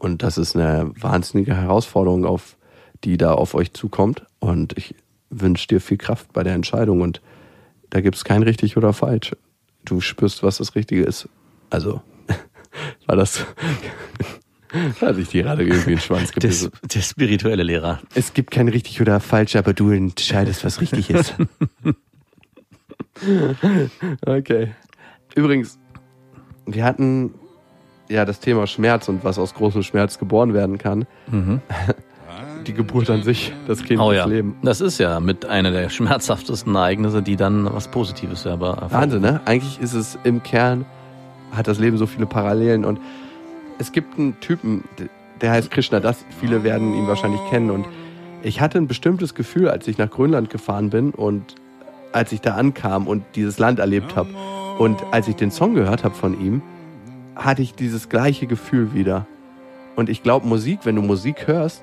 Und 0.00 0.22
das 0.24 0.36
ist 0.38 0.56
eine 0.56 0.90
wahnsinnige 1.00 1.54
Herausforderung, 1.54 2.24
auf 2.24 2.56
die 3.04 3.16
da 3.16 3.32
auf 3.34 3.54
euch 3.54 3.72
zukommt. 3.72 4.24
Und 4.38 4.76
ich 4.76 4.94
wünsche 5.30 5.66
dir 5.68 5.80
viel 5.80 5.98
Kraft 5.98 6.32
bei 6.32 6.42
der 6.42 6.54
Entscheidung. 6.54 7.00
Und 7.00 7.20
da 7.90 8.00
gibt 8.00 8.16
es 8.16 8.24
kein 8.24 8.42
richtig 8.42 8.76
oder 8.76 8.92
falsch. 8.92 9.34
Du 9.84 10.00
spürst, 10.00 10.42
was 10.42 10.58
das 10.58 10.74
Richtige 10.74 11.02
ist. 11.04 11.28
Also, 11.70 12.00
war 13.06 13.16
das. 13.16 13.44
Hat 15.00 15.16
sich 15.16 15.28
die 15.30 15.42
gerade 15.42 15.62
irgendwie 15.62 15.90
den 15.90 15.98
Schwanz 15.98 16.30
Der, 16.32 16.42
gebissen. 16.42 16.70
der 16.82 17.00
spirituelle 17.00 17.62
Lehrer. 17.62 18.00
Es 18.14 18.34
gibt 18.34 18.50
kein 18.50 18.68
richtig 18.68 19.00
oder 19.00 19.18
falsch, 19.18 19.56
aber 19.56 19.72
du 19.72 19.90
entscheidest, 19.90 20.62
was 20.62 20.82
richtig 20.82 21.08
ist. 21.08 21.34
okay. 24.26 24.74
Übrigens, 25.34 25.78
wir 26.66 26.84
hatten 26.84 27.32
ja 28.10 28.26
das 28.26 28.40
Thema 28.40 28.66
Schmerz 28.66 29.08
und 29.08 29.24
was 29.24 29.38
aus 29.38 29.54
großem 29.54 29.82
Schmerz 29.82 30.18
geboren 30.18 30.52
werden 30.52 30.76
kann. 30.76 31.06
Die 32.68 32.74
Geburt 32.74 33.08
an 33.08 33.22
sich, 33.22 33.52
das 33.66 33.82
Kind, 33.82 33.98
Oh 33.98 34.10
das 34.10 34.18
ja. 34.18 34.26
Leben. 34.26 34.56
Das 34.62 34.80
ist 34.80 34.98
ja 34.98 35.20
mit 35.20 35.46
einer 35.46 35.70
der 35.70 35.88
schmerzhaftesten 35.88 36.74
Ereignisse, 36.74 37.22
die 37.22 37.34
dann 37.34 37.64
was 37.64 37.88
Positives 37.88 38.42
selber 38.42 38.76
erfahren. 38.82 38.92
Wahnsinn, 38.92 39.22
ne? 39.22 39.40
Eigentlich 39.46 39.80
ist 39.80 39.94
es 39.94 40.18
im 40.22 40.42
Kern 40.42 40.84
hat 41.50 41.66
das 41.66 41.78
Leben 41.78 41.96
so 41.96 42.06
viele 42.06 42.26
Parallelen. 42.26 42.84
Und 42.84 43.00
es 43.78 43.92
gibt 43.92 44.18
einen 44.18 44.38
Typen, 44.40 44.84
der 45.40 45.52
heißt 45.52 45.70
Krishna 45.70 46.00
Das. 46.00 46.24
Viele 46.40 46.62
werden 46.62 46.94
ihn 46.94 47.06
wahrscheinlich 47.06 47.40
kennen. 47.48 47.70
Und 47.70 47.86
ich 48.42 48.60
hatte 48.60 48.78
ein 48.78 48.86
bestimmtes 48.86 49.34
Gefühl, 49.34 49.70
als 49.70 49.88
ich 49.88 49.98
nach 49.98 50.10
Grönland 50.10 50.50
gefahren 50.50 50.90
bin 50.90 51.12
und 51.12 51.54
als 52.12 52.32
ich 52.32 52.42
da 52.42 52.54
ankam 52.54 53.06
und 53.06 53.24
dieses 53.34 53.58
Land 53.58 53.78
erlebt 53.78 54.14
habe. 54.14 54.28
Und 54.78 55.02
als 55.10 55.26
ich 55.26 55.36
den 55.36 55.50
Song 55.50 55.74
gehört 55.74 56.04
habe 56.04 56.14
von 56.14 56.38
ihm, 56.38 56.62
hatte 57.34 57.62
ich 57.62 57.74
dieses 57.74 58.08
gleiche 58.08 58.46
Gefühl 58.46 58.92
wieder. 58.92 59.26
Und 59.96 60.08
ich 60.08 60.22
glaube, 60.22 60.46
Musik, 60.46 60.80
wenn 60.84 60.96
du 60.96 61.02
Musik 61.02 61.46
hörst, 61.46 61.82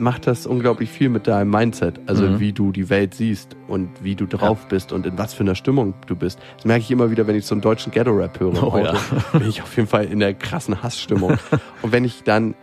macht 0.00 0.26
das 0.26 0.46
unglaublich 0.46 0.90
viel 0.90 1.08
mit 1.08 1.26
deinem 1.26 1.50
Mindset. 1.50 2.00
Also 2.06 2.24
Mhm. 2.26 2.40
wie 2.40 2.52
du 2.52 2.72
die 2.72 2.88
Welt 2.90 3.14
siehst 3.14 3.56
und 3.68 3.90
wie 4.02 4.14
du 4.14 4.26
drauf 4.26 4.66
bist 4.68 4.92
und 4.92 5.06
in 5.06 5.18
was 5.18 5.34
für 5.34 5.42
einer 5.42 5.54
Stimmung 5.54 5.94
du 6.06 6.16
bist. 6.16 6.38
Das 6.56 6.64
merke 6.64 6.82
ich 6.82 6.90
immer 6.90 7.10
wieder, 7.10 7.26
wenn 7.26 7.36
ich 7.36 7.46
so 7.46 7.54
einen 7.54 7.62
deutschen 7.62 7.92
Ghetto-Rap 7.92 8.40
höre. 8.40 8.62
Oh 8.62 8.78
ja. 8.78 8.90
Auto. 8.90 9.38
Bin 9.38 9.48
ich 9.48 9.62
auf 9.62 9.76
jeden 9.76 9.88
Fall 9.88 10.06
in 10.06 10.18
der 10.20 10.34
krassen 10.34 10.82
Hassstimmung. 10.82 11.32
und 11.82 11.92
wenn 11.92 12.04
ich 12.04 12.22
dann 12.24 12.54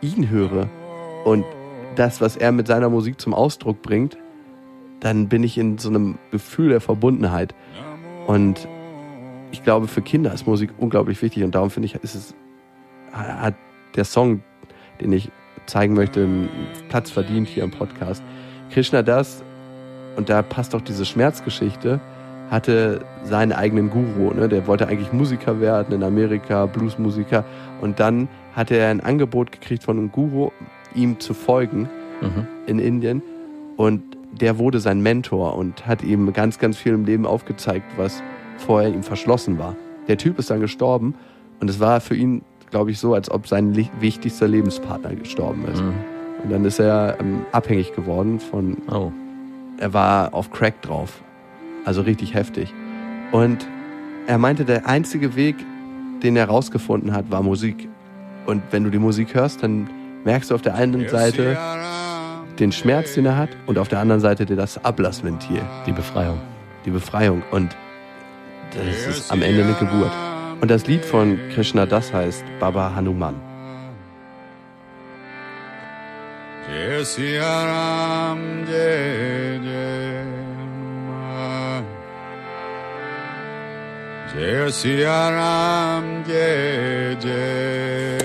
ihn 0.00 0.28
höre 0.30 0.68
und 1.24 1.44
das, 1.96 2.20
was 2.20 2.36
er 2.36 2.52
mit 2.52 2.66
seiner 2.66 2.88
Musik 2.88 3.20
zum 3.20 3.34
Ausdruck 3.34 3.82
bringt, 3.82 4.16
dann 5.00 5.28
bin 5.28 5.44
ich 5.44 5.58
in 5.58 5.78
so 5.78 5.88
einem 5.88 6.18
Gefühl 6.30 6.70
der 6.70 6.80
Verbundenheit. 6.80 7.54
Und 8.26 8.68
ich 9.50 9.62
glaube, 9.64 9.88
für 9.88 10.02
Kinder 10.02 10.32
ist 10.32 10.46
Musik 10.46 10.70
unglaublich 10.78 11.20
wichtig 11.22 11.42
und 11.44 11.54
darum 11.54 11.70
finde 11.70 11.86
ich, 11.86 11.94
ist 11.94 12.14
es, 12.14 12.34
hat 13.12 13.54
der 13.96 14.04
Song, 14.04 14.42
den 15.00 15.12
ich 15.12 15.30
zeigen 15.68 15.94
möchte, 15.94 16.26
Platz 16.88 17.10
verdient 17.10 17.48
hier 17.48 17.62
im 17.64 17.70
Podcast. 17.70 18.22
Krishna 18.70 19.02
Das, 19.02 19.42
und 20.16 20.28
da 20.28 20.42
passt 20.42 20.74
auch 20.74 20.80
diese 20.80 21.04
Schmerzgeschichte, 21.04 22.00
hatte 22.50 23.00
seinen 23.24 23.52
eigenen 23.52 23.90
Guru. 23.90 24.32
Ne? 24.34 24.48
Der 24.48 24.66
wollte 24.66 24.88
eigentlich 24.88 25.12
Musiker 25.12 25.60
werden 25.60 25.94
in 25.94 26.02
Amerika, 26.02 26.66
Bluesmusiker. 26.66 27.44
Und 27.80 28.00
dann 28.00 28.28
hatte 28.54 28.74
er 28.76 28.90
ein 28.90 29.00
Angebot 29.00 29.52
gekriegt 29.52 29.84
von 29.84 29.98
einem 29.98 30.10
Guru, 30.10 30.50
ihm 30.94 31.20
zu 31.20 31.34
folgen 31.34 31.88
Mhm. 32.20 32.46
in 32.66 32.78
Indien. 32.78 33.22
Und 33.76 34.02
der 34.32 34.58
wurde 34.58 34.80
sein 34.80 35.00
Mentor 35.02 35.56
und 35.56 35.86
hat 35.86 36.02
ihm 36.02 36.32
ganz, 36.32 36.58
ganz 36.58 36.76
viel 36.76 36.94
im 36.94 37.04
Leben 37.04 37.26
aufgezeigt, 37.26 37.86
was 37.96 38.22
vorher 38.56 38.88
ihm 38.92 39.02
verschlossen 39.02 39.58
war. 39.58 39.76
Der 40.08 40.16
Typ 40.16 40.38
ist 40.38 40.50
dann 40.50 40.60
gestorben 40.60 41.14
und 41.60 41.70
es 41.70 41.78
war 41.78 42.00
für 42.00 42.16
ihn, 42.16 42.42
glaube 42.70 42.90
ich, 42.90 42.98
so, 42.98 43.14
als 43.14 43.30
ob 43.30 43.46
sein 43.48 43.74
wichtigster 44.00 44.48
Lebenspartner 44.48 45.14
gestorben 45.14 45.64
ist. 45.72 45.82
Mhm. 45.82 45.94
Und 46.44 46.50
dann 46.52 46.64
ist 46.64 46.78
er 46.78 47.16
ähm, 47.20 47.44
abhängig 47.52 47.94
geworden 47.94 48.38
von, 48.40 48.76
Oh. 48.90 49.10
er 49.78 49.92
war 49.92 50.34
auf 50.34 50.50
Crack 50.50 50.80
drauf. 50.82 51.20
Also 51.84 52.02
richtig 52.02 52.34
heftig. 52.34 52.72
Und 53.32 53.66
er 54.26 54.38
meinte, 54.38 54.64
der 54.64 54.86
einzige 54.86 55.34
Weg, 55.36 55.56
den 56.22 56.36
er 56.36 56.46
rausgefunden 56.46 57.12
hat, 57.12 57.30
war 57.30 57.42
Musik. 57.42 57.88
Und 58.46 58.62
wenn 58.70 58.84
du 58.84 58.90
die 58.90 58.98
Musik 58.98 59.34
hörst, 59.34 59.62
dann 59.62 59.88
merkst 60.24 60.50
du 60.50 60.54
auf 60.54 60.62
der 60.62 60.74
einen 60.74 61.08
Seite 61.08 61.56
den 62.58 62.72
Schmerz, 62.72 63.14
den 63.14 63.26
er 63.26 63.36
hat, 63.36 63.50
und 63.66 63.78
auf 63.78 63.88
der 63.88 64.00
anderen 64.00 64.20
Seite 64.20 64.44
das 64.44 64.84
Ablassventil, 64.84 65.60
Die 65.86 65.92
Befreiung. 65.92 66.38
die 66.84 66.90
Befreiung. 66.90 67.42
Und 67.50 67.76
das 68.74 69.06
ist 69.16 69.30
am 69.32 69.42
Ende 69.42 69.62
eine 69.64 69.74
Geburt. 69.74 70.10
Und 70.60 70.70
das 70.70 70.86
Lied 70.86 71.04
von 71.04 71.38
Krishna 71.54 71.84
Das 71.86 72.12
heißt 72.12 72.44
Baba 72.58 72.94
Hanuman. 72.94 73.34
Jai 76.68 77.04
Siya 77.04 77.64
Ram 77.70 78.40
Jai 78.66 79.60
Jai 79.64 80.24
Ram 85.30 86.24
Jai 86.26 87.16
Jai 87.20 88.18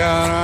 Ram. 0.00 0.43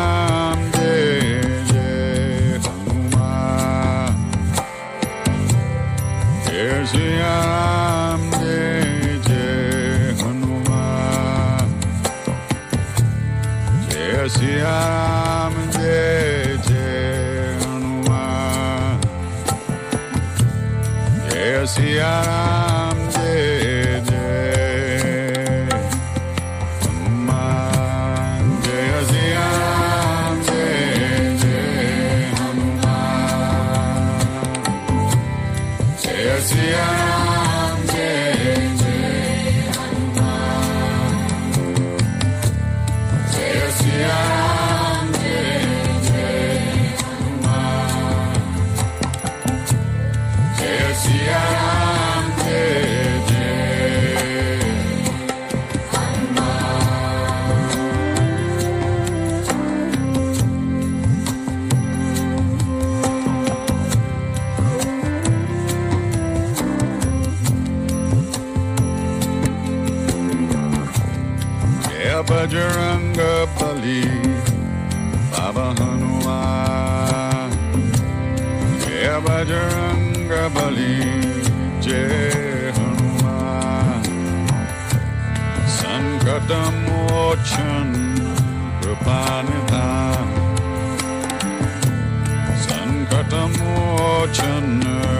Sankatamochana. 92.64 95.19